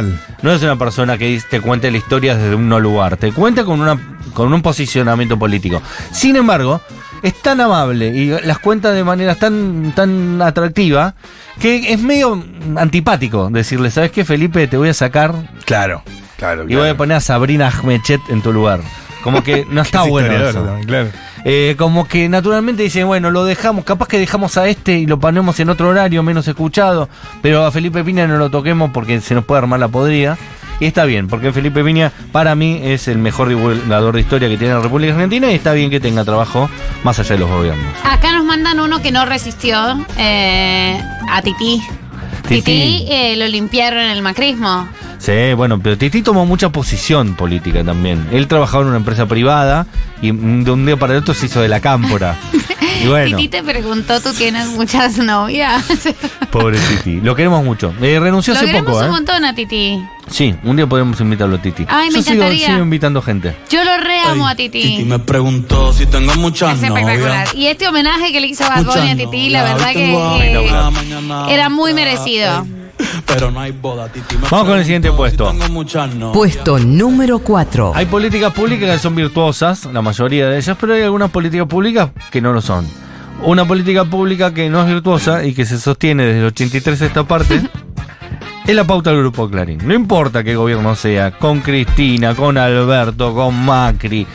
no 0.43 0.53
es 0.53 0.63
una 0.63 0.77
persona 0.77 1.17
que 1.17 1.41
te 1.49 1.61
cuente 1.61 1.91
la 1.91 1.99
historia 1.99 2.37
desde 2.37 2.55
un 2.55 2.69
no 2.69 2.81
lugar, 2.81 3.17
te 3.17 3.33
cuenta 3.33 3.65
con, 3.65 3.81
una, 3.81 3.99
con 4.35 4.53
un 4.53 4.63
posicionamiento 4.63 5.39
político. 5.39 5.81
Sin 6.11 6.37
embargo, 6.37 6.81
es 7.23 7.35
tan 7.41 7.61
amable 7.61 8.09
y 8.09 8.27
las 8.45 8.59
cuenta 8.59 8.93
de 8.93 9.05
manera 9.05 9.35
tan, 9.35 9.93
tan 9.95 10.41
atractiva 10.43 11.15
que 11.59 11.93
es 11.93 12.01
medio 12.01 12.43
antipático 12.77 13.49
decirle, 13.51 13.91
¿sabes 13.91 14.11
qué, 14.11 14.25
Felipe? 14.25 14.67
Te 14.69 14.77
voy 14.77 14.89
a 14.89 14.95
sacar 14.95 15.35
Claro, 15.65 16.03
claro. 16.39 16.65
y 16.67 16.75
voy 16.75 16.89
a 16.89 16.97
poner 16.97 17.19
a 17.19 17.21
Sabrina 17.21 17.69
Ahmechet 17.69 18.23
en 18.31 18.41
tu 18.41 18.53
lugar. 18.53 18.81
Como 19.23 19.43
que 19.43 19.67
no 19.71 19.83
está 19.83 20.05
Es 20.05 20.09
bueno 20.09 20.33
eso. 20.33 20.63
también, 20.63 20.87
claro. 20.87 21.09
Eh, 21.45 21.75
como 21.79 22.07
que 22.09 22.29
naturalmente 22.29 22.83
dicen, 22.83 23.07
bueno, 23.07 23.31
lo 23.31 23.45
dejamos, 23.45 23.85
capaz 23.85 24.09
que 24.09 24.19
dejamos 24.19 24.57
a 24.57 24.69
este 24.69 24.99
y 24.99 25.07
lo 25.07 25.21
ponemos 25.21 25.59
en 25.61 25.69
otro 25.69 25.89
horario 25.89 26.23
menos 26.23 26.49
escuchado, 26.49 27.09
pero 27.43 27.65
a 27.65 27.71
Felipe 27.71 28.03
Piña 28.03 28.27
no 28.27 28.39
lo 28.39 28.51
toquemos 28.51 28.91
porque 28.93 29.21
se 29.21 29.35
nos 29.35 29.45
puede 29.45 29.59
armar 29.59 29.81
la 29.81 29.89
podrida. 29.89 30.39
Y 30.81 30.87
está 30.87 31.05
bien, 31.05 31.27
porque 31.27 31.53
Felipe 31.53 31.83
Piña 31.83 32.13
para 32.31 32.55
mí 32.55 32.81
es 32.85 33.09
el 33.09 33.19
mejor 33.19 33.49
divulgador 33.49 34.15
de 34.15 34.21
historia 34.21 34.49
que 34.49 34.57
tiene 34.57 34.75
la 34.75 34.81
República 34.81 35.13
Argentina 35.13 35.51
y 35.51 35.57
está 35.57 35.73
bien 35.73 35.91
que 35.91 35.99
tenga 35.99 36.25
trabajo 36.25 36.71
más 37.03 37.19
allá 37.19 37.35
de 37.35 37.39
los 37.41 37.51
gobiernos. 37.51 37.85
Acá 38.05 38.33
nos 38.33 38.45
mandan 38.45 38.79
uno 38.79 39.03
que 39.03 39.11
no 39.11 39.25
resistió 39.27 39.77
eh, 40.17 41.01
a 41.31 41.43
Tití. 41.43 41.83
Tití. 42.47 42.63
Tití 42.63 43.07
eh, 43.09 43.35
lo 43.37 43.49
limpiaron 43.49 43.99
en 44.01 44.11
el 44.11 44.23
macrismo. 44.23 44.89
Sí, 45.19 45.53
bueno, 45.55 45.81
pero 45.83 45.99
Titi 45.99 46.23
tomó 46.23 46.47
mucha 46.47 46.71
posición 46.71 47.35
política 47.35 47.83
también. 47.85 48.29
Él 48.33 48.47
trabajaba 48.47 48.83
en 48.83 48.89
una 48.89 48.97
empresa 48.99 49.27
privada 49.27 49.87
y 50.23 50.31
mm, 50.33 50.65
de 50.65 50.71
un 50.71 50.87
día 50.87 50.97
para 50.97 51.15
el 51.15 51.21
otro 51.21 51.35
se 51.35 51.47
hizo 51.47 51.61
de 51.61 51.69
la 51.69 51.81
cámpora. 51.81 52.37
Y 53.01 53.07
bueno, 53.07 53.37
Tití 53.37 53.49
te 53.49 53.63
preguntó, 53.63 54.21
¿tú 54.21 54.33
tienes 54.33 54.67
muchas 54.71 55.19
novias? 55.19 55.85
pobre 56.51 56.81
Titi. 56.81 57.21
Lo 57.21 57.37
queremos 57.37 57.63
mucho. 57.63 57.95
Eh, 58.03 58.19
renunció 58.19 58.55
Lo 58.55 58.59
hace 58.59 58.67
queremos 58.67 58.91
poco, 58.91 58.99
un 58.99 59.05
¿eh? 59.07 59.11
montón 59.11 59.45
a 59.45 59.55
Titi. 59.55 60.03
Sí, 60.29 60.53
un 60.65 60.75
día 60.75 60.85
podemos 60.89 61.21
invitarlo 61.21 61.57
a 61.57 61.63
Titi. 61.63 61.87
Ay, 61.89 62.09
me 62.11 62.17
Yo 62.17 62.23
sigo, 62.23 62.35
encantaría. 62.39 62.67
sigo 62.67 62.79
invitando 62.81 63.23
gente. 63.23 63.55
Yo 63.71 63.85
lo 63.85 63.97
reamo 63.99 64.49
a 64.49 64.57
Titi. 64.57 64.83
Titi 64.83 65.05
me 65.05 65.21
preguntó 65.21 65.93
si 65.93 66.07
tengo 66.07 66.35
muchas 66.35 66.79
Es 66.79 66.83
espectacular. 66.83 67.19
novias. 67.19 67.55
Y 67.55 67.69
este 67.69 67.87
homenaje 67.87 68.33
que 68.33 68.41
le 68.41 68.49
hizo 68.49 68.65
Bad 68.65 68.85
Bunny 68.85 69.11
a 69.13 69.17
Titi, 69.17 69.51
la 69.51 69.61
novias. 69.61 69.75
verdad 69.77 69.93
que 69.93 70.01
tengo 70.01 71.47
eh, 71.49 71.55
era 71.55 71.69
muy 71.69 71.95
merecido. 71.95 72.67
Pero 73.27 73.51
no 73.51 73.61
hay 73.61 73.73
boda, 73.73 74.09
Titi 74.09 74.37
me 74.37 74.49
Vamos 74.51 74.69
con 74.69 74.79
el 74.79 74.85
siguiente 74.85 75.13
puesto. 75.13 75.51
si 75.51 75.59
tengo 75.59 75.73
muchas 75.73 76.15
novias. 76.15 76.35
Puesto 76.37 76.79
número 76.79 77.39
4. 77.39 77.93
Hay 77.95 78.07
políticas 78.07 78.53
públicas 78.53 78.91
que 78.91 78.99
son 78.99 79.15
virtuosas, 79.15 79.85
la 79.87 80.03
mayoría 80.03 80.49
de 80.49 80.59
ellas, 80.59 80.77
pero 80.81 80.95
hay 80.95 81.03
algunas 81.03 81.31
políticas 81.31 81.67
públicas 81.67 82.11
que 82.31 82.41
no 82.41 82.53
lo 82.53 82.61
son. 82.61 82.87
Una 83.45 83.65
política 83.67 84.05
pública 84.05 84.53
que 84.53 84.69
no 84.69 84.81
es 84.81 84.89
virtuosa 84.89 85.45
y 85.45 85.55
que 85.55 85.65
se 85.65 85.79
sostiene 85.79 86.25
desde 86.25 86.41
el 86.41 86.47
83 86.47 87.03
a 87.03 87.07
esta 87.07 87.23
parte 87.25 87.63
es 88.67 88.75
la 88.75 88.85
pauta 88.85 89.11
del 89.11 89.21
Grupo 89.21 89.49
Clarín. 89.49 89.79
No 89.85 89.95
importa 89.95 90.43
qué 90.43 90.57
gobierno 90.57 90.97
sea, 90.97 91.31
con 91.31 91.61
Cristina, 91.61 92.35
con 92.35 92.59
Alberto, 92.59 93.33
con 93.35 93.55
Macri, 93.65 94.27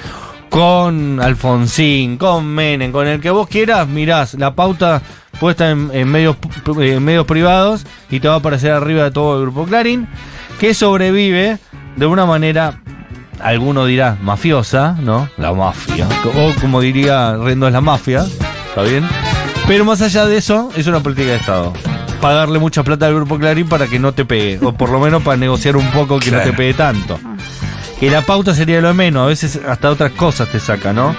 con 0.54 1.20
Alfonsín, 1.20 2.18
con 2.18 2.46
Menem, 2.46 2.92
con 2.92 3.08
el 3.08 3.20
que 3.20 3.32
vos 3.32 3.48
quieras, 3.48 3.88
mirás 3.88 4.36
la 4.36 4.54
pauta 4.54 5.02
puesta 5.40 5.72
en, 5.72 5.90
en 5.92 6.08
medios, 6.08 6.38
en 6.78 7.04
medios 7.04 7.26
privados 7.26 7.88
y 8.12 8.20
te 8.20 8.28
va 8.28 8.36
a 8.36 8.38
aparecer 8.38 8.72
arriba 8.72 9.06
de 9.06 9.10
todo 9.10 9.38
el 9.38 9.42
Grupo 9.46 9.66
Clarín, 9.66 10.08
que 10.60 10.76
sobrevive 10.76 11.58
de 11.96 12.06
una 12.06 12.28
manera, 12.28 12.80
alguno 13.42 13.88
dirá, 13.88 14.16
mafiosa, 14.22 14.96
¿no? 15.02 15.28
La 15.38 15.54
mafia. 15.54 16.08
O 16.36 16.54
como 16.62 16.82
diría 16.82 17.36
Rendo, 17.36 17.66
es 17.66 17.74
la 17.74 17.82
mafia, 17.82 18.24
¿está 18.70 18.84
bien? 18.84 19.08
Pero 19.68 19.86
más 19.86 20.04
allá 20.04 20.28
de 20.28 20.38
eso, 20.38 20.70
es 20.76 20.86
una 20.86 21.00
política 21.00 21.30
de 21.30 21.38
Estado. 21.38 21.74
Pagarle 22.22 22.60
mucha 22.60 22.84
plata 22.84 23.08
al 23.08 23.16
Grupo 23.16 23.40
Clarín 23.40 23.68
para 23.68 23.88
que 23.88 23.98
no 23.98 24.12
te 24.12 24.24
pegue, 24.24 24.64
o 24.64 24.72
por 24.72 24.92
lo 24.92 25.00
menos 25.00 25.24
para 25.24 25.36
negociar 25.36 25.78
un 25.78 25.88
poco 25.88 26.20
que 26.20 26.30
no 26.30 26.42
te 26.42 26.54
pegue 26.54 26.76
tanto. 26.76 27.20
Que 28.04 28.12
la 28.12 28.22
pauta 28.22 28.54
sería 28.54 28.82
lo 28.82 28.94
menos, 28.94 29.24
a 29.24 29.28
veces 29.28 29.62
hasta 29.66 29.90
otras 29.90 30.12
cosas 30.12 30.50
te 30.50 30.60
saca, 30.60 30.92
¿no? 30.92 31.16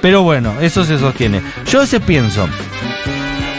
Pero 0.00 0.22
bueno, 0.22 0.54
eso 0.62 0.82
se 0.82 0.96
sostiene. 0.96 1.42
Yo 1.66 1.80
a 1.80 1.82
veces 1.82 2.00
pienso, 2.00 2.48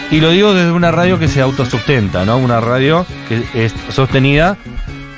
y 0.10 0.20
lo 0.20 0.32
digo 0.32 0.56
desde 0.56 0.72
una 0.72 0.90
radio 0.90 1.20
que 1.20 1.28
se 1.28 1.40
autosustenta, 1.40 2.26
¿no? 2.26 2.40
Una 2.40 2.60
radio 2.60 3.06
que 3.30 3.44
es 3.54 3.76
sostenida 3.90 4.58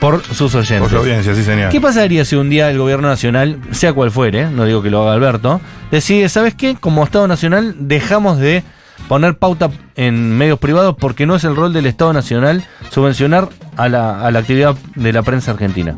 por 0.02 0.22
sus 0.22 0.54
oyentes. 0.54 0.80
Por 0.80 0.90
su 0.90 0.98
audiencia, 0.98 1.34
sí, 1.34 1.46
señor. 1.46 1.70
¿Qué 1.70 1.80
pasaría 1.80 2.26
si 2.26 2.36
un 2.36 2.50
día 2.50 2.70
el 2.70 2.78
gobierno 2.78 3.08
nacional, 3.08 3.58
sea 3.72 3.94
cual 3.94 4.12
fuere, 4.12 4.50
no 4.50 4.66
digo 4.66 4.84
que 4.84 4.90
lo 4.90 5.04
haga 5.04 5.14
Alberto, 5.14 5.62
decide, 5.92 6.28
¿sabes 6.28 6.56
qué? 6.56 6.76
Como 6.78 7.06
Estado 7.06 7.30
Nacional 7.30 7.74
dejamos 7.80 8.38
de 8.38 8.66
poner 9.08 9.38
pauta 9.38 9.72
en 9.96 10.38
medios 10.38 10.60
privados 10.60 10.98
porque 11.00 11.26
no 11.26 11.38
es 11.38 11.46
el 11.46 11.56
rol 11.56 11.72
del 11.72 11.86
Estado 11.86 12.12
Nacional 12.12 12.66
subvencionar 12.90 13.48
a 13.78 13.88
la, 13.88 14.28
a 14.28 14.30
la 14.30 14.40
actividad 14.40 14.76
de 14.96 15.14
la 15.14 15.22
prensa 15.22 15.52
argentina? 15.52 15.98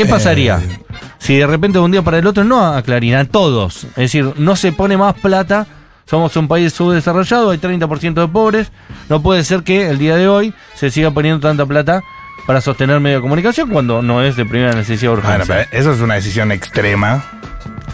¿Qué 0.00 0.06
pasaría? 0.06 0.58
Eh. 0.58 0.78
Si 1.18 1.36
de 1.36 1.46
repente 1.46 1.78
de 1.78 1.84
un 1.84 1.90
día 1.90 2.00
para 2.00 2.18
el 2.18 2.26
otro, 2.26 2.42
no 2.42 2.64
a 2.64 2.80
Clarín, 2.82 3.14
a 3.16 3.26
todos. 3.26 3.84
Es 3.84 3.96
decir, 3.96 4.32
no 4.38 4.56
se 4.56 4.72
pone 4.72 4.96
más 4.96 5.14
plata, 5.14 5.66
somos 6.06 6.34
un 6.36 6.48
país 6.48 6.72
subdesarrollado, 6.72 7.50
hay 7.50 7.58
30% 7.58 8.14
de 8.14 8.28
pobres, 8.28 8.72
no 9.10 9.20
puede 9.20 9.44
ser 9.44 9.62
que 9.62 9.90
el 9.90 9.98
día 9.98 10.16
de 10.16 10.26
hoy 10.26 10.54
se 10.74 10.90
siga 10.90 11.10
poniendo 11.10 11.46
tanta 11.46 11.66
plata 11.66 12.02
para 12.46 12.62
sostener 12.62 12.98
medio 13.00 13.16
de 13.16 13.22
comunicación 13.22 13.68
cuando 13.68 14.00
no 14.00 14.22
es 14.22 14.36
de 14.36 14.46
primera 14.46 14.72
necesidad 14.72 15.12
o 15.12 15.20
Bueno, 15.20 15.44
eso 15.70 15.92
es 15.92 16.00
una 16.00 16.14
decisión 16.14 16.50
extrema. 16.50 17.22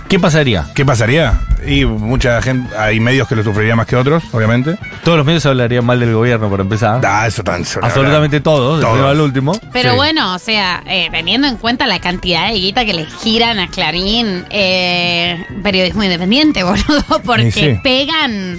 ¿Qué 0.08 0.20
pasaría? 0.20 0.66
¿Qué 0.74 0.84
pasaría? 0.84 1.40
Y 1.66 1.84
mucha 1.84 2.40
gente, 2.40 2.76
hay 2.76 3.00
medios 3.00 3.26
que 3.26 3.34
lo 3.34 3.42
sufrirían 3.42 3.76
más 3.76 3.86
que 3.88 3.96
otros, 3.96 4.22
obviamente. 4.32 4.78
Todos 5.02 5.16
los 5.18 5.26
medios 5.26 5.44
hablarían 5.46 5.84
mal 5.84 5.98
del 5.98 6.14
gobierno, 6.14 6.48
para 6.48 6.62
empezar. 6.62 7.00
Ah, 7.04 7.26
eso 7.26 7.42
tan 7.42 7.62
eso, 7.62 7.80
Absolutamente 7.82 8.40
todos, 8.40 8.80
Todos. 8.80 9.00
al 9.10 9.20
último. 9.20 9.58
Pero 9.72 9.90
Sí. 9.90 9.96
bueno, 9.96 10.32
o 10.34 10.38
sea, 10.38 10.80
eh, 10.86 11.08
teniendo 11.10 11.48
en 11.48 11.56
cuenta 11.56 11.88
la 11.88 11.98
cantidad 11.98 12.46
de 12.48 12.54
guita 12.54 12.84
que 12.84 12.94
le 12.94 13.06
giran 13.06 13.58
a 13.58 13.66
Clarín, 13.66 14.44
eh, 14.50 15.44
periodismo 15.64 16.04
independiente, 16.04 16.62
boludo, 16.62 17.20
porque 17.24 17.50
sí. 17.50 17.80
pegan 17.82 18.58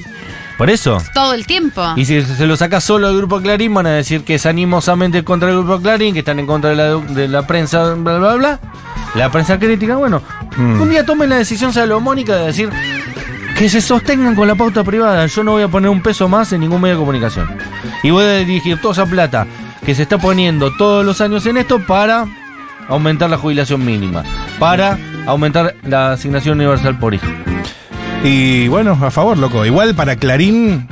Por 0.58 0.70
eso. 0.70 1.02
todo 1.14 1.34
el 1.34 1.48
tiempo. 1.48 1.82
Y 1.96 2.04
si 2.04 2.24
se 2.24 2.46
lo 2.46 2.58
saca 2.58 2.82
solo 2.82 3.10
el 3.10 3.16
grupo 3.16 3.40
Clarín, 3.40 3.74
van 3.74 3.88
a 3.88 3.92
decir 3.92 4.26
que 4.26 4.36
es 4.36 4.46
animosamente 4.46 5.24
contra 5.24 5.50
el 5.50 5.56
grupo 5.60 5.80
Clarín, 5.80 6.12
que 6.14 6.20
están 6.20 6.40
en 6.40 6.46
contra 6.46 6.72
de 6.72 6.76
la, 6.76 6.96
de 6.96 7.28
la 7.30 7.48
prensa, 7.48 7.94
bla, 7.94 8.18
bla, 8.18 8.34
bla. 8.36 8.60
La 9.16 9.32
prensa 9.32 9.58
crítica, 9.58 9.96
bueno, 9.96 10.22
Mm. 10.58 10.82
un 10.82 10.90
día 10.90 11.06
tomen 11.06 11.30
la 11.30 11.38
decisión 11.38 11.72
salomónica 11.74 12.36
de 12.36 12.46
decir 12.48 12.70
que 13.58 13.70
se 13.70 13.82
sostengan 13.82 14.36
con 14.36 14.48
la 14.48 14.56
pauta 14.56 14.84
privada. 14.84 15.26
Yo 15.28 15.44
no 15.44 15.52
voy 15.54 15.64
a 15.64 15.68
poner 15.68 15.90
un 15.90 16.02
peso 16.02 16.28
más 16.30 16.52
en 16.54 16.62
ningún 16.62 16.82
medio 16.82 16.96
de 16.96 17.00
comunicación. 17.00 17.48
Y 18.04 18.12
voy 18.12 18.24
a 18.26 18.34
dirigir 18.38 18.80
toda 18.82 18.94
esa 18.94 19.06
plata 19.06 19.48
que 19.86 19.96
se 19.96 20.04
está 20.04 20.18
poniendo 20.18 20.72
todos 20.78 21.06
los 21.06 21.22
años 21.22 21.46
en 21.48 21.58
esto 21.58 21.80
para 21.80 22.26
aumentar 22.90 23.30
la 23.30 23.38
jubilación 23.38 23.84
mínima, 23.84 24.24
para 24.60 24.98
aumentar 25.26 25.76
la 25.84 26.12
asignación 26.14 26.58
universal 26.60 26.98
por 27.00 27.14
hijo. 27.14 27.26
Y 28.24 28.68
bueno, 28.68 28.98
a 29.02 29.12
favor, 29.12 29.38
loco. 29.38 29.66
Igual 29.66 29.96
para 29.96 30.16
Clarín, 30.16 30.88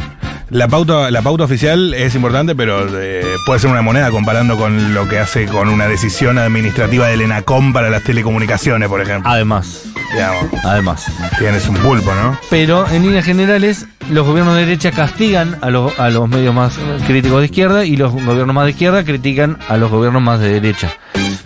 la 0.56 0.68
pauta, 0.70 1.12
la 1.12 1.22
pauta 1.22 1.44
oficial 1.44 1.94
es 1.94 2.16
importante, 2.16 2.56
pero 2.56 2.88
eh, 3.02 3.26
puede 3.46 3.60
ser 3.60 3.70
una 3.70 3.82
moneda 3.82 4.10
comparando 4.10 4.56
con 4.58 4.94
lo 4.94 5.08
que 5.10 5.20
hace 5.20 5.46
con 5.48 5.68
una 5.68 5.86
decisión 5.88 6.38
administrativa 6.38 7.08
del 7.08 7.22
ENACOM 7.22 7.74
para 7.74 7.90
las 7.90 8.04
telecomunicaciones, 8.04 8.88
por 8.88 9.02
ejemplo. 9.02 9.30
Además, 9.30 9.84
Digamos, 10.14 10.46
además. 10.64 11.06
tienes 11.40 11.68
un 11.68 11.76
pulpo, 11.78 12.14
¿no? 12.16 12.40
Pero 12.50 12.88
en 12.90 13.04
líneas 13.04 13.26
generales, 13.26 13.86
los 14.10 14.26
gobiernos 14.26 14.56
de 14.56 14.62
derecha 14.66 14.92
castigan 14.92 15.58
a 15.62 15.70
los, 15.70 16.00
a 16.00 16.10
los 16.10 16.30
medios 16.30 16.56
más 16.56 16.80
críticos 17.06 17.40
de 17.40 17.46
izquierda 17.46 17.84
y 17.84 17.98
los 17.98 18.14
gobiernos 18.14 18.56
más 18.56 18.64
de 18.66 18.72
izquierda 18.72 19.04
critican 19.04 19.58
a 19.68 19.76
los 19.76 19.92
gobiernos 19.92 20.22
más 20.22 20.40
de 20.40 20.54
derecha. 20.54 20.90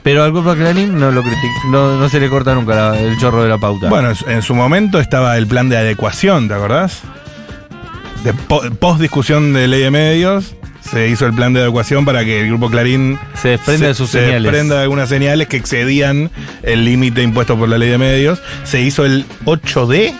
Pero 0.03 0.23
al 0.23 0.31
grupo 0.31 0.53
Clarín 0.53 0.99
no, 0.99 1.11
lo 1.11 1.23
no, 1.71 1.97
no 1.97 2.09
se 2.09 2.19
le 2.19 2.29
corta 2.29 2.53
nunca 2.53 2.75
la- 2.75 2.99
el 2.99 3.17
chorro 3.17 3.41
de 3.41 3.49
la 3.49 3.57
pauta. 3.57 3.89
Bueno, 3.89 4.11
en 4.27 4.41
su 4.43 4.53
momento 4.53 4.99
estaba 4.99 5.35
el 5.37 5.47
plan 5.47 5.67
de 5.67 5.77
adecuación, 5.77 6.47
¿te 6.47 6.53
acordás? 6.53 7.01
De 8.23 8.33
po- 8.33 8.61
post 8.79 8.99
discusión 9.01 9.53
de 9.53 9.67
ley 9.67 9.81
de 9.81 9.91
medios, 9.91 10.55
se 10.81 11.07
hizo 11.07 11.25
el 11.25 11.33
plan 11.33 11.53
de 11.53 11.61
adecuación 11.61 12.03
para 12.03 12.25
que 12.25 12.41
el 12.41 12.47
grupo 12.47 12.69
Clarín 12.69 13.17
se 13.41 13.49
desprende 13.49 13.87
de 13.87 13.93
sus 13.93 14.09
se 14.09 14.19
señales. 14.19 14.43
desprenda 14.43 14.75
de 14.75 14.81
algunas 14.83 15.07
señales 15.09 15.47
que 15.47 15.55
excedían 15.57 16.29
el 16.63 16.83
límite 16.83 17.21
impuesto 17.23 17.57
por 17.57 17.69
la 17.69 17.77
ley 17.77 17.89
de 17.89 17.97
medios. 17.97 18.41
Se 18.65 18.81
hizo 18.81 19.05
el 19.05 19.25
8D, 19.45 20.13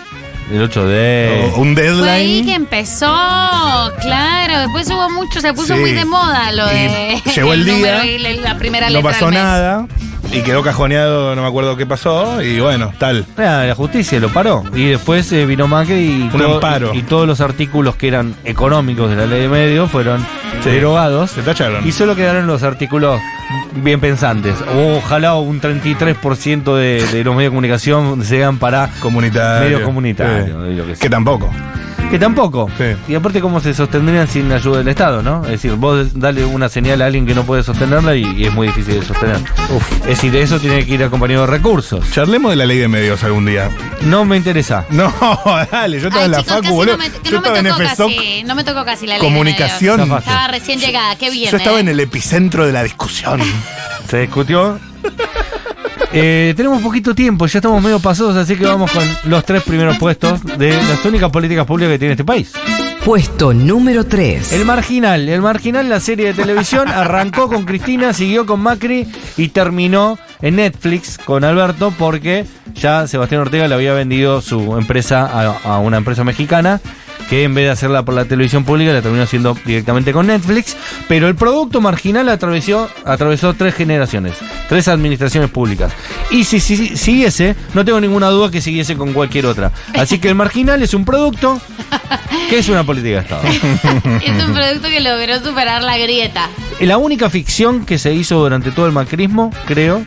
El 0.50 0.62
8D. 0.70 1.52
o 1.54 1.60
un 1.60 1.74
Fue 1.74 1.84
ahí 2.10 2.42
deadline. 2.42 2.46
que 2.46 2.54
empezó, 2.54 3.06
claro. 4.00 4.58
Después 4.60 4.88
hubo 4.88 5.10
mucho, 5.10 5.40
se 5.42 5.52
puso 5.52 5.74
Sí. 5.74 5.80
muy 5.80 5.92
de 5.92 6.04
moda 6.06 6.52
lo 6.52 6.70
Y 6.72 6.74
de. 6.74 7.22
llegó 7.34 7.52
el 7.52 7.64
día, 7.66 7.74
número 7.74 8.04
y 8.04 8.18
la- 8.38 8.56
primera 8.58 8.86
no 8.88 8.94
letra 8.96 9.10
pasó 9.12 9.30
nada. 9.30 9.86
Y 10.32 10.42
quedó 10.42 10.62
cajoneado, 10.62 11.34
no 11.34 11.42
me 11.42 11.48
acuerdo 11.48 11.76
qué 11.76 11.86
pasó, 11.86 12.40
y 12.42 12.60
bueno, 12.60 12.92
tal. 12.98 13.26
Ah, 13.36 13.64
La 13.66 13.74
justicia 13.74 14.20
lo 14.20 14.28
paró. 14.28 14.62
Y 14.74 14.86
después 14.86 15.30
eh, 15.32 15.44
vino 15.46 15.66
Macri 15.66 15.94
y, 15.94 16.22
Un 16.22 16.30
todo- 16.30 16.54
amparo. 16.54 16.94
y 16.94 17.02
todos 17.02 17.26
los 17.26 17.40
artículos 17.40 17.96
que 17.96 18.08
eran 18.08 18.34
económicos 18.44 19.10
de 19.10 19.16
la 19.16 19.26
ley 19.26 19.42
de 19.42 19.48
medios 19.48 19.90
fueron 19.90 20.24
Sí. 20.62 20.70
derogados. 20.70 21.30
Se 21.32 21.42
tacharon. 21.42 21.86
Y 21.86 21.92
solo 21.92 22.14
quedaron 22.14 22.46
los 22.46 22.62
artículos 22.62 23.20
bien 23.76 23.98
pensantes. 24.00 24.54
Ojalá 24.96 25.34
un 25.34 25.60
33% 25.60 26.76
de, 26.76 27.04
de 27.06 27.24
los 27.24 27.34
medios 27.34 27.50
de 27.50 27.56
comunicación 27.56 28.24
sean 28.24 28.58
para 28.58 28.88
Comunitario. 29.00 29.64
medios 29.68 29.82
comunitarios. 29.82 30.46
Sí. 30.66 30.72
y 30.72 30.76
lo 30.76 30.86
que 30.86 30.96
sea. 30.96 31.02
Que 31.02 31.10
tampoco. 31.10 31.50
Que 32.10 32.18
tampoco. 32.18 32.68
Sí. 32.76 32.96
Y 33.12 33.14
aparte, 33.14 33.40
¿cómo 33.40 33.60
se 33.60 33.72
sostendrían 33.72 34.26
sin 34.26 34.48
la 34.48 34.56
ayuda 34.56 34.78
del 34.78 34.88
Estado, 34.88 35.22
no? 35.22 35.44
Es 35.44 35.52
decir, 35.52 35.72
vos 35.74 36.08
dale 36.18 36.44
una 36.44 36.68
señal 36.68 37.00
a 37.02 37.06
alguien 37.06 37.24
que 37.24 37.34
no 37.36 37.44
puede 37.44 37.62
sostenerla 37.62 38.16
y, 38.16 38.24
y 38.36 38.46
es 38.46 38.52
muy 38.52 38.66
difícil 38.66 38.98
de 38.98 39.06
sostener. 39.06 39.36
Es 40.02 40.06
decir, 40.08 40.34
eso 40.34 40.58
tiene 40.58 40.84
que 40.84 40.94
ir 40.94 41.04
acompañado 41.04 41.42
de 41.46 41.52
recursos. 41.52 42.04
Charlemos 42.10 42.50
de 42.50 42.56
la 42.56 42.66
ley 42.66 42.78
de 42.78 42.88
medios 42.88 43.22
algún 43.22 43.46
día. 43.46 43.70
No 44.02 44.24
me 44.24 44.36
interesa. 44.36 44.84
No, 44.90 45.12
dale, 45.70 46.00
yo 46.00 46.08
estaba 46.08 46.22
Ay, 46.22 46.26
en 46.26 46.30
la 46.32 46.38
chicos, 46.38 46.52
facu, 46.54 46.62
casi 46.62 46.74
boludo. 46.74 46.96
no 46.96 46.98
me, 46.98 47.10
que 47.10 47.30
yo 47.30 47.36
no 47.36 47.40
me 47.42 47.46
estaba 47.46 47.58
en 47.60 47.64
tocó 47.66 47.88
FSOC. 47.88 48.16
casi, 48.16 48.42
no 48.44 48.54
me 48.56 48.64
tocó 48.64 48.84
casi 48.84 49.06
la 49.06 49.14
ley 49.14 49.20
de 49.22 49.28
Comunicación. 49.28 50.00
medios. 50.00 50.18
Estaba 50.18 50.48
recién 50.48 50.80
llegada, 50.80 51.16
qué 51.16 51.30
bien. 51.30 51.50
Yo 51.52 51.56
estaba 51.58 51.76
¿eh? 51.76 51.80
en 51.80 51.88
el 51.90 52.00
epicentro 52.00 52.66
de 52.66 52.72
la 52.72 52.82
discusión. 52.82 53.40
Se 54.10 54.18
discutió. 54.18 54.80
Eh, 56.12 56.54
tenemos 56.56 56.82
poquito 56.82 57.14
tiempo, 57.14 57.46
ya 57.46 57.58
estamos 57.58 57.80
medio 57.82 58.00
pasados, 58.00 58.36
así 58.36 58.56
que 58.56 58.64
vamos 58.64 58.90
con 58.90 59.04
los 59.30 59.44
tres 59.44 59.62
primeros 59.62 59.96
puestos 59.96 60.42
de 60.58 60.70
las 60.70 61.04
únicas 61.04 61.30
políticas 61.30 61.66
públicas 61.66 61.92
que 61.92 61.98
tiene 61.98 62.12
este 62.12 62.24
país. 62.24 62.52
Puesto 63.04 63.54
número 63.54 64.04
3. 64.04 64.52
El 64.52 64.66
Marginal. 64.66 65.28
El 65.28 65.40
Marginal, 65.40 65.88
la 65.88 66.00
serie 66.00 66.26
de 66.26 66.34
televisión, 66.34 66.88
arrancó 66.94 67.48
con 67.48 67.64
Cristina, 67.64 68.12
siguió 68.12 68.44
con 68.44 68.60
Macri 68.60 69.06
y 69.36 69.48
terminó 69.48 70.18
en 70.42 70.56
Netflix 70.56 71.16
con 71.16 71.44
Alberto 71.44 71.94
porque 71.96 72.44
ya 72.74 73.06
Sebastián 73.06 73.42
Ortega 73.42 73.68
le 73.68 73.74
había 73.74 73.94
vendido 73.94 74.40
su 74.42 74.76
empresa 74.76 75.26
a, 75.26 75.76
a 75.76 75.78
una 75.78 75.96
empresa 75.96 76.24
mexicana 76.24 76.80
que 77.30 77.44
en 77.44 77.54
vez 77.54 77.64
de 77.66 77.70
hacerla 77.70 78.04
por 78.04 78.14
la 78.14 78.24
televisión 78.26 78.64
pública 78.64 78.92
la 78.92 79.00
terminó 79.00 79.22
haciendo 79.22 79.56
directamente 79.64 80.12
con 80.12 80.26
Netflix. 80.26 80.76
Pero 81.08 81.28
el 81.28 81.36
producto 81.36 81.80
Marginal 81.80 82.28
atravesó, 82.28 82.90
atravesó 83.04 83.54
tres 83.54 83.74
generaciones, 83.74 84.34
tres 84.68 84.88
administraciones 84.88 85.48
públicas. 85.50 85.92
Y 86.30 86.44
si, 86.44 86.58
si- 86.60 86.76
si 86.76 86.96
siguiese, 86.96 87.54
no 87.74 87.84
tengo 87.84 88.00
ninguna 88.00 88.28
duda 88.28 88.50
que 88.50 88.60
siguiese 88.60 88.96
con 88.96 89.12
cualquier 89.12 89.46
otra. 89.46 89.70
Así 89.96 90.18
que 90.18 90.28
el 90.28 90.34
Marginal 90.34 90.82
es 90.82 90.92
un 90.92 91.04
producto 91.04 91.60
que 92.48 92.58
es 92.58 92.68
una 92.68 92.82
política 92.84 93.16
de 93.16 93.20
Estado. 93.22 93.42
Es 94.24 94.44
un 94.44 94.52
producto 94.52 94.88
que 94.88 95.00
logró 95.00 95.38
superar 95.44 95.82
la 95.82 95.96
grieta. 95.98 96.48
La 96.80 96.98
única 96.98 97.30
ficción 97.30 97.84
que 97.86 97.98
se 97.98 98.12
hizo 98.12 98.38
durante 98.40 98.70
todo 98.72 98.86
el 98.86 98.92
macrismo, 98.92 99.52
creo, 99.66 100.04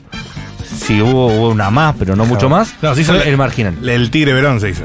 si 0.86 1.02
hubo, 1.02 1.28
hubo 1.28 1.50
una 1.50 1.70
más, 1.70 1.96
pero 1.98 2.16
no 2.16 2.26
mucho 2.26 2.50
más, 2.50 2.74
No, 2.82 2.94
se 2.96 3.02
hizo 3.02 3.14
la- 3.14 3.24
el 3.24 3.38
marginal. 3.38 3.88
El 3.88 4.10
Tigre 4.10 4.34
Verón 4.34 4.60
se 4.60 4.70
hizo. 4.72 4.84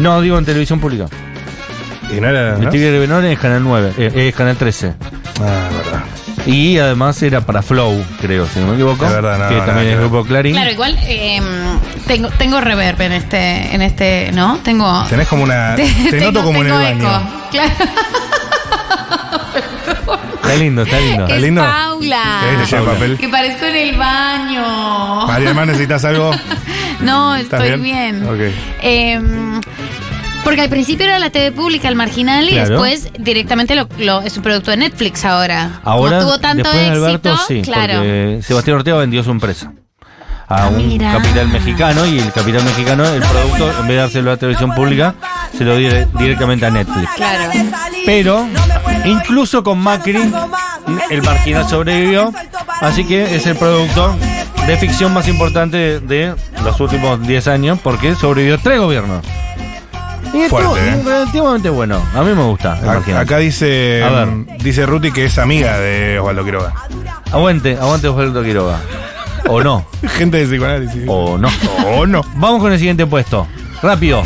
No, 0.00 0.20
digo 0.20 0.36
en 0.38 0.44
televisión 0.44 0.80
pública. 0.80 1.06
Y 2.16 2.20
no 2.20 2.28
era. 2.28 2.54
El 2.56 2.64
¿no? 2.64 2.70
Tigre 2.70 2.90
de 2.90 2.98
Benón 2.98 3.24
es 3.26 3.38
Canal 3.38 3.62
9, 3.62 3.92
eh, 3.98 4.12
es 4.28 4.34
Canal 4.34 4.56
13. 4.56 4.94
Ah, 5.40 5.68
verdad. 5.76 6.04
Y 6.46 6.78
además 6.78 7.20
era 7.22 7.42
para 7.42 7.60
Flow, 7.62 8.02
creo, 8.20 8.46
si 8.46 8.60
no 8.60 8.68
me 8.68 8.74
equivoco. 8.74 9.04
Es 9.04 9.12
verdad, 9.12 9.38
no, 9.38 9.48
que 9.48 9.56
también 9.66 9.86
que 9.88 9.92
es. 9.94 9.98
Grupo 10.00 10.24
Clarín. 10.24 10.54
Claro, 10.54 10.70
igual 10.70 10.98
eh, 11.02 11.40
tengo, 12.06 12.28
tengo 12.30 12.60
reverb 12.60 13.00
en 13.02 13.12
este, 13.12 13.74
en 13.74 13.82
este, 13.82 14.30
¿no? 14.32 14.58
Tengo. 14.62 15.04
Tenés 15.10 15.28
como 15.28 15.42
una. 15.44 15.74
Te, 15.76 15.84
tengo- 16.10 16.26
noto 16.32 16.44
como 16.44 16.60
en 16.62 16.66
el 16.68 16.72
baño. 16.72 17.08
eco. 17.08 17.20
Claro. 17.50 17.70
Está 20.42 20.54
lindo, 20.56 20.82
está 20.82 20.98
lindo. 20.98 21.22
¿Está 21.24 21.36
Es 21.36 21.42
lindo? 21.42 21.62
Paula. 21.62 22.40
¿Querés 22.40 22.58
que 22.60 22.64
lleve 22.70 22.84
Paula. 22.84 22.92
papel? 22.94 23.18
Que 23.18 23.28
parezco 23.28 23.64
en 23.66 23.76
el 23.76 23.96
baño. 23.98 25.26
María, 25.26 25.52
necesitas 25.66 26.04
algo. 26.04 26.30
No, 27.00 27.36
¿Estás 27.36 27.62
estoy 27.62 27.80
bien? 27.80 28.20
bien. 28.26 28.28
Ok. 28.28 28.54
Em, 28.82 29.60
porque 30.44 30.62
al 30.62 30.68
principio 30.70 31.04
era 31.06 31.18
la 31.18 31.30
TV 31.30 31.52
pública, 31.52 31.88
el 31.88 31.94
marginal, 31.94 32.48
y 32.48 32.52
Claro. 32.52 32.68
después 32.70 33.10
directamente 33.18 33.74
lo, 33.74 33.88
lo- 33.98 34.20
es 34.22 34.36
un 34.36 34.42
producto 34.42 34.70
de 34.70 34.78
Netflix 34.78 35.24
ahora. 35.24 35.80
Ahora, 35.84 36.18
Como 36.18 36.30
tuvo 36.30 36.38
tanto 36.40 36.62
después 36.64 36.74
de 36.74 36.88
éxito, 36.88 37.04
Alberto, 37.06 37.36
sí, 37.48 37.62
claro. 37.62 38.42
Sebastián 38.42 38.76
Ortega 38.76 38.96
vendió 38.98 39.22
su 39.22 39.30
empresa 39.30 39.72
a 40.50 40.64
Ah, 40.64 40.68
un 40.68 40.88
mira. 40.88 41.12
capital 41.12 41.48
mexicano 41.48 42.06
y 42.06 42.18
el 42.20 42.32
capital 42.32 42.64
mexicano, 42.64 43.04
el 43.06 43.20
producto, 43.22 43.70
en 43.70 43.78
vez 43.86 43.88
de 43.88 43.94
dárselo 43.96 44.30
a 44.30 44.34
la 44.34 44.38
televisión 44.38 44.74
pública, 44.74 45.14
se 45.56 45.64
lo 45.64 45.76
dio 45.76 46.06
directamente 46.18 46.64
a 46.64 46.70
Netflix. 46.70 47.10
Claro. 47.16 47.52
Pero 48.06 48.48
incluso 49.04 49.62
con 49.62 49.78
Macri, 49.78 50.18
el 51.10 51.22
marginal 51.22 51.68
sobrevivió, 51.68 52.32
así 52.80 53.04
que 53.04 53.34
es 53.36 53.44
el 53.46 53.56
producto 53.56 54.16
de 54.66 54.76
ficción 54.78 55.12
más 55.12 55.28
importante 55.28 55.76
de, 55.76 56.00
de 56.00 56.34
los 56.64 56.80
últimos 56.80 57.20
10 57.26 57.46
años, 57.48 57.78
porque 57.82 58.14
sobrevivió 58.14 58.58
tres 58.58 58.80
gobiernos. 58.80 59.24
Y 60.34 60.48
Fuerte, 60.48 60.78
¿eh? 60.88 61.02
relativamente 61.04 61.70
bueno. 61.70 62.02
A 62.14 62.22
mí 62.22 62.34
me 62.34 62.42
gusta 62.44 62.78
el 62.78 62.88
A- 62.88 62.92
marginal. 62.94 63.22
Acá 63.22 63.38
dice. 63.38 64.02
A 64.04 64.10
ver. 64.10 64.28
Dice 64.58 64.84
Ruti 64.86 65.10
que 65.10 65.24
es 65.26 65.38
amiga 65.38 65.78
de 65.78 66.18
Osvaldo 66.18 66.44
Quiroga. 66.44 66.74
Aguante, 67.32 67.76
aguante 67.80 68.08
Osvaldo 68.08 68.42
Quiroga. 68.42 68.78
O 69.48 69.62
no, 69.62 69.86
Gente 70.16 70.38
de 70.38 70.46
psicoanálisis. 70.46 71.04
o 71.06 71.38
no. 71.38 71.48
O 71.86 72.06
no. 72.06 72.22
Vamos 72.36 72.60
con 72.60 72.72
el 72.72 72.78
siguiente 72.78 73.06
puesto. 73.06 73.46
Rápido. 73.82 74.22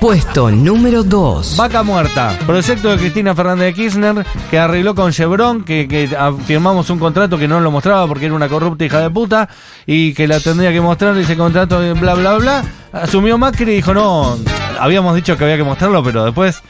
Puesto 0.00 0.50
número 0.50 1.02
2. 1.02 1.56
Vaca 1.58 1.82
Muerta, 1.82 2.34
proyecto 2.46 2.88
de 2.88 2.96
Cristina 2.96 3.34
Fernández 3.34 3.66
de 3.66 3.74
Kirchner 3.74 4.26
que 4.50 4.58
arregló 4.58 4.94
con 4.94 5.12
Chevron, 5.12 5.62
que, 5.62 5.86
que 5.86 6.08
firmamos 6.46 6.88
un 6.88 6.98
contrato 6.98 7.36
que 7.36 7.46
no 7.46 7.60
lo 7.60 7.70
mostraba 7.70 8.06
porque 8.06 8.24
era 8.24 8.34
una 8.34 8.48
corrupta 8.48 8.82
hija 8.82 9.00
de 9.00 9.10
puta 9.10 9.46
y 9.84 10.14
que 10.14 10.26
la 10.26 10.40
tendría 10.40 10.72
que 10.72 10.80
mostrar 10.80 11.16
ese 11.18 11.36
contrato 11.36 11.80
de 11.82 11.92
bla 11.92 12.14
bla 12.14 12.38
bla. 12.38 12.64
Asumió 12.92 13.36
Macri 13.36 13.72
y 13.72 13.74
dijo, 13.76 13.92
no, 13.92 14.38
habíamos 14.78 15.14
dicho 15.14 15.36
que 15.36 15.44
había 15.44 15.58
que 15.58 15.64
mostrarlo, 15.64 16.02
pero 16.02 16.24
después 16.24 16.62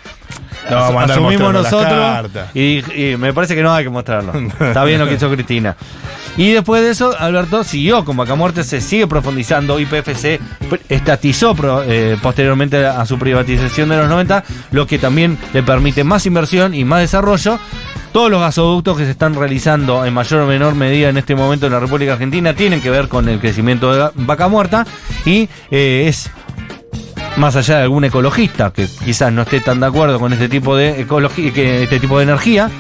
No, 0.68 0.98
asumimos 0.98 1.52
nosotros 1.52 2.30
y 2.52 2.82
me 3.16 3.32
parece 3.32 3.54
que 3.54 3.62
no 3.62 3.72
hay 3.72 3.84
que 3.84 3.90
mostrarlo. 3.90 4.32
Está 4.60 4.82
bien 4.82 4.98
lo 4.98 5.06
que 5.06 5.14
hizo 5.14 5.30
Cristina. 5.30 5.76
Y 6.40 6.52
después 6.52 6.80
de 6.82 6.88
eso, 6.88 7.14
Alberto 7.18 7.62
siguió 7.64 8.02
con 8.02 8.16
Vaca 8.16 8.34
Muerta, 8.34 8.64
se 8.64 8.80
sigue 8.80 9.06
profundizando. 9.06 9.78
IPFC 9.78 10.40
pr- 10.70 10.80
estatizó 10.88 11.54
eh, 11.86 12.16
posteriormente 12.22 12.86
a 12.86 13.04
su 13.04 13.18
privatización 13.18 13.90
de 13.90 13.98
los 13.98 14.08
90, 14.08 14.42
lo 14.70 14.86
que 14.86 14.98
también 14.98 15.36
le 15.52 15.62
permite 15.62 16.02
más 16.02 16.24
inversión 16.24 16.72
y 16.72 16.82
más 16.86 17.00
desarrollo. 17.00 17.58
Todos 18.12 18.30
los 18.30 18.40
gasoductos 18.40 18.96
que 18.96 19.04
se 19.04 19.10
están 19.10 19.34
realizando 19.34 20.02
en 20.06 20.14
mayor 20.14 20.40
o 20.40 20.46
menor 20.46 20.74
medida 20.74 21.10
en 21.10 21.18
este 21.18 21.34
momento 21.34 21.66
en 21.66 21.72
la 21.74 21.78
República 21.80 22.14
Argentina 22.14 22.54
tienen 22.54 22.80
que 22.80 22.88
ver 22.88 23.08
con 23.08 23.28
el 23.28 23.38
crecimiento 23.38 23.92
de 23.92 24.08
Vaca 24.14 24.48
Muerta 24.48 24.86
y 25.26 25.46
eh, 25.70 26.06
es 26.08 26.30
más 27.36 27.54
allá 27.54 27.76
de 27.76 27.82
algún 27.82 28.04
ecologista 28.04 28.72
que 28.72 28.88
quizás 29.04 29.30
no 29.30 29.42
esté 29.42 29.60
tan 29.60 29.78
de 29.78 29.86
acuerdo 29.86 30.18
con 30.18 30.32
este 30.32 30.48
tipo 30.48 30.74
de 30.74 31.06
que 31.54 31.82
este 31.82 32.00
tipo 32.00 32.16
de 32.16 32.24
energía 32.24 32.70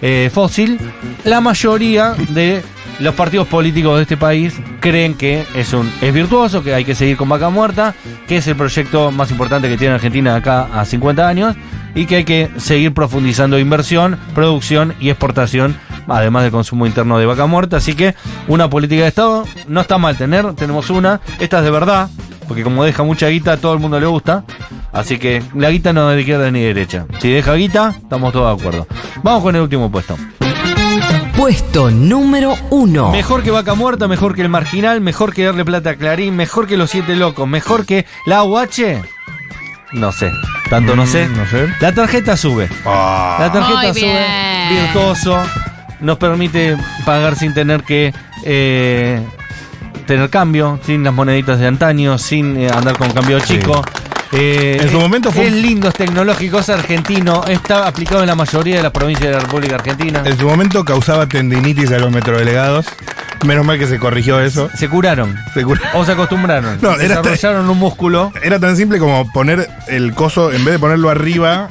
eh, 0.00 0.30
fósil, 0.32 0.78
la 1.24 1.40
mayoría 1.40 2.14
de 2.28 2.62
los 3.00 3.14
partidos 3.14 3.46
políticos 3.48 3.96
de 3.96 4.02
este 4.02 4.16
país 4.16 4.54
creen 4.80 5.14
que 5.14 5.44
es 5.54 5.72
un 5.72 5.90
es 6.00 6.12
virtuoso, 6.12 6.62
que 6.62 6.74
hay 6.74 6.84
que 6.84 6.94
seguir 6.94 7.16
con 7.16 7.28
vaca 7.28 7.48
muerta, 7.48 7.94
que 8.26 8.38
es 8.38 8.46
el 8.46 8.56
proyecto 8.56 9.10
más 9.10 9.30
importante 9.30 9.68
que 9.68 9.76
tiene 9.76 9.94
Argentina 9.94 10.34
acá 10.34 10.68
a 10.72 10.84
50 10.84 11.28
años 11.28 11.56
y 11.94 12.06
que 12.06 12.16
hay 12.16 12.24
que 12.24 12.50
seguir 12.58 12.92
profundizando 12.92 13.58
inversión, 13.58 14.18
producción 14.34 14.94
y 15.00 15.10
exportación, 15.10 15.76
además 16.06 16.42
del 16.42 16.52
consumo 16.52 16.86
interno 16.86 17.18
de 17.18 17.26
vaca 17.26 17.46
muerta. 17.46 17.78
Así 17.78 17.94
que 17.94 18.14
una 18.46 18.68
política 18.68 19.02
de 19.02 19.08
Estado 19.08 19.44
no 19.68 19.80
está 19.80 19.98
mal 19.98 20.16
tener, 20.16 20.54
tenemos 20.54 20.90
una, 20.90 21.20
esta 21.38 21.58
es 21.58 21.64
de 21.64 21.70
verdad, 21.70 22.08
porque 22.46 22.62
como 22.62 22.84
deja 22.84 23.02
mucha 23.02 23.28
guita, 23.28 23.52
a 23.52 23.56
todo 23.58 23.74
el 23.74 23.80
mundo 23.80 24.00
le 24.00 24.06
gusta. 24.06 24.44
Así 24.92 25.18
que 25.18 25.42
la 25.54 25.70
guita 25.70 25.92
no 25.92 26.10
es 26.10 26.16
de 26.16 26.22
izquierda 26.22 26.50
ni 26.50 26.60
de 26.60 26.66
derecha. 26.68 27.06
Si 27.20 27.30
deja 27.30 27.54
guita, 27.54 27.94
estamos 27.96 28.32
todos 28.32 28.56
de 28.56 28.62
acuerdo. 28.62 28.86
Vamos 29.22 29.42
con 29.42 29.54
el 29.54 29.62
último 29.62 29.90
puesto. 29.90 30.16
Puesto 31.38 31.92
número 31.92 32.56
1. 32.70 33.12
Mejor 33.12 33.44
que 33.44 33.52
Vaca 33.52 33.74
Muerta, 33.76 34.08
mejor 34.08 34.34
que 34.34 34.42
el 34.42 34.48
Marginal, 34.48 35.00
mejor 35.00 35.32
que 35.32 35.44
darle 35.44 35.64
plata 35.64 35.90
a 35.90 35.94
Clarín, 35.94 36.34
mejor 36.34 36.66
que 36.66 36.76
los 36.76 36.90
Siete 36.90 37.14
Locos, 37.14 37.46
mejor 37.48 37.86
que 37.86 38.06
la 38.26 38.42
UH. 38.42 39.00
No 39.92 40.10
sé, 40.10 40.32
tanto 40.68 40.96
no 40.96 41.04
Mm, 41.04 41.06
sé. 41.06 41.28
no 41.28 41.46
sé. 41.46 41.68
La 41.80 41.94
tarjeta 41.94 42.36
sube. 42.36 42.68
Ah. 42.84 43.36
La 43.38 43.52
tarjeta 43.52 43.78
Muy 43.80 43.86
sube, 43.94 44.02
bien. 44.02 44.82
virtuoso, 44.82 45.40
nos 46.00 46.18
permite 46.18 46.76
pagar 47.06 47.36
sin 47.36 47.54
tener 47.54 47.84
que 47.84 48.12
eh, 48.44 49.24
tener 50.06 50.28
cambio, 50.30 50.80
sin 50.84 51.04
las 51.04 51.14
moneditas 51.14 51.60
de 51.60 51.68
antaño, 51.68 52.18
sin 52.18 52.56
eh, 52.56 52.68
andar 52.68 52.98
con 52.98 53.12
cambio 53.12 53.38
chico. 53.38 53.84
Eh, 54.32 54.78
En 54.82 54.90
su 54.90 54.98
momento 55.00 55.32
fue 55.32 55.46
Es 55.46 55.52
un- 55.52 55.62
lindo, 55.62 55.88
es 55.88 55.94
tecnológico, 55.94 56.58
es 56.58 56.68
argentino, 56.68 57.44
está 57.46 57.86
aplicado 57.86 58.20
en 58.20 58.26
la 58.26 58.34
mayoría 58.34 58.76
de 58.76 58.82
las 58.82 58.92
provincias 58.92 59.30
de 59.30 59.36
la 59.36 59.40
República 59.40 59.76
Argentina. 59.76 60.22
En 60.24 60.38
su 60.38 60.46
momento 60.46 60.84
causaba 60.84 61.26
tendinitis 61.26 61.90
a 61.92 61.98
los 61.98 62.10
metrodelegados, 62.12 62.86
Menos 63.44 63.64
mal 63.64 63.78
que 63.78 63.86
se 63.86 63.98
corrigió 63.98 64.40
eso. 64.40 64.68
Se 64.76 64.88
curaron. 64.88 65.36
Se 65.54 65.64
cur- 65.64 65.80
O 65.94 66.04
se 66.04 66.12
acostumbraron. 66.12 66.78
No, 66.82 66.92
era- 66.98 67.22
Desarrollaron 67.22 67.70
un 67.70 67.78
músculo. 67.78 68.32
Era 68.42 68.58
tan 68.58 68.76
simple 68.76 68.98
como 68.98 69.30
poner 69.32 69.68
el 69.86 70.12
coso, 70.14 70.52
en 70.52 70.64
vez 70.64 70.74
de 70.74 70.78
ponerlo 70.78 71.08
arriba, 71.10 71.68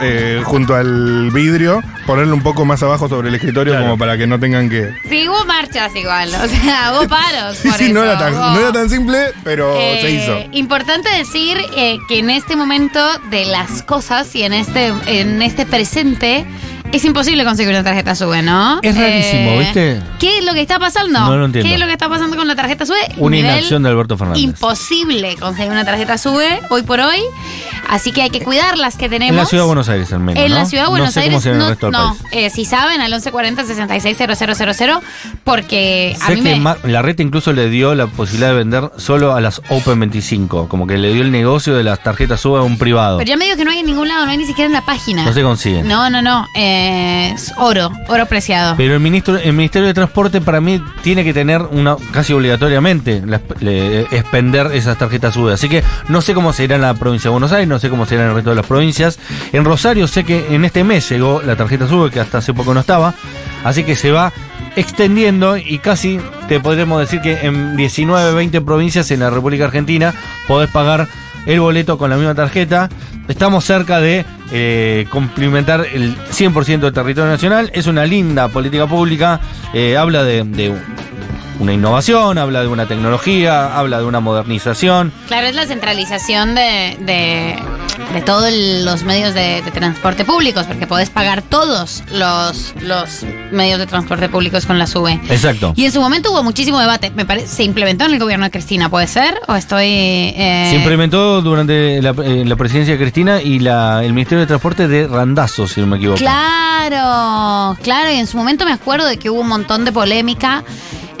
eh, 0.00 0.40
junto 0.44 0.74
al 0.74 1.30
vidrio, 1.30 1.82
ponerlo 2.06 2.34
un 2.34 2.42
poco 2.42 2.64
más 2.64 2.82
abajo 2.82 3.08
sobre 3.08 3.28
el 3.28 3.34
escritorio 3.34 3.72
Claro. 3.74 3.86
como 3.86 3.98
para 3.98 4.16
que 4.16 4.26
no 4.26 4.40
tengan 4.40 4.68
que... 4.70 4.90
Sí, 5.08 5.28
hubo 5.28 5.44
marchas 5.44 5.94
igual, 5.94 6.28
o 6.34 6.48
sea, 6.48 6.92
hubo 6.98 7.08
paros. 7.08 7.56
Sí, 7.58 7.68
por 7.68 7.76
sí, 7.78 7.92
no 7.92 8.02
era, 8.02 8.18
tan, 8.18 8.32
no 8.34 8.58
era 8.58 8.72
tan 8.72 8.88
simple, 8.88 9.18
pero 9.44 9.74
Eh, 9.76 9.98
se 10.00 10.10
hizo. 10.10 10.38
Importante 10.52 11.08
decir 11.10 11.58
eh, 11.76 11.98
que 12.08 12.18
en 12.18 12.30
este 12.30 12.56
momento 12.56 13.00
de 13.30 13.44
las 13.44 13.82
cosas 13.82 14.34
y 14.34 14.42
en 14.42 14.52
este, 14.52 14.92
en 15.06 15.42
este 15.42 15.66
presente 15.66 16.44
es 16.92 17.04
imposible 17.04 17.44
conseguir 17.44 17.70
una 17.70 17.84
tarjeta 17.84 18.14
SUBE, 18.14 18.42
¿no? 18.42 18.76
Eh, 18.82 18.88
Es 18.88 18.96
rarísimo, 18.96 19.58
¿viste? 19.58 20.00
¿Qué 20.18 20.38
es 20.38 20.44
lo 20.44 20.54
que 20.54 20.60
está 20.60 20.78
pasando? 20.78 21.20
No 21.20 21.36
lo 21.36 21.44
entiendo. 21.44 21.68
¿Qué 21.68 21.74
es 21.74 21.80
lo 21.80 21.86
que 21.86 21.92
está 21.92 22.08
pasando 22.08 22.36
con 22.36 22.46
la 22.48 22.56
tarjeta 22.56 22.84
SUBE? 22.86 22.98
Una 23.18 23.36
Nivel 23.36 23.50
inacción 23.58 23.82
de 23.82 23.88
Alberto 23.90 24.16
Fernández. 24.16 24.42
Imposible 24.42 25.36
conseguir 25.36 25.70
una 25.70 25.84
tarjeta 25.84 26.18
SUBE 26.18 26.60
hoy 26.70 26.82
por 26.82 27.00
hoy. 27.00 27.20
Así 27.90 28.12
que 28.12 28.22
hay 28.22 28.30
que 28.30 28.40
cuidar 28.40 28.78
las 28.78 28.96
que 28.96 29.08
tenemos. 29.08 29.30
En 29.30 29.36
la 29.36 29.44
ciudad 29.46 29.64
de 29.64 29.66
Buenos 29.66 29.88
Aires, 29.88 30.12
al 30.12 30.20
menos. 30.20 30.42
En 30.42 30.54
la 30.54 30.60
¿no? 30.60 30.66
ciudad 30.66 30.84
de 30.84 30.90
Buenos 30.90 31.08
no 31.08 31.12
sé 31.12 31.20
Aires, 31.20 31.42
cómo 31.42 31.54
no, 31.56 31.62
el 31.64 31.68
resto 31.70 31.86
del 31.86 31.92
no. 31.92 32.16
país. 32.16 32.22
Eh, 32.32 32.50
si 32.50 32.64
saben, 32.64 33.00
al 33.00 33.10
1140 33.10 33.64
660000, 33.64 34.98
porque 35.44 36.16
a 36.20 36.26
Sé 36.28 36.36
mí 36.36 36.42
que 36.42 36.56
me... 36.56 36.74
La 36.90 37.02
red 37.02 37.18
incluso 37.18 37.52
le 37.52 37.68
dio 37.68 37.94
la 37.94 38.06
posibilidad 38.06 38.50
de 38.50 38.54
vender 38.56 38.90
solo 38.96 39.34
a 39.34 39.40
las 39.40 39.60
Open 39.70 39.98
25, 40.00 40.68
como 40.68 40.86
que 40.86 40.98
le 40.98 41.12
dio 41.12 41.22
el 41.22 41.30
negocio 41.32 41.74
de 41.74 41.82
las 41.84 42.02
tarjetas 42.02 42.40
SUBE 42.40 42.60
a 42.60 42.62
un 42.62 42.78
privado. 42.78 43.18
Pero 43.18 43.28
ya 43.28 43.36
me 43.36 43.44
digo 43.46 43.56
que 43.56 43.64
no 43.64 43.70
hay 43.72 43.80
en 43.80 43.86
ningún 43.86 44.08
lado, 44.08 44.24
no 44.24 44.30
hay 44.30 44.38
ni 44.38 44.46
siquiera 44.46 44.66
en 44.66 44.72
la 44.72 44.84
página. 44.84 45.24
No 45.24 45.32
se 45.32 45.42
consiguen. 45.42 45.88
No, 45.88 46.08
no, 46.10 46.22
no. 46.22 46.46
eh, 46.56 47.32
es 47.34 47.52
oro, 47.58 47.90
oro 48.08 48.26
preciado. 48.26 48.74
Pero 48.76 48.94
el 48.94 49.00
ministro, 49.00 49.36
el 49.36 49.52
Ministerio 49.52 49.88
de 49.88 49.94
Transporte 49.94 50.40
para 50.40 50.60
mí 50.60 50.80
tiene 51.02 51.24
que 51.24 51.34
tener 51.34 51.62
una 51.62 51.96
casi 52.12 52.32
obligatoriamente 52.32 53.22
la- 53.26 53.40
le- 53.60 54.02
expender 54.02 54.68
esas 54.74 54.96
tarjetas 54.98 55.34
SUBE. 55.34 55.54
Así 55.54 55.68
que 55.68 55.82
no 56.08 56.20
sé 56.20 56.34
cómo 56.34 56.52
se 56.52 56.64
irá 56.64 56.76
en 56.76 56.82
la 56.82 56.94
provincia 56.94 57.28
de 57.28 57.32
Buenos 57.32 57.50
Aires, 57.52 57.68
no 57.68 57.78
sé 57.80 57.90
cómo 57.90 58.06
se 58.06 58.14
irá 58.14 58.24
en 58.24 58.30
el 58.30 58.34
resto 58.36 58.50
de 58.50 58.56
las 58.56 58.66
provincias. 58.66 59.18
En 59.52 59.64
Rosario 59.64 60.06
sé 60.06 60.24
que 60.24 60.54
en 60.54 60.64
este 60.64 60.84
mes 60.84 61.08
llegó 61.08 61.42
la 61.42 61.56
tarjeta 61.56 61.88
SUBE, 61.88 62.10
que 62.10 62.20
hasta 62.20 62.38
hace 62.38 62.54
poco 62.54 62.74
no 62.74 62.80
estaba. 62.80 63.14
Así 63.64 63.84
que 63.84 63.96
se 63.96 64.10
va 64.10 64.32
extendiendo 64.76 65.56
y 65.56 65.78
casi 65.78 66.20
te 66.48 66.60
podremos 66.60 67.00
decir 67.00 67.20
que 67.20 67.46
en 67.46 67.76
19, 67.76 68.34
20 68.34 68.60
provincias 68.60 69.10
en 69.10 69.20
la 69.20 69.30
República 69.30 69.64
Argentina 69.64 70.14
podés 70.46 70.70
pagar 70.70 71.08
el 71.46 71.60
boleto 71.60 71.98
con 71.98 72.10
la 72.10 72.16
misma 72.16 72.34
tarjeta. 72.34 72.88
Estamos 73.28 73.64
cerca 73.64 74.00
de 74.00 74.24
eh, 74.52 75.06
complementar 75.10 75.86
el 75.92 76.16
100% 76.16 76.80
del 76.80 76.92
territorio 76.92 77.30
nacional. 77.30 77.70
Es 77.74 77.86
una 77.86 78.04
linda 78.04 78.48
política 78.48 78.86
pública. 78.86 79.40
eh, 79.72 79.96
habla 79.96 80.24
de, 80.24 80.44
de 80.44 80.74
una 81.60 81.72
innovación, 81.74 82.38
habla 82.38 82.62
de 82.62 82.68
una 82.68 82.86
tecnología, 82.86 83.78
habla 83.78 83.98
de 83.98 84.04
una 84.06 84.18
modernización. 84.20 85.12
Claro, 85.28 85.46
es 85.46 85.54
la 85.54 85.66
centralización 85.66 86.54
de, 86.54 86.96
de, 87.00 87.56
de 88.14 88.22
todos 88.22 88.50
los 88.52 89.04
medios 89.04 89.34
de, 89.34 89.62
de 89.62 89.70
transporte 89.70 90.24
públicos, 90.24 90.64
porque 90.66 90.86
podés 90.86 91.10
pagar 91.10 91.42
todos 91.42 92.02
los, 92.12 92.74
los 92.80 93.24
medios 93.52 93.78
de 93.78 93.86
transporte 93.86 94.28
públicos 94.28 94.64
con 94.66 94.78
la 94.78 94.86
SUBE. 94.86 95.20
Exacto. 95.28 95.74
Y 95.76 95.84
en 95.84 95.92
su 95.92 96.00
momento 96.00 96.32
hubo 96.32 96.42
muchísimo 96.42 96.80
debate. 96.80 97.12
Me 97.14 97.26
parece, 97.26 97.46
se 97.46 97.62
implementó 97.62 98.06
en 98.06 98.14
el 98.14 98.18
gobierno 98.18 98.46
de 98.46 98.50
Cristina, 98.50 98.88
¿puede 98.88 99.06
ser? 99.06 99.38
¿O 99.46 99.54
estoy...? 99.54 99.84
eh, 99.86 100.68
Se 100.70 100.76
implementó 100.76 101.42
durante 101.42 102.00
la, 102.00 102.14
eh, 102.24 102.44
la 102.46 102.56
presidencia 102.56 102.94
de 102.94 103.00
Cristina 103.00 103.42
y 103.42 103.58
la, 103.58 104.02
el 104.02 104.14
Ministerio 104.14 104.40
de 104.40 104.46
Transporte 104.46 104.88
de 104.88 105.06
Randazo, 105.06 105.68
si 105.68 105.80
no 105.82 105.86
me 105.86 105.98
equivoco. 105.98 106.18
Claro, 106.18 107.76
claro, 107.82 108.10
y 108.10 108.16
en 108.16 108.26
su 108.26 108.38
momento 108.38 108.64
me 108.64 108.72
acuerdo 108.72 109.06
de 109.06 109.18
que 109.18 109.28
hubo 109.28 109.40
un 109.40 109.48
montón 109.48 109.84
de 109.84 109.92
polémica 109.92 110.64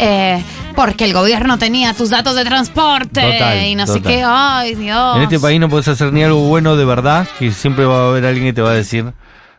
eh, 0.00 0.42
porque 0.74 1.04
el 1.04 1.12
gobierno 1.12 1.58
tenía 1.58 1.92
tus 1.92 2.10
datos 2.10 2.34
de 2.34 2.44
transporte 2.44 3.20
Total, 3.20 3.66
y 3.66 3.74
no 3.74 3.86
sé 3.86 3.94
total. 3.94 4.12
qué, 4.12 4.22
ay 4.26 4.74
Dios. 4.74 5.16
En 5.16 5.22
este 5.22 5.38
país 5.38 5.60
no 5.60 5.68
puedes 5.68 5.88
hacer 5.88 6.12
ni 6.12 6.22
algo 6.22 6.40
bueno 6.48 6.76
de 6.76 6.84
verdad, 6.86 7.28
que 7.38 7.52
siempre 7.52 7.84
va 7.84 8.04
a 8.04 8.08
haber 8.08 8.24
alguien 8.24 8.46
que 8.46 8.52
te 8.54 8.62
va 8.62 8.70
a 8.70 8.74
decir 8.74 9.12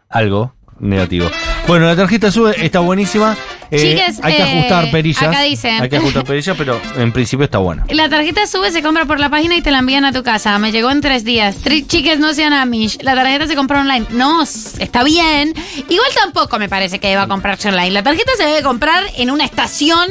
algo 0.09 0.53
negativo. 0.79 1.29
Bueno, 1.67 1.85
la 1.85 1.95
tarjeta 1.95 2.31
sube, 2.31 2.55
está 2.65 2.79
buenísima. 2.79 3.37
Eh, 3.71 3.77
Chiques, 3.79 4.19
hay 4.21 4.35
que 4.35 4.41
eh, 4.41 4.57
ajustar 4.59 4.91
perillas. 4.91 5.23
acá 5.23 5.41
dicen. 5.43 5.81
Hay 5.81 5.89
que 5.89 5.95
ajustar 5.97 6.23
perillas, 6.25 6.55
pero 6.57 6.79
en 6.97 7.11
principio 7.13 7.45
está 7.45 7.57
buena. 7.59 7.85
La 7.89 8.09
tarjeta 8.09 8.45
sube, 8.45 8.69
se 8.71 8.81
compra 8.83 9.05
por 9.05 9.19
la 9.19 9.29
página 9.29 9.55
y 9.55 9.61
te 9.61 9.71
la 9.71 9.79
envían 9.79 10.03
a 10.05 10.11
tu 10.11 10.23
casa. 10.23 10.57
Me 10.59 10.71
llegó 10.73 10.91
en 10.91 10.99
tres 11.01 11.23
días. 11.23 11.55
Tri- 11.63 11.87
chiques, 11.87 12.19
no 12.19 12.33
sean 12.33 12.51
amish. 12.53 12.97
La 13.01 13.15
tarjeta 13.15 13.47
se 13.47 13.55
compra 13.55 13.79
online. 13.81 14.05
No, 14.09 14.43
está 14.43 15.03
bien. 15.03 15.53
Igual 15.89 16.09
tampoco 16.13 16.59
me 16.59 16.67
parece 16.67 16.99
que 16.99 17.07
deba 17.07 17.27
comprarse 17.27 17.69
online. 17.69 17.91
La 17.91 18.03
tarjeta 18.03 18.31
se 18.37 18.43
debe 18.43 18.61
comprar 18.61 19.03
en 19.17 19.31
una 19.31 19.45
estación 19.45 20.07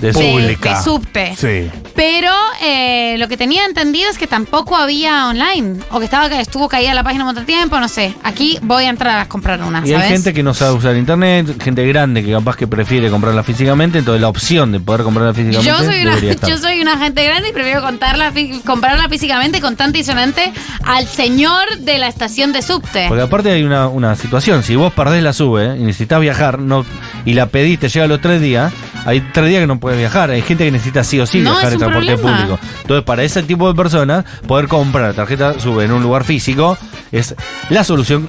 De 0.00 0.12
Pública. 0.12 0.76
de 0.76 0.82
subte. 0.82 1.34
Sí. 1.36 1.70
Pero 1.94 2.32
eh, 2.62 3.16
lo 3.18 3.26
que 3.28 3.36
tenía 3.36 3.64
entendido 3.64 4.08
es 4.10 4.18
que 4.18 4.26
tampoco 4.26 4.76
había 4.76 5.28
online. 5.28 5.80
O 5.90 5.98
que 5.98 6.04
estaba 6.04 6.26
estuvo 6.40 6.68
caída 6.68 6.94
la 6.94 7.02
página 7.02 7.32
de 7.32 7.42
tiempo, 7.42 7.78
no 7.80 7.88
sé. 7.88 8.14
Aquí 8.22 8.58
voy 8.62 8.84
a 8.84 8.90
entrar 8.90 9.18
a 9.18 9.28
comprar 9.28 9.60
una, 9.62 9.80
Y 9.84 9.90
¿sabes? 9.90 10.04
hay 10.04 10.12
gente 10.12 10.32
que 10.32 10.42
no 10.42 10.54
sabe 10.54 10.72
usar 10.72 10.96
internet, 10.96 11.60
gente 11.62 11.86
grande 11.86 12.24
que 12.24 12.32
capaz 12.32 12.56
que 12.56 12.66
prefiere 12.66 13.10
comprarla 13.10 13.42
físicamente, 13.42 13.98
entonces 13.98 14.20
la 14.20 14.28
opción 14.28 14.72
de 14.72 14.80
poder 14.80 15.02
comprarla 15.02 15.34
físicamente 15.34 15.68
Yo 15.68 15.78
soy, 15.78 16.02
una, 16.02 16.14
estar. 16.30 16.50
yo 16.50 16.58
soy 16.58 16.80
una 16.80 16.98
gente 16.98 17.24
grande 17.24 17.48
y 17.48 17.52
prefiero 17.52 17.82
contarla, 17.82 18.32
comprarla 18.64 19.08
físicamente 19.08 19.60
contante 19.60 19.98
y 19.98 20.04
sonante 20.04 20.52
al 20.84 21.06
señor 21.06 21.78
de 21.78 21.98
la 21.98 22.08
estación 22.08 22.52
de 22.52 22.62
subte. 22.62 23.06
Porque 23.08 23.22
aparte 23.22 23.50
hay 23.50 23.62
una, 23.62 23.88
una 23.88 24.14
situación, 24.16 24.62
si 24.62 24.76
vos 24.76 24.92
perdés 24.92 25.22
la 25.22 25.32
sube 25.32 25.76
y 25.76 25.82
necesitas 25.82 26.20
viajar 26.20 26.58
no, 26.58 26.84
y 27.24 27.34
la 27.34 27.46
pediste, 27.46 27.88
llega 27.88 28.04
a 28.04 28.08
los 28.08 28.20
tres 28.20 28.40
días, 28.40 28.72
hay 29.04 29.20
tres 29.32 29.48
días 29.48 29.60
que 29.60 29.66
no 29.66 29.80
puedes 29.80 29.87
viajar, 29.96 30.30
hay 30.30 30.42
gente 30.42 30.64
que 30.64 30.70
necesita 30.70 31.02
sí 31.04 31.18
o 31.20 31.26
sí 31.26 31.40
No, 31.40 31.52
viajar 31.52 31.72
en 31.72 31.78
transporte 31.78 32.16
problema. 32.16 32.38
público. 32.46 32.58
Entonces 32.82 33.04
para 33.04 33.22
ese 33.22 33.42
tipo 33.42 33.68
de 33.68 33.74
personas, 33.74 34.24
poder 34.46 34.68
comprar 34.68 35.14
tarjeta 35.14 35.58
sube 35.58 35.84
en 35.84 35.92
un 35.92 36.02
lugar 36.02 36.24
físico 36.24 36.76
es 37.12 37.34
la 37.70 37.84
solución 37.84 38.26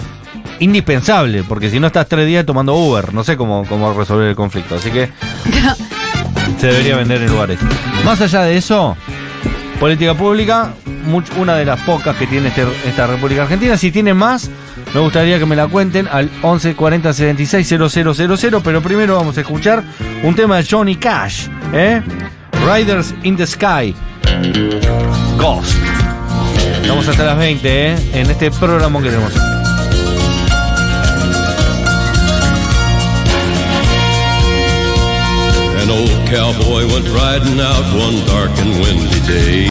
indispensable, 0.59 1.43
porque 1.43 1.69
si 1.69 1.79
no 1.79 1.87
estás 1.87 2.07
tres 2.07 2.27
días 2.27 2.45
tomando 2.45 2.75
Uber, 2.75 3.13
no 3.13 3.23
sé 3.23 3.37
cómo, 3.37 3.65
cómo 3.67 3.93
resolver 3.93 4.27
el 4.29 4.35
conflicto, 4.35 4.75
así 4.75 4.91
que 4.91 5.09
se 6.59 6.67
debería 6.67 6.97
vender 6.97 7.21
en 7.21 7.29
lugares. 7.31 7.59
Más 8.05 8.19
allá 8.21 8.41
de 8.43 8.57
eso, 8.57 8.95
política 9.79 10.13
pública, 10.13 10.73
much- 11.07 11.31
una 11.37 11.55
de 11.55 11.65
las 11.65 11.79
pocas 11.81 12.15
que 12.17 12.27
tiene 12.27 12.49
este- 12.49 12.67
esta 12.85 13.07
República 13.07 13.43
Argentina. 13.43 13.77
Si 13.77 13.91
tiene 13.91 14.13
más, 14.13 14.49
me 14.93 14.99
gustaría 15.01 15.37
que 15.39 15.45
me 15.45 15.55
la 15.55 15.67
cuenten 15.67 16.07
al 16.07 16.29
11 16.41 16.75
40 16.75 17.13
76 17.13 17.67
000, 17.67 18.61
pero 18.63 18.81
primero 18.81 19.15
vamos 19.15 19.37
a 19.37 19.41
escuchar 19.41 19.83
un 20.23 20.35
tema 20.35 20.57
de 20.57 20.65
Johnny 20.65 20.95
Cash, 20.95 21.47
¿eh? 21.73 22.01
Riders 22.65 23.13
in 23.23 23.37
the 23.37 23.45
Sky. 23.45 23.95
Ghost. 25.37 25.75
Estamos 26.81 27.07
hasta 27.07 27.23
las 27.23 27.37
20, 27.37 27.91
¿eh? 27.91 27.95
En 28.13 28.29
este 28.29 28.51
programa 28.51 29.01
que 29.01 29.09
tenemos. 29.09 29.33
An 35.81 35.89
old 35.89 36.29
cowboy 36.29 36.85
went 36.91 37.07
riding 37.09 37.59
out 37.59 37.85
one 37.95 38.25
dark 38.25 38.51
and 38.59 38.71
windy 38.81 39.19
day. 39.27 39.67